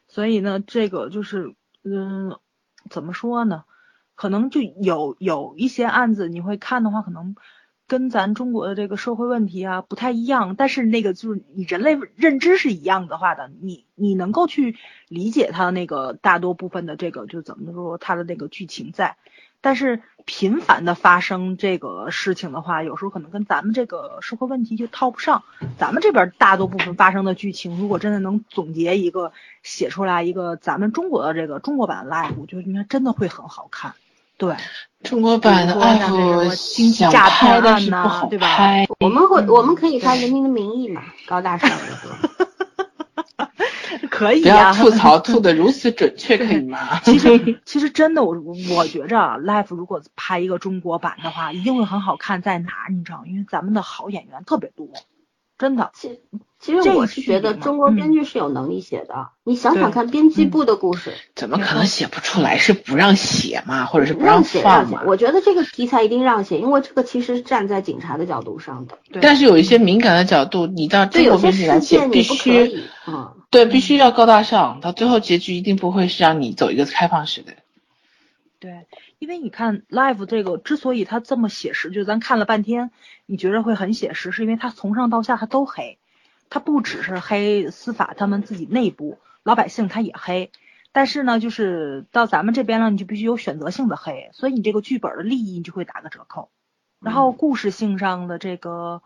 [0.08, 2.38] 所以呢，这个就是，嗯，
[2.90, 3.64] 怎么说呢？
[4.14, 7.36] 可能就有有一些案子，你会看的话，可能
[7.88, 14.76] 跟咱中国的这个社会问题啊不太一样，但是那个就是你人类认知是一样的话的，你你能够去
[15.08, 19.18] 理解它那个大多部分的这个就怎么说它的那个剧情在，
[19.62, 25.44] 但是频繁的发生这个事情的话，有时候可能跟咱们这个社会问题就套不上。
[25.78, 29.32] 咱们这边大多部分发生的剧情，如果真的能总结一个
[29.62, 33.94] 写出来一个咱们中国的这个中国版 live，我觉得应该真的会很好看。
[34.38, 34.56] 对，
[35.04, 38.86] 中国版的比如说像这 UP 经济想拍，骗案但是不呐好对吧拍。
[39.00, 42.20] 我们会我们可以看《人民的名义》嘛，高大上的是吧？
[43.38, 44.74] 不要可以啊。
[44.74, 47.00] 吐槽吐的如此准确，可以吗？
[47.04, 48.36] 其实 其实真的，我
[48.76, 52.42] 我觉着啊，Life 如果拍一个中国版的话，一定会很好看。
[52.42, 53.24] 在哪儿你知道？
[53.26, 54.88] 因为咱们的好演员特别多，
[55.58, 55.92] 真的。
[56.66, 62.58] 其其实我是觉得中国嗯编剧是有能力写的，你想想看编辑部的故事，怎么可能写不出来？
[62.58, 63.86] 是不让写嘛？
[63.86, 64.64] 或者是不让写
[65.06, 68.98] 我觉得这个题材一定让写，因为这个其实是站在警察的角度上的。
[69.12, 77.54] 对但是有一些敏感的角度，你到对，中国有些编剧来写，事件必须以，嗯，对，必须要高大上，到最后结局一定不会是让你走一个开放式的。
[78.58, 78.88] 对，
[79.20, 82.90] 因为你看 Life 这个之所以它这么写实，就咱看了半天，
[83.28, 86.00] 你觉得会很写实，是因为它从上到下它都黑，
[86.50, 90.52] 它不只是黑司法他们自己内部，老百姓他也黑。
[90.92, 96.50] 但是呢，就是到咱们这边呢，你就必须有选择性的黑，所以你这个剧本的利益你就会打个折扣，
[97.02, 99.02] 然后故事性上的这个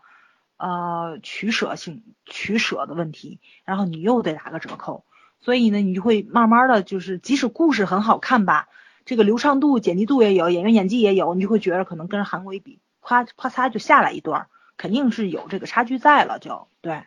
[0.56, 5.04] 呃取舍性取舍的问题，然后你又得打个折扣，
[5.40, 8.68] 所以呢，你就会慢慢的就是，即使故事很好看吧，
[9.04, 14.46] 这个流畅度、剪辑度也有，演员演技也有，你就会觉得可能跟韩国一比，夸啪嚓就下来一段儿，
[14.76, 17.02] 肯定是有这个差距在了就，对，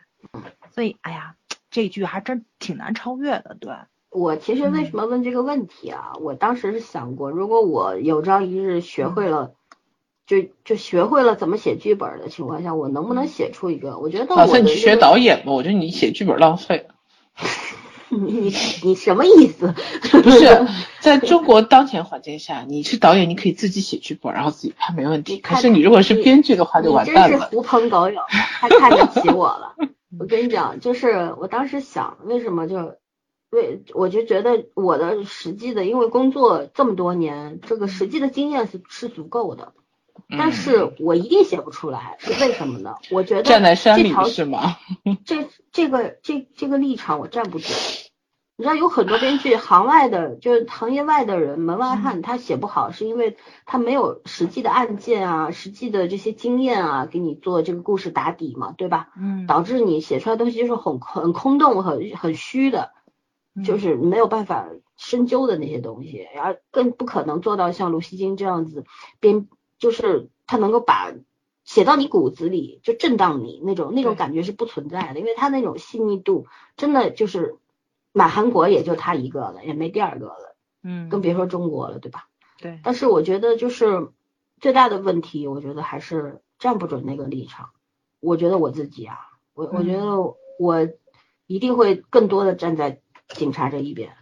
[0.74, 1.34] 所以哎呀，
[1.70, 3.72] 这句还真挺难超越的，对，
[4.10, 6.12] 我其实为什么问这个问题啊？
[6.20, 9.52] 我当时是想过，如果我有朝一日学会了，
[10.26, 13.98] 就就学会了怎么写剧本的情况下，我能不能写出一个？
[13.98, 16.86] 我觉得我打算你去学导演吧，我觉得你写剧本浪费。
[18.10, 19.74] 你你你什么意思？
[20.22, 20.66] 不是，
[21.00, 25.38] 在中国当前环境下，你是导演，你可以自己写剧本，然后自己拍，没问题。
[25.38, 27.28] 可是你如果是编剧的话，就完蛋了。
[27.30, 29.74] 真是狐朋狗友，太看得起我了。
[30.18, 32.96] 我跟你讲，就是我当时想，为什么就
[33.50, 39.72] 为我就觉得我的实际的，因为工作这么多年，这个实际的经验是是足够的，
[40.30, 42.94] 但是我一定写不出来，是为什么呢？
[43.10, 44.76] 我觉得嗯站在山里这条是吗？
[45.24, 47.66] 这这个这这个立场我站不住。
[48.56, 53.36] 你知道有很多编剧，行外的，就是行业外的人，门外汉，他写不好，是因为
[53.66, 59.08] 他没有实际的案件啊，实际的这些经验啊，给你做这个故事打底嘛，对吧？
[59.18, 62.92] 嗯，导致你写出来的东西就是很很空洞、很很虚的，
[63.64, 68.84] 就是没有办法深究的那些东西，然后更不可能做到像卢锡金这样子
[69.18, 69.48] 编，
[69.80, 71.12] 就是他能够把
[71.64, 77.56] 写到你骨子里，就震荡你那种那种感觉是不存在的，因为他那种细腻度真的就是
[78.14, 82.28] 满韩国也就他一个了，也没第二个了，嗯，更别说中国了，对吧？
[82.58, 84.12] 对，但是我觉得就是
[84.60, 87.70] 最大的问题，我觉得还是站不准那个立场。
[88.20, 89.18] 我觉得我自己啊，
[89.52, 90.06] 我我觉得
[90.58, 90.88] 我
[91.46, 94.16] 一定会更多的站在警察这一边，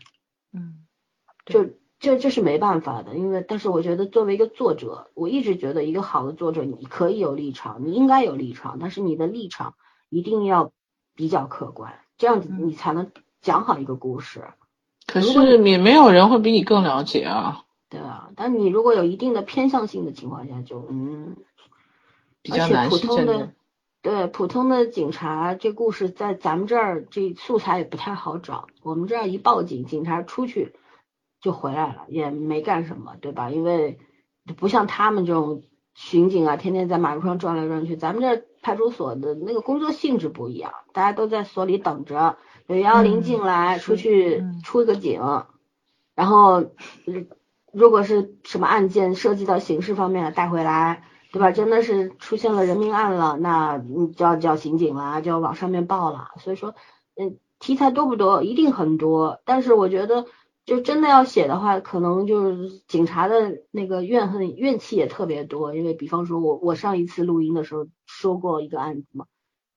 [0.52, 0.86] 嗯，
[1.44, 1.66] 就
[2.00, 9.74] 这这是没办法的，因为但是我觉得作为一个作者，我一直觉得一个好的作者，你可以有立场，你应该有立场，但是你的立场
[10.08, 10.72] 一定要
[11.14, 12.68] 比较客观，这样子嗯。
[12.68, 13.12] 你才能
[13.42, 14.44] 讲好一个故事。
[15.06, 21.36] 可是也没有人会比你更了解啊，对啊，但你如果有一定的偏向性的情况下，就嗯，
[22.40, 23.52] 比较难通的。
[24.00, 28.66] 对普通的警察，这故事在咱们这儿这素材也不太好找。
[28.82, 30.72] 我们这儿一报警，警察出去
[31.40, 33.50] 就回来了，也没干什么，对吧？
[33.50, 34.00] 因为
[34.56, 35.62] 不像他们这种
[35.94, 37.94] 巡警啊，天天在马路上转来转去。
[37.94, 42.38] 咱们这儿派出所的那个工作性质不一样，大家都在所里等着，
[42.72, 45.20] 有幺幺零嗯进来，出去嗯出一个警，
[46.14, 47.26] 然后呃
[47.72, 51.50] 如果是什么案件涉及到刑事方面的带回来，对吧？
[51.50, 56.28] 真的是出现了人命案了，那你就要叫刑警啦，就要往上面报了。
[56.38, 56.74] 所以说，
[57.16, 58.42] 嗯，题材多不多？
[58.42, 59.40] 一定很多。
[59.46, 60.26] 但是我觉得，
[60.66, 65.74] 就真的要写的话，可能就是警察的那个怨恨、怨气也特别多。
[65.74, 69.24] 因为比方说我我上一次录音的时候说过一个案子嘛，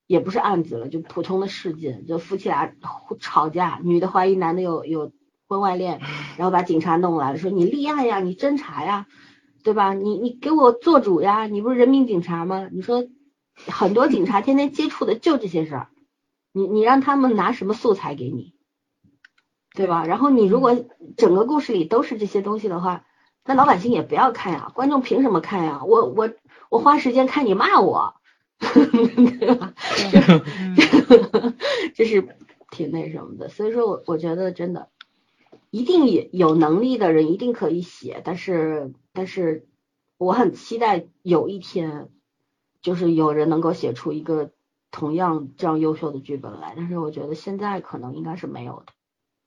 [0.07, 2.73] 也不是案子了，就普通的事件，就夫妻俩
[3.19, 5.11] 吵架，女的怀疑男的有有
[5.47, 5.99] 婚外恋，
[6.37, 9.07] 然后把警察弄来了，说你立案呀，你侦查呀，
[9.63, 9.93] 对吧？
[9.93, 12.67] 你你给我做主呀，你不是人民警察吗？
[12.71, 13.07] 你说
[13.67, 15.89] 很多警察天天接触的就这些事儿，
[16.51, 18.53] 你你让他们拿什么素材给你，
[19.73, 20.05] 对吧？
[20.05, 20.85] 然后你如果
[21.17, 23.05] 整个故事里都是这些东西的话，
[23.43, 25.83] 那老百姓也不要看呀，观众凭什么看呀？
[25.83, 26.31] 我我
[26.69, 28.15] 我花时间看你骂我，
[28.59, 29.73] 对吧？
[30.59, 30.75] 嗯
[31.93, 32.27] 这是
[32.71, 34.89] 挺那什么的，所以说我我觉得真的，
[35.69, 39.67] 一定也有能力的人一定可以写，但是但是
[40.17, 42.09] 我很期待有一天，
[42.81, 44.51] 就是有人能够写出一个
[44.91, 48.93] 同样这样优秀的剧本来，但是我觉得现在可能应该是没有的，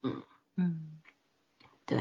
[0.02, 0.22] 嗯
[0.56, 0.85] 嗯。
[1.86, 1.98] 对，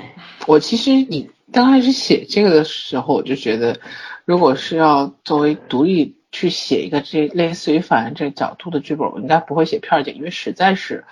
[0.47, 3.79] 我其实你刚开始写这个的时候，我就觉得，
[4.25, 11.03] 如果是要作为独立去写一个这类似于反映这角度的剧本，我应该不会写片儿警，因为实在是，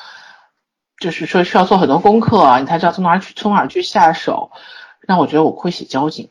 [0.99, 4.51] 就是说需要做很多功课啊，你才知道从哪儿去从哪儿去下手。
[5.07, 6.29] 让我觉得我会写交警，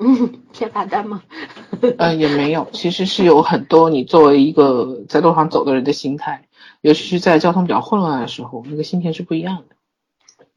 [0.00, 1.22] 嗯，贴罚单吗？
[1.98, 6.46] 呃，也没有，其实是有很多你作为一个在路上走的人的心态，
[6.82, 9.76] 尤其是在交通比较混乱的时候，那个心情是不一样的。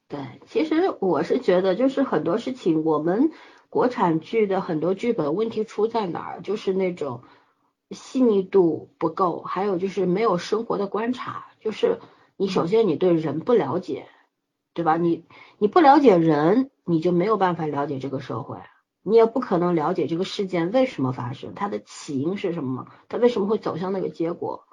[0.07, 0.19] 对，
[0.49, 3.31] 其实我是觉得，就是很多事情，我们
[3.69, 7.23] 国产剧的很多剧本问题出在哪儿，就是那种
[7.91, 11.47] 细腻度不够，还有就是没有生活的观察。
[11.59, 11.99] 就是
[12.35, 14.07] 你首先你对人不了解，
[14.73, 14.97] 对吧？
[14.97, 15.25] 你
[15.57, 18.57] 你不了解人，你就没有办法了解这个社会，
[19.01, 24.65] 你也不可能了解这个事件为什么发生，它的起因是什么，它为什么会走向那个结果。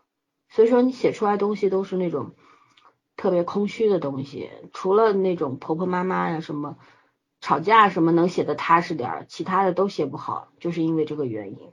[0.49, 2.35] 所以说，你写出来东西都是那种。
[3.17, 6.79] 特别空虚的东西，除了那种婆婆妈妈呀什么
[7.41, 11.73] 吵架什么能写的踏实点儿，其他的都写不好，就是因为这个原因。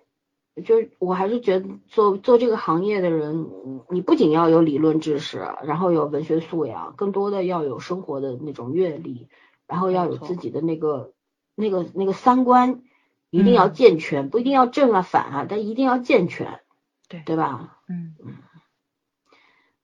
[0.65, 3.49] 就我还是觉得做做这个行业的人，
[3.89, 9.29] 你不仅要有理论知识，然后有文学素养，更多的要有生活的那种阅历，
[9.65, 11.13] 然后要有自己的那个
[11.55, 12.83] 那个那个三观
[13.29, 16.59] 一定要健全，不一定要正啊反啊，但一定要健全，
[17.07, 17.79] 对对吧？
[17.87, 18.15] 嗯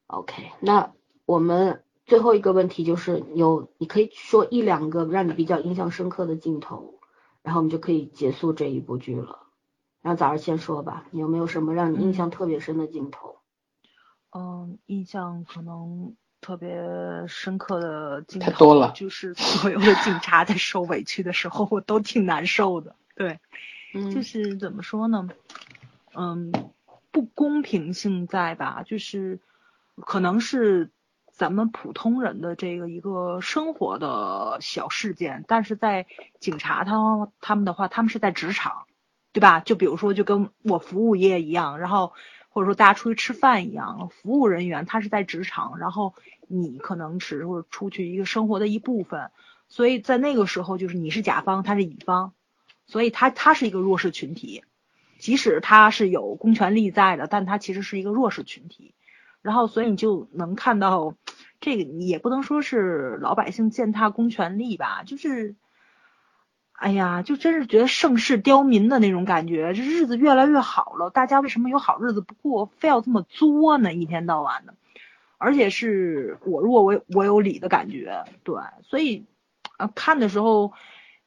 [0.07, 0.91] OK，那
[1.25, 6.99] 我们最后一个问题就是有，你可以说一两个让你比较印象深刻的镜头，
[7.41, 9.46] 然后我们就可以结束这一部剧了。
[10.01, 13.37] 让早上先说吧，你有没有什么让你印象特别深的镜头？
[14.31, 16.79] 嗯，印象可能特别
[17.27, 22.95] 深刻的镜头太多了就是所有的警察在受委屈的时候，我都挺难受的。
[23.15, 23.39] 对，
[23.93, 25.27] 嗯 就是怎么说呢？
[26.13, 26.51] 嗯，
[27.11, 28.83] 不公平性在吧？
[28.85, 29.39] 就是
[29.95, 30.89] 可能是
[31.31, 36.05] 咱们普通人的这个一个生活的小事件，但是在
[36.39, 38.86] 警察他他们的话，他们是在职场，
[39.37, 39.59] 对吧？
[39.59, 42.13] 就比如说，就跟我服务业一样，然后
[42.49, 46.15] 或者说大家出去吃饭一样，服务人员他是在职场，然后
[46.47, 49.29] 你可能只是出去一个生活的一部分，
[49.69, 52.33] 所以在那个时候，就是你是甲方，他是乙方，
[52.87, 54.63] 所以他他是一个弱势群体，
[55.19, 58.95] 即使他是有公权力在的，但他其实是一个弱势群体。
[59.43, 61.13] 然后，所以你就能看到，
[61.61, 65.55] 这个你也不能说是老百姓践踏公权力吧，就是，
[66.77, 69.73] 哎呀，就真是觉得盛世刁民的那种感觉。
[69.73, 73.93] 这日子越来越好了，大家为什么有好日子不过，非要这么作呢？
[73.93, 74.73] 一天到晚的，
[75.37, 79.25] 而且是我弱我我有理的感觉，对，所以
[79.77, 80.73] 啊，看的时候。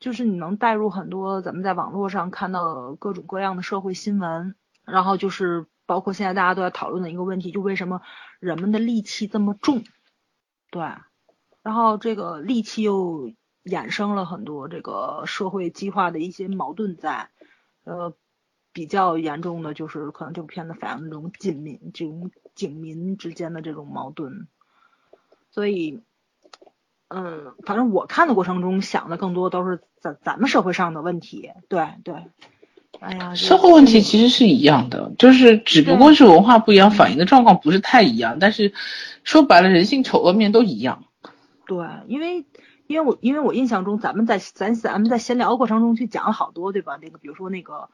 [0.00, 4.54] 就是你能带入很多咱们在网络上看到各种各样的社会新闻，
[4.86, 8.00] 然后就是包括现在大家都在讨论的一个问题，就为什么
[8.38, 9.84] 人们的戾气这么重？
[10.70, 10.80] 对，
[11.62, 13.30] 然后这个戾气又
[13.64, 17.30] 衍生了很多这个社会激化的一些矛盾在，
[17.84, 18.14] 呃，
[18.72, 24.48] 比较严重的就是可能这部片子反映这种警民、这种警民之间的这种矛盾，
[25.50, 26.02] 所以。
[27.12, 32.14] 嗯，反正我看的过程中想的更多都是咱咱们社会上的问题，对对。
[33.00, 38.38] 哎呀，社会问题其实是一样的，就是只不过是文化不一样，反映的状况不是太一样。
[38.38, 38.72] 但是
[39.24, 41.02] 说白了，人性丑恶面都一样。
[41.66, 42.46] 对，因为
[42.90, 46.98] 因为我因为我印象中，咱们在咱咱们在闲聊过程中去讲了好多，对吧？
[47.00, 47.88] 那个比如说那个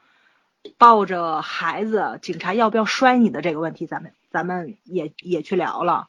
[0.79, 6.07] 抱着孩子，警察要不要摔你的这个问题，咱们咱们也也去聊了。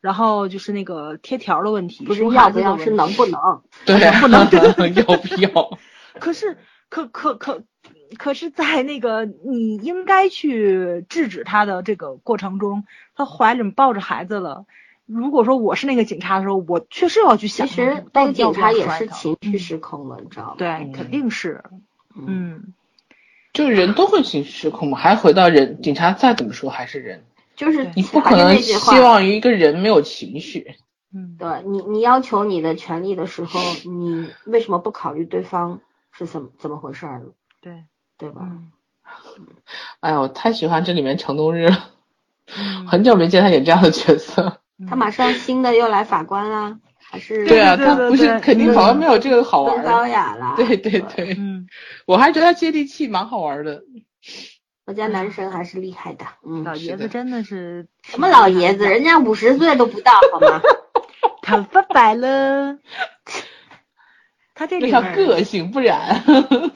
[0.00, 3.60] 然后就是那个贴条的问题，不是要不要，是 能不能？
[3.84, 5.78] 对，能不能要不 要？
[6.18, 6.56] 可是，
[6.88, 7.62] 可可可，
[8.16, 12.84] 可是在那个你应该去制止他的这个过程中，
[13.14, 14.64] 他怀里抱着孩子了。
[15.12, 20.54] 如果说我是那个警察的时候，我确实要去想，其实那个警察也是情绪失控了，你知道吗？
[20.56, 21.64] 对，肯定是，
[22.14, 22.72] 嗯，
[23.52, 24.98] 就是人都会情绪失控嘛。
[24.98, 27.24] 还回到人，警察再怎么说还是人。
[27.56, 30.76] 就是你不可能希望于一个人没有情绪，
[31.12, 35.80] 嗯，对你，你要求你的权利的时候，你为什么不考虑对方
[36.10, 37.22] 是怎么怎么回事儿？
[37.60, 37.84] 对，
[38.16, 38.42] 对吧？
[38.44, 38.70] 嗯、
[40.00, 41.90] 哎呀，我太喜欢这里面程东日了，
[42.86, 44.59] 很久没见他演这样的角色。
[44.88, 46.78] 他马上新的又来法官啦。
[47.12, 50.06] 还是对啊，他不是肯定法官没有这个好玩高。
[50.06, 50.54] 雅了。
[50.56, 51.66] 对对对，嗯，
[52.06, 53.82] 我还觉得他接地气，蛮好玩的。
[54.86, 60.62] 我家男神还是厉害的，嗯，老爷子真的是什么老爷子，人家五十岁都不到，好吗？
[61.42, 62.78] 头发白了。
[64.54, 66.22] 他这里个性，不然。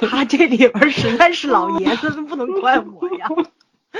[0.00, 3.28] 他这里边实在是老爷子，不能怪我呀。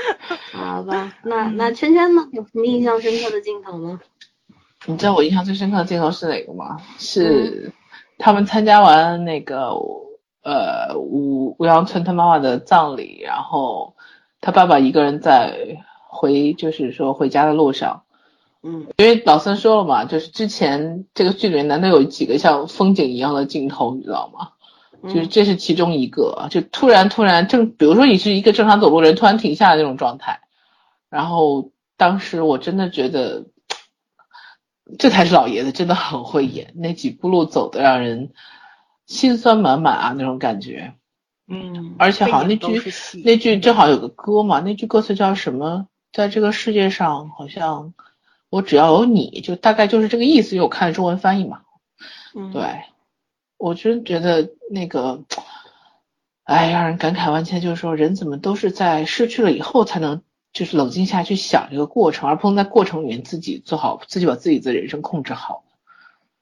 [0.51, 2.27] 好吧，那那圈圈呢？
[2.31, 3.99] 有什么印象深刻的镜头吗？
[4.85, 6.77] 你知道我印象最深刻的镜头是哪个吗？
[6.79, 7.71] 嗯是
[8.17, 9.71] 他们参加完那个
[10.43, 13.95] 呃吴吴阳春他妈妈的葬礼，然后
[14.41, 15.77] 他爸爸一个人在
[16.07, 18.03] 回就是说回家的路上，
[18.63, 24.49] 嗯因为老森说了嘛，就是之前这个剧里面难得有几个像风景一样的镜头，你知道吗？
[25.05, 30.41] 就是嗯这是其中一个，就突然突然正，比如说你是一个正常走路人，突然停下来那种状态，
[31.09, 33.45] 然后当时我真的觉得，
[34.99, 38.31] 这才是老爷子，真的很会演，那几步路走的让人
[39.05, 40.93] 心酸满满啊那种感觉，
[41.47, 42.81] 嗯而且好像那句
[43.23, 45.87] 那句正好有个歌嘛，那句歌词叫什么？
[46.11, 47.93] 在这个世界上，好像
[48.49, 51.61] 我只要有你，就大概就是这个意思，因为我看了中文翻译嘛。
[52.33, 52.61] 嗯，对，
[53.57, 55.23] 我真觉得那个，
[56.43, 57.61] 哎，让人感慨万千。
[57.61, 60.21] 就是说，人怎么都是在失去了以后才能，
[60.53, 65.63] 就是冷静下去想这个过程，而不能在过程里面自己做好，自己把自己的人生控制好。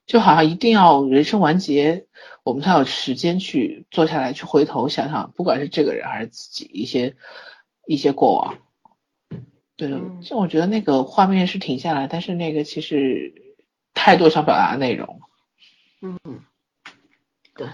[0.05, 2.07] 就好像一定要人生完结，
[2.43, 7.15] 我们才有时间去坐下来去回头想想，不管是这个人还是自己一些
[7.87, 8.57] 一些过往。
[9.77, 13.55] 对的嗯，像我觉得那个画面是停下来，但是那个其实
[13.93, 15.21] 太多想表达的内容。
[16.01, 16.19] 嗯，
[17.55, 17.67] 对，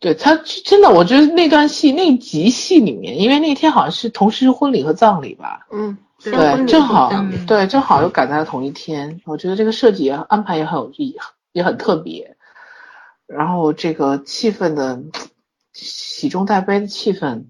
[0.00, 0.34] 对他
[0.64, 11.16] 真的，我觉得那段戏那集戏里面，因为那天好像是同时是婚礼和葬礼吧，嗯，对正好嗯对正好又赶在了同一天，我觉得这个设计也安排也很有意，
[11.52, 12.36] 也很特别。
[13.26, 15.02] 然后这个气氛的
[15.72, 17.44] 喜中带悲的气氛，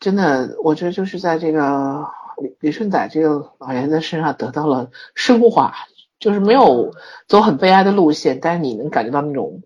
[0.00, 2.06] 真的，我觉得就是在这个
[2.40, 5.74] 李李顺仔这个老爷子身上得到了升华，
[6.18, 6.94] 就是没有
[7.28, 9.62] 走很悲哀的路线，但是你能感觉到那种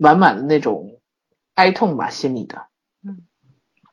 [0.00, 0.98] 满满的那种
[1.52, 2.68] 哀痛吧，心里的，
[3.04, 3.26] 嗯，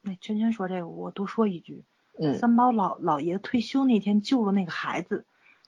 [0.02, 1.84] 那，圈圈说这个，我多说一句，
[2.18, 5.26] 嗯三宝老老爷退休那天救了那个孩子，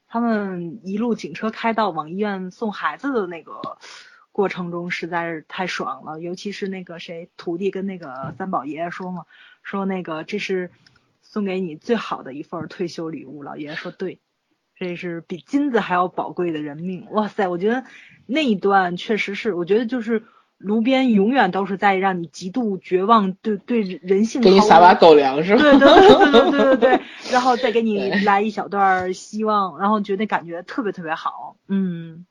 [0.07, 3.77] 他们一路警车开到往医院送孩子的那个
[4.31, 6.21] 过程中，实在是太爽了。
[6.21, 9.25] 尤其是那个谁徒弟跟那个三宝爷爷说嘛，
[9.61, 10.71] 说那个这是
[11.21, 13.43] 送给你最好的一份退休礼物。
[13.43, 14.21] 老爷爷说对，
[14.79, 17.49] 这是比金子还要宝贵的人命，哇塞！
[17.49, 17.83] 我觉得
[18.25, 20.23] 那一段确实是，我觉得就是
[20.57, 25.61] 炉边永远都是在让你极度绝望，对对，人性给你撒把狗粮是吧？
[25.61, 32.25] 对对对对对对， 然后再给你来一小段希望，然后觉得感觉特别特别好，嗯，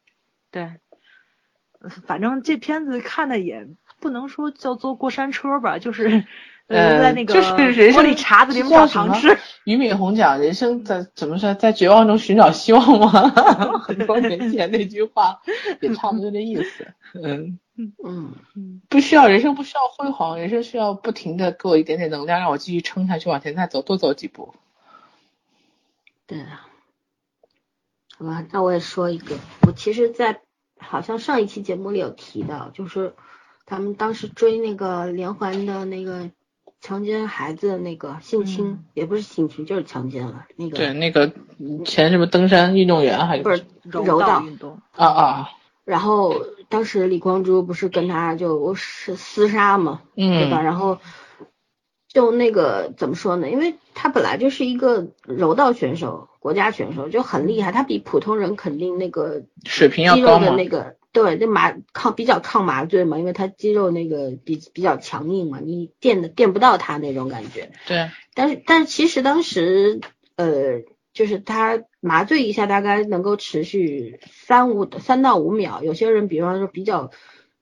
[0.50, 0.72] 对，
[2.06, 3.68] 反正这片子看的也
[4.00, 6.24] 不能说叫坐过山车吧，就是。
[6.68, 13.10] 呃在那个就是人生玻璃碴子里面叫什么找糖吃，俞敏洪讲人生在怎么说，在绝望中寻找希望吗？
[13.80, 15.40] 很多年前那句话
[15.80, 16.86] 也差不多这意思。
[17.14, 24.54] 嗯，嗯嗯不需要人生不需要辉煌，人生需要不停的给我一点点能量，让我继续撑下去，往前再走，多走几步。
[26.26, 26.66] 对啊，
[28.18, 29.36] 好吧，那我也说一个，
[29.66, 30.42] 我其实，在
[30.78, 33.14] 好像上一期节目里有提到，就是
[33.64, 36.30] 他们当时追那个连环的那个
[36.80, 41.32] 强奸孩子的那个性侵，嗯也不是性侵，就是强奸了那个，对，那个
[41.84, 45.48] 前什么登山运动员还不是柔柔道运动，啊啊，
[45.84, 46.34] 然后
[46.68, 50.60] 当时李光洙不是跟他就是厮杀嘛，对吧？
[50.60, 50.98] 嗯然后
[52.08, 53.50] 就那个怎么说呢？
[53.50, 60.46] 因为他本来就是一个柔道选手，国家选手就很厉害，他比普通人肯定那个水平要高嘛。
[60.46, 67.70] 的那个对，那麻抗比较抗麻醉嘛，因为他肌肉那个比比较强硬嘛，你电的电不到他那种感觉。
[67.86, 70.00] 对，但是但是其实当时
[70.36, 70.82] 呃，
[71.12, 77.10] 就是他麻醉一下大概能够持续三五三到五秒，有些人比方说比较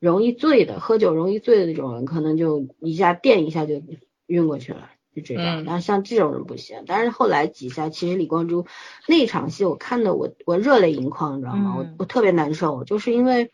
[0.00, 3.80] 容易醉的，喝酒容易醉的那种人，可能就一下电一下就
[4.26, 4.90] 晕过去了。
[5.16, 5.64] 就这种，嗯。
[5.64, 8.66] 然后像这种人不行，但是后来几下，其实李光洙
[9.08, 11.74] 那场戏我看的我我热泪盈眶，你知道吗？
[11.74, 11.76] 嗯。
[11.78, 13.50] 我我特别难受，就是因为，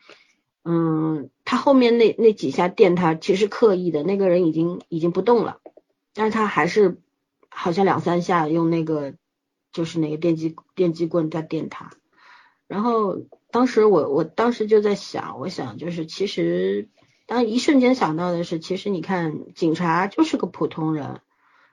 [0.64, 5.58] 嗯，他后面那那几下电他其实刻意的，那个人已经已经不动了，
[6.12, 6.98] 但是他还是
[7.48, 9.14] 好像两三下用那个
[9.72, 11.90] 就是那个电击电击棍在电他，
[12.66, 13.18] 然后
[13.50, 16.88] 当时我我当时就在想，我想就是其实
[17.26, 21.20] 当一瞬间想到的是，其实你看警察就是个普通人，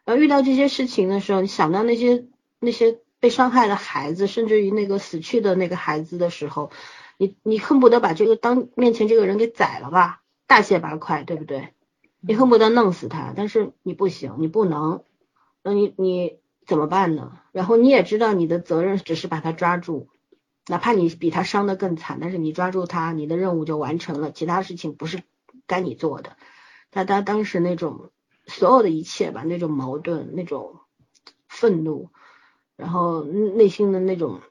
[0.10, 2.26] 然后遇到这些事情的时候，你想到那些
[2.60, 6.72] 那些被伤害的孩子，甚至于那个死去的那个孩子的时候，
[7.18, 11.76] 你你恨不得把这个当面前这个人给宰了吧，大卸八块，对不对？
[12.22, 15.04] 你恨不得弄死他，但是你不行，你不能，
[15.62, 17.38] 那你你怎么办呢？
[17.52, 20.10] 然后你也知道你的责任只是把他抓住，
[20.66, 25.22] 哪怕你比他伤得更惨，但是你抓住他，你的任务就完成了，其他事情不是
[25.68, 26.36] 该你做的。
[26.90, 28.10] 他他当时那种
[28.50, 30.80] 所有的一切吧，那种矛盾，那种
[31.48, 32.10] 愤怒，
[32.76, 34.42] 然后内心的那种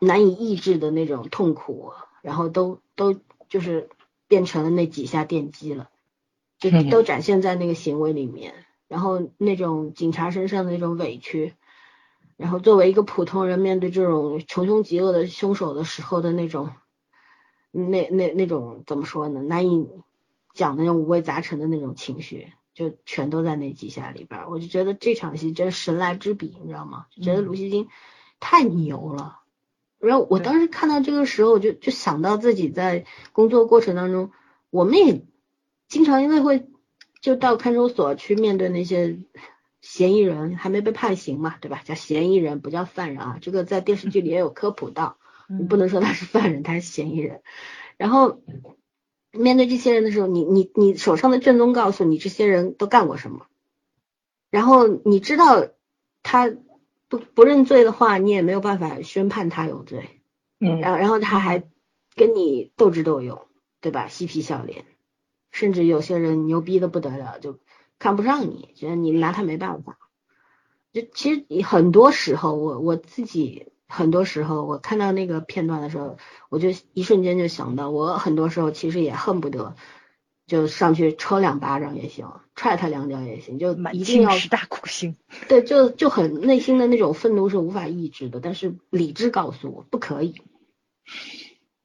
[0.00, 3.14] 难以抑制的那种痛苦，然后都都
[3.48, 3.88] 就是
[4.26, 5.90] 变成了那几下电击了。
[6.58, 8.54] 就嗯都展现在那个行为里面，
[8.88, 11.54] 然后那种警察身上的那种委屈，
[12.36, 16.70] 然后作为一个普通人面对这种穷凶极恶的凶手的时候的那种，
[17.70, 19.42] 那那那种怎么说呢？
[19.42, 19.86] 难以
[20.54, 24.50] 讲的那种五味杂陈的那种情绪，就全都在那几下里边。
[24.50, 27.06] 我就觉得这场戏真神来之笔，你知道吗？
[27.10, 27.88] 就觉得卢锡金
[28.40, 29.40] 太牛了。
[29.98, 34.32] 然后我当时看到这个时候，我就就想到自己在工作过程当中，
[34.68, 35.24] 我们也
[35.88, 36.66] 经常因为会
[37.22, 39.18] 就到看守所去面对那些
[39.80, 41.80] 嫌疑人，还没被判刑嘛，对吧？
[41.84, 43.38] 叫嫌疑人，不叫犯人啊。
[43.40, 45.16] 这个在电视剧里也有科普到，
[45.48, 47.40] 你嗯不能说他是犯人，他是嫌疑人。
[47.96, 48.42] 然后
[49.34, 53.46] 面对这些人的时候，你你你手上的卷宗告诉你这些人都干过什么，
[54.50, 55.66] 然后你知道
[56.22, 56.50] 他
[57.08, 60.20] 不不认罪的话，你也没有办法宣判他有罪。
[60.60, 61.64] 嗯然后然后他还
[62.14, 63.46] 跟你斗智斗勇，
[63.80, 64.08] 对吧？
[64.08, 64.84] 嬉皮笑脸，
[65.50, 67.58] 甚至有些人牛逼的不得了，就
[67.98, 69.98] 看不上你，觉得你拿他没办法。
[70.92, 76.16] 就其实很多时候，我我自己很多时候，我看到那个片段的时候，
[76.48, 79.76] 我就一瞬间就想到，我很多时候其实也恨不得
[80.46, 85.16] 就上去抽两巴掌也行，踹他两脚也行，就一定要大酷刑。
[85.48, 90.34] 对，就就很内心的那种愤怒是无法抑制的，但是理智告诉我不可以。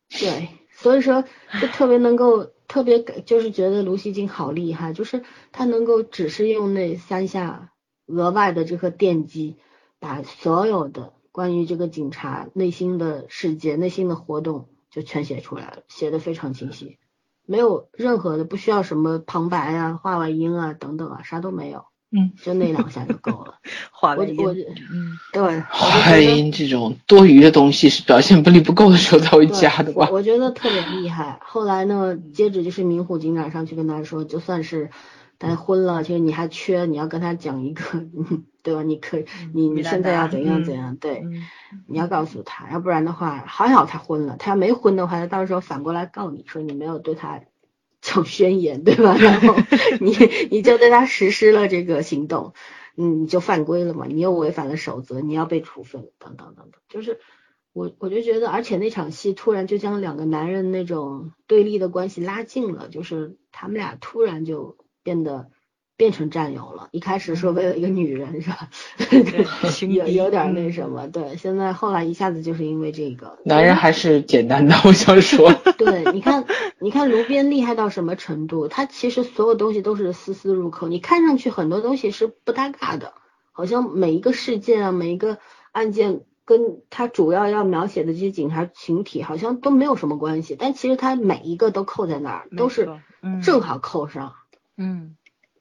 [0.09, 1.23] 对，所以说
[1.61, 7.71] 就特别能够特别感就是觉得卢锡金好厉害，就是他能够只是用那三下
[8.07, 9.57] 额外的这个电击，
[9.99, 16.97] 把所有的关于这个警察内心的世界、内心的活动就全写出来了，写的非常清晰，
[17.45, 21.85] 没有任何的不需要什么旁白啊、画外音啊等等啊，啥都没有。
[22.11, 23.59] 嗯，就那两下就够了。
[23.93, 30.15] 画外我我音，嗯，对，我就话觉得音这种多余的东西是表现力不够的时候才会加的吧我？
[30.15, 31.39] 我觉得特别厉害。
[31.43, 34.89] 后来呢，接着就是明虎警长上去跟他说，就算是
[35.39, 37.81] 他昏了，其实你还缺，你要跟他讲一个，
[38.61, 38.83] 对吧？
[38.83, 41.47] 你可以，你你现在要怎样嗯怎样，对，嗯
[41.87, 47.41] 你要告诉他，要不然的话，还好他婚了，他要没婚的话，他到时候反过来告你说你没有对他
[48.01, 49.15] 讲宣言，对吧？
[49.17, 49.55] 然后
[50.01, 50.11] 你
[50.51, 52.53] 你就对他实施了这个行动，
[52.97, 57.19] 嗯，你就犯规了嘛，你又违反了守则，你要被处分，等等等等，就是
[57.71, 64.75] 我我就觉得，而且那场戏突然就将两个男人那种对立的关系拉近了，就是他们俩突然就
[65.09, 65.47] 变得。
[65.99, 68.69] 变成战友了，一开始说为了一个女人是吧？
[69.81, 76.45] 有有点那嗯什么，对，现在后来一下子就是因为这个男人还是简单的，我想说， 对，你看，
[76.79, 78.69] 你看卢边厉害到什么程度？
[78.69, 83.11] 他其实所有东西都是丝丝入扣，你看上去很多东西是不搭嘎的，
[83.51, 85.37] 好像每一个事件啊，每一个
[85.73, 92.87] 案件跟他主要要描写的这些警察群体好像都没有什么关系，但其实他每一个都扣在那儿，都是
[93.43, 94.31] 正好扣上。
[94.79, 95.15] 嗯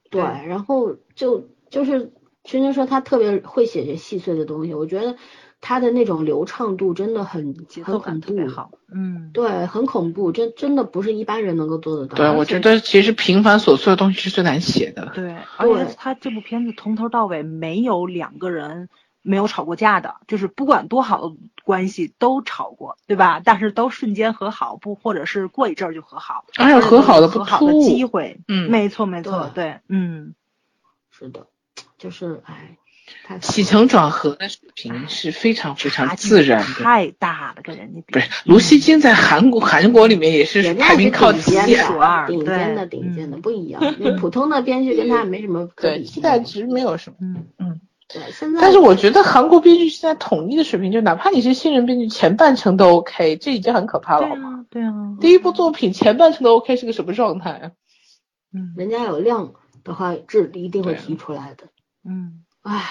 [0.09, 2.11] 对，然后就就是
[2.43, 5.17] 轩轩说他特别会写这细碎的东西，我觉得
[5.61, 8.27] 他的那种流畅度真的很节奏感很恐怖。
[8.27, 12.15] 特别好，嗯，对，很恐怖，真真的不是一般人能够做得到。
[12.15, 15.11] 对，我觉得其实平凡琐碎的东西是最难写的。
[15.13, 18.89] 对，而且他这部片子从头到尾没有两个人
[19.29, 23.39] 没有吵过架的，就是不管多好的关系都吵过，对吧？
[23.45, 30.33] 但是都瞬间和好，不或者是过一阵儿就和好，而且而且都有和好的和好的机会，嗯没错没错，对对，嗯，
[31.11, 31.45] 是的，
[31.99, 32.77] 就是哎，
[33.23, 36.83] 太起承转合的水平是非常非常自然的。
[36.83, 43.79] 太大了，跟人家比不是，卢锡金在韩国韩国里面也是人家排名靠前的，数二顶尖的，顶尖的嗯不一样。
[43.99, 46.03] 那普通的编剧跟他没什么 可对。
[46.03, 47.17] 期待值没有什么。
[47.21, 47.81] 嗯嗯，
[48.11, 54.49] 对，现在但是我觉得韩国编剧现在统一的水平，就哪怕你是新人编剧，前半程都 OK，这已经很可怕了，对好吗？
[54.49, 57.71] 啊对啊，第一部作品前半程都 OK 是个什么状态啊？
[58.51, 59.53] 嗯人家有量
[59.83, 61.65] 的话，质一定会提出来的。
[62.03, 62.83] 嗯，唉，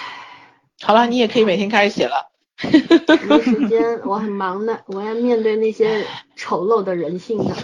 [0.81, 2.29] 好了，你也可以每天开始写了。
[3.27, 6.05] 没时间，我很忙的，我要面对那些
[6.35, 7.55] 丑陋的人性的。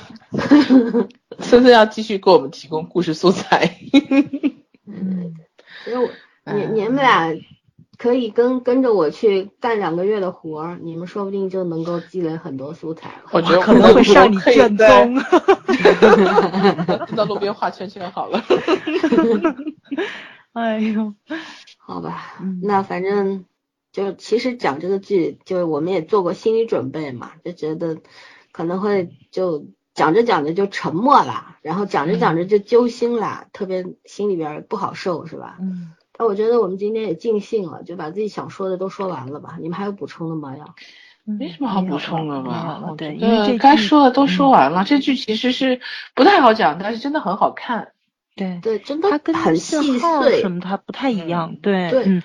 [1.40, 3.77] 森森要继续给我们提供故事素材。
[4.88, 5.34] 嗯，
[5.88, 6.10] 因为我
[6.46, 7.34] 你嗯你们俩
[7.98, 13.12] 可以跟跟着我去干两个月的活儿，你们说不定就能够积累很多素材。
[13.32, 14.86] 我觉得可能会上你卷宗。
[17.16, 18.44] 到路边画圈圈好了。
[20.54, 21.14] 哎呦，
[21.78, 23.46] 好吧，嗯那反正
[23.92, 27.98] 就其实讲这个剧，就我们也做过心理准备嘛，就觉得
[28.52, 35.58] 可能会就讲着讲着就沉默了，然后讲着讲着就揪心了，特别心里边不好受，是吧？
[35.60, 39.58] 嗯，但我觉得我们今天也尽兴了，就把自己想说的都说完了吧？
[39.62, 40.56] 你们还有补充的吗？
[40.58, 40.76] 要？
[41.28, 42.80] 没什么好补充的吧？
[42.84, 44.84] 了对，因为这该说的都说嗯完了。
[44.84, 45.82] 这剧其实是
[46.14, 47.94] 不太好讲，但是真的很好看。
[48.36, 50.52] 对，对，真的它跟细碎号什。
[50.52, 52.22] 么它不太一样，对，对嗯，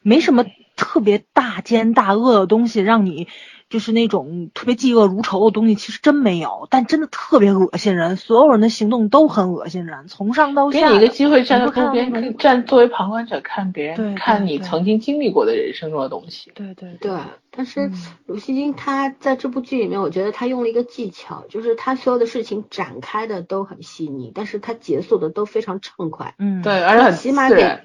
[0.00, 3.28] 没什么特别大奸大恶的东西，让你
[3.70, 10.88] 就是那种特别嫉恶如仇的东西，其实真没有，但真的特别恶心人，所有人的行动都很恶心人，从上到下。
[10.90, 16.50] 给你一个机会站看路边那种看站作为旁观者看别人，看你曾经经历过的人生中的东西。
[16.54, 17.16] 对对对，
[17.50, 17.94] 但是嗯
[18.26, 26.34] 鲁西金他在这部剧里面，我觉得他用了一个技巧，就是他所有的事情展开的都很细腻，但是他结束的都非常畅快。
[26.38, 27.78] 嗯，对，而且很起码给。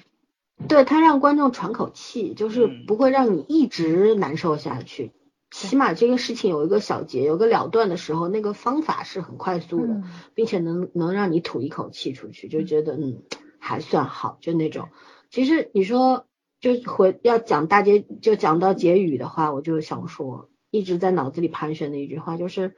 [0.69, 5.11] 对他让观众喘口气，就是嗯不会让你一直难受下去。
[5.55, 10.03] 起码这个事情有一个小结，有个了断的时候，那个方法是很快速的，嗯
[10.33, 13.23] 并且能能让你吐一口气出去，就觉得嗯
[13.57, 14.89] 还算好，就那种。
[15.29, 16.27] 其实你说
[16.59, 22.75] 就回要讲大结，就讲到结语的话，我就想说，一直在脑子里盘旋的一句话就是，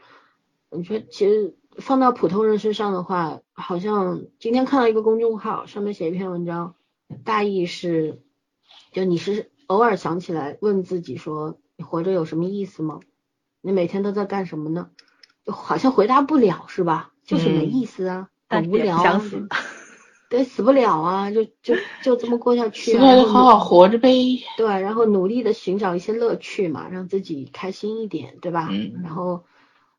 [0.70, 6.76] 你说其实放到普通人身上的话，好像今天看到一个公众号上面写一篇文章，
[7.24, 8.22] 大意是，
[8.92, 13.00] 就你是偶尔想起来问自己说，你活着有什么意思吗？
[13.62, 14.90] 你每天都在干什么呢？
[15.46, 17.12] 就好像回答不了是吧？
[17.26, 19.48] 就是没嗯意思啊，很无聊啊，想死
[20.30, 24.42] 对，死不了啊，就就就这么过下去、啊，了就好好活着呗。
[24.58, 28.68] 对，然后努力的寻找一些乐趣嘛，让自己开心一点，对吧？
[28.72, 29.46] 嗯然后，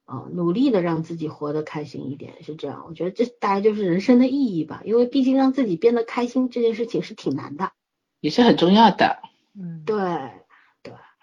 [0.05, 2.85] 呃，努力的让自己活得开心一点，是这样。
[2.89, 7.73] 我觉得这大概就是人生的意义吧，因为毕竟让自己变得开心这件事情是挺难的。
[8.21, 9.19] 也是很重要的。
[9.59, 9.97] 嗯，对，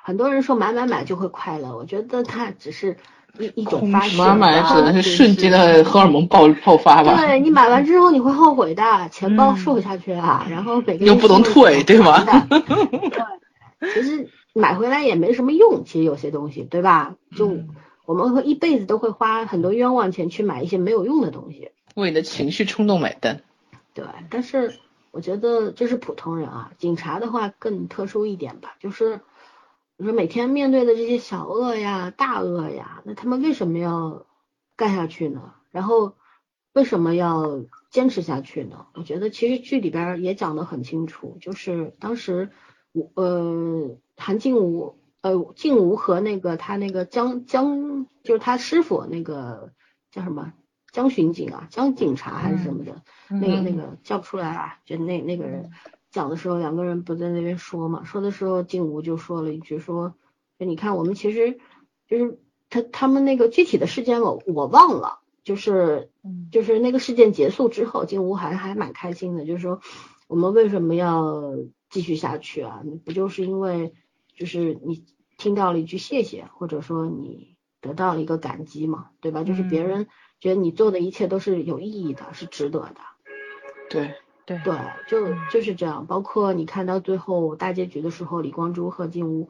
[0.06, 2.95] 很多人说买买买就会快乐，我觉得它只是
[3.40, 7.15] 一一种发泄，买买然后只能是瞬间的荷尔蒙爆爆发吧。
[7.18, 12.23] 对你买完之后你会后悔的，钱包嗯瘦下去啊，然后每个又不能退对吗
[13.80, 17.15] 对，其实买回来也没什么用，其实有些东西，对吧？
[17.36, 17.69] 就嗯
[18.06, 23.41] 我们会一辈子都会花很多冤枉钱去买一些没有用的东西，为你的情绪冲动买单。
[23.95, 24.06] 对。
[24.30, 24.76] 但是
[25.10, 29.22] 我觉得这是普通人啊，警察的话更特殊一点吧，就是
[29.98, 34.26] 你说每天面对的这些小恶呀、大恶呀，那他们为什么要
[34.76, 35.54] 干下去呢？
[35.72, 36.16] 然后
[36.74, 38.88] 为什么要坚持下去呢？
[38.94, 42.50] 我觉得其实剧里边也讲得很清楚，就是当时
[42.92, 49.72] 我呃韩静武呃静武和那个他那个江江就是他师傅那个
[50.12, 50.52] 叫什么
[50.92, 55.72] 江巡警啊江警察还是什么的，那个那个叫不出来啊，就那那个人
[56.16, 60.16] 讲的时候，两个人不在那边说嘛，说的时候静武就说了一句说，
[60.58, 61.60] 就你看我们其实
[62.08, 62.40] 就是
[62.70, 69.82] 他他们那个具体的事件我我忘了，就是嗯就是那个事件结束之后，静武还还蛮开心的，就是说
[70.28, 71.58] 我们为什么要
[71.90, 72.82] 继续下去啊？
[73.04, 73.94] 不就是因为
[74.38, 75.04] 就是你
[75.38, 79.44] 听到了一句谢谢，或者说你得到了一个感激嘛，对吧？
[79.44, 80.08] 就是别嗯人
[80.40, 82.96] 觉得你做的一切都是有意义的，是值得的。
[83.90, 84.16] 对，
[84.46, 84.76] 对对，
[85.08, 86.06] 就就是这样。
[86.06, 89.50] 包括你看到最后大结局的时候，李光洙和金武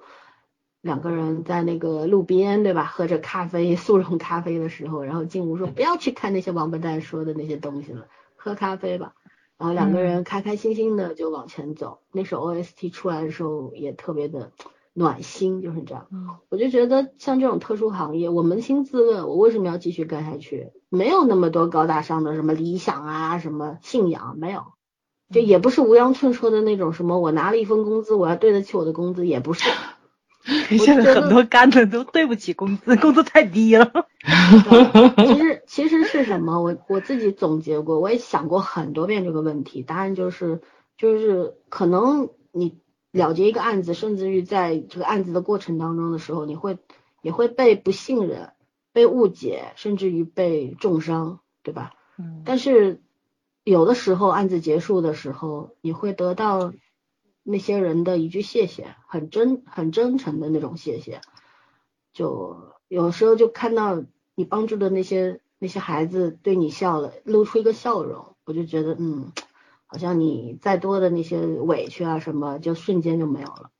[0.81, 2.85] 两个人在那个路边，对吧？
[2.85, 8.07] 喝着咖啡， 速溶咖啡的时候，然后金武说不要去看那些王八蛋说的那些东西了，
[8.37, 9.13] 喝咖啡吧。
[9.57, 11.99] 然后两个人开开心心的就往前走。
[12.11, 14.51] 那首 OST 出来的时候也特别的
[14.93, 16.07] 暖心，就是这样。
[16.11, 20.71] 嗯我就觉得像这种特殊行业，我扪心自问，我为什么要继续干下去？
[20.89, 24.63] 没有那么多高大上的什么理想啊，什么信仰，没有。
[25.33, 29.69] 就也不是吴阳春说的那种什么，我拿了一份工资，我要对得起我的工资，也不是。
[30.77, 33.91] 现在很多干的都对不起工资，工资太低了。
[35.17, 36.61] 其实 其实是什么？
[36.61, 39.81] 我我自己总结过，我也想过很多遍这个问题。
[39.81, 40.61] 答案就是
[40.97, 42.77] 就是可能你
[43.11, 46.77] 了结一个案子，甚至于在这个案子的过程当中的时候，你会
[47.23, 48.51] 也会被不信任、
[48.93, 51.93] 被误解，甚至于被重伤，对吧？
[52.19, 53.01] 嗯但是
[53.65, 56.71] 有的时候案子结束的时候，你会得到
[57.41, 61.19] 那些人的一句谢谢，很真很真诚的那种谢谢。
[62.13, 64.03] 就有时候就看到
[64.35, 69.31] 你帮助的那些那些孩子对你笑了，露出一个笑容，我就觉得嗯，
[69.87, 73.71] 好像你再多的那些委屈啊什么，就瞬间就没有了，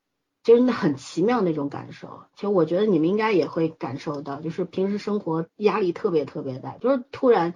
[0.44, 2.24] 就是那很奇妙那种感受。
[2.34, 7.54] 其实我觉得你们应该也会感受到，就是平时生活压力特别特别大，就是突然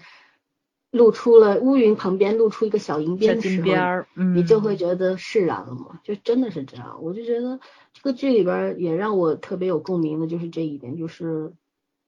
[0.92, 6.98] 露出了乌云旁边露出一个小银边的时候，你就会觉得释然了嘛，就真的是这样。
[7.04, 7.60] 我就觉得
[7.94, 11.54] 这个剧里边也让我特别有共鸣的就是这一点，就是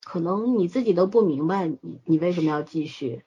[0.03, 3.22] 可能你自己都不明白你你为什么要继续，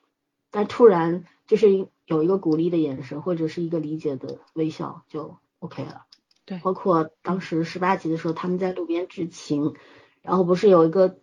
[0.51, 6.01] 但突然就是有一个鼓励的眼神或者是一个理解的微笑就 OK 了。
[6.43, 9.73] 对，包括当时十八集的时候他们在路边执勤，
[10.21, 11.17] 然后不是有一个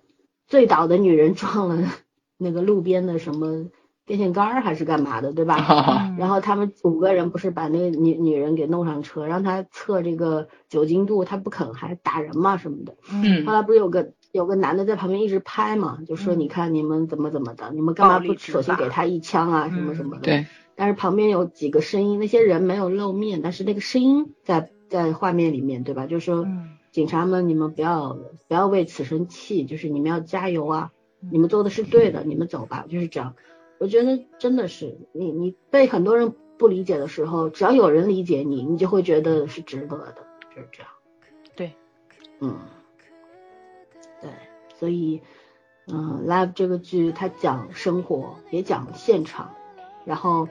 [0.46, 1.92] 醉倒的女人撞了
[2.38, 3.70] 那个路边的什么。
[4.12, 6.12] 电线杆儿还是干嘛的，对吧？
[6.18, 12.94] 然后他们五个人不是把那个女女人给弄上车，让他测这个酒精度，他不肯，还打人嘛什么的。
[13.10, 13.46] 嗯。
[13.46, 20.20] 后来不是有个有个男的在旁边一直拍嘛，就说你看你们怎么怎么的，你们干嘛不首先给他一枪啊什么什么的。
[20.20, 20.46] 对。
[20.76, 26.06] 但是旁边有几个声音，那些人没有露面，但是那个声音在在画面里面，对吧？
[26.06, 26.46] 就说
[26.90, 30.90] 警察们，你们不要不要为此生气，就是你们要加油啊，
[31.30, 33.34] 你们做的是对的，你们走吧，就是这样。
[33.82, 40.92] 我觉得真的是你，你被很多人不理解的时候，只要有人理解你，你就会觉得是值得的，就是这样。
[41.56, 41.72] 对，
[42.38, 42.60] 嗯，
[44.20, 44.30] 对，
[44.78, 45.20] 所以，
[45.88, 49.52] 嗯，Live 这个剧它讲生活，也讲现场，
[50.04, 50.46] 然后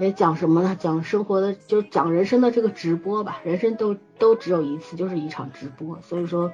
[0.00, 0.74] 也讲什么呢？
[0.80, 3.42] 讲生活的，就是讲人生的这个直播吧。
[3.44, 6.50] 人生都都只有一次，就是一场直播，所以说。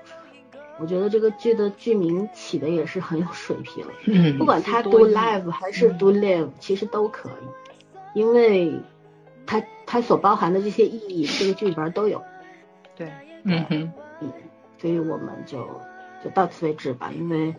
[0.78, 3.84] 我觉得这个剧的剧名起的也是很有水平，
[4.38, 7.28] 不管它读 live 还是 do live，其实都可
[8.14, 8.80] 以，因为
[9.46, 12.22] 它它所包含的这些意义，这个剧里边都有。
[12.96, 13.10] 对，
[13.44, 14.32] 嗯哼，嗯，
[14.78, 15.68] 所以我们就
[16.24, 17.54] 就到此为止吧，因为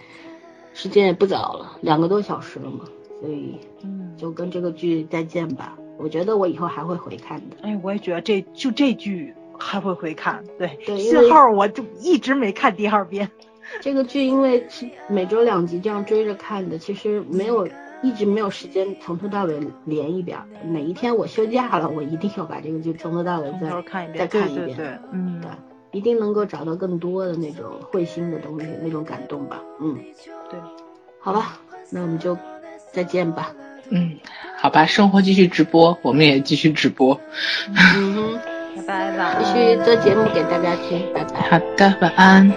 [0.73, 2.85] 时间也不早了，两个多小时了嘛，
[3.21, 5.77] 所以嗯，就跟这个剧再见吧。
[5.97, 7.57] 我觉得我以后还会回看的。
[7.61, 9.35] 哎，我也觉得这就这剧。
[9.57, 13.29] 还会回看，对信号我就一直没看第二遍。
[13.81, 17.67] 这个剧因为是每周两集这样追着看的，其实没有
[18.03, 20.37] 一直没有时间从头到尾连一遍。
[20.65, 24.77] 哪一天我休假了，我一定要把这个剧从头到尾再看一遍，再看一遍。
[24.77, 25.49] 对，嗯，对，
[25.97, 29.61] 一定能够找到更多的那种会心的东西，那种感动吧。
[29.79, 29.97] 嗯，
[30.51, 30.59] 对，
[31.19, 31.57] 好吧，
[31.89, 32.37] 那我们就
[32.91, 33.55] 再见吧。
[33.89, 34.19] 嗯，
[34.57, 37.19] 好吧，生活继续直播，我们也继续直播。
[37.95, 38.52] 嗯哼。
[38.81, 41.41] 拜拜，继续做节目给大家听，拜拜。
[41.49, 42.51] 好的，晚安。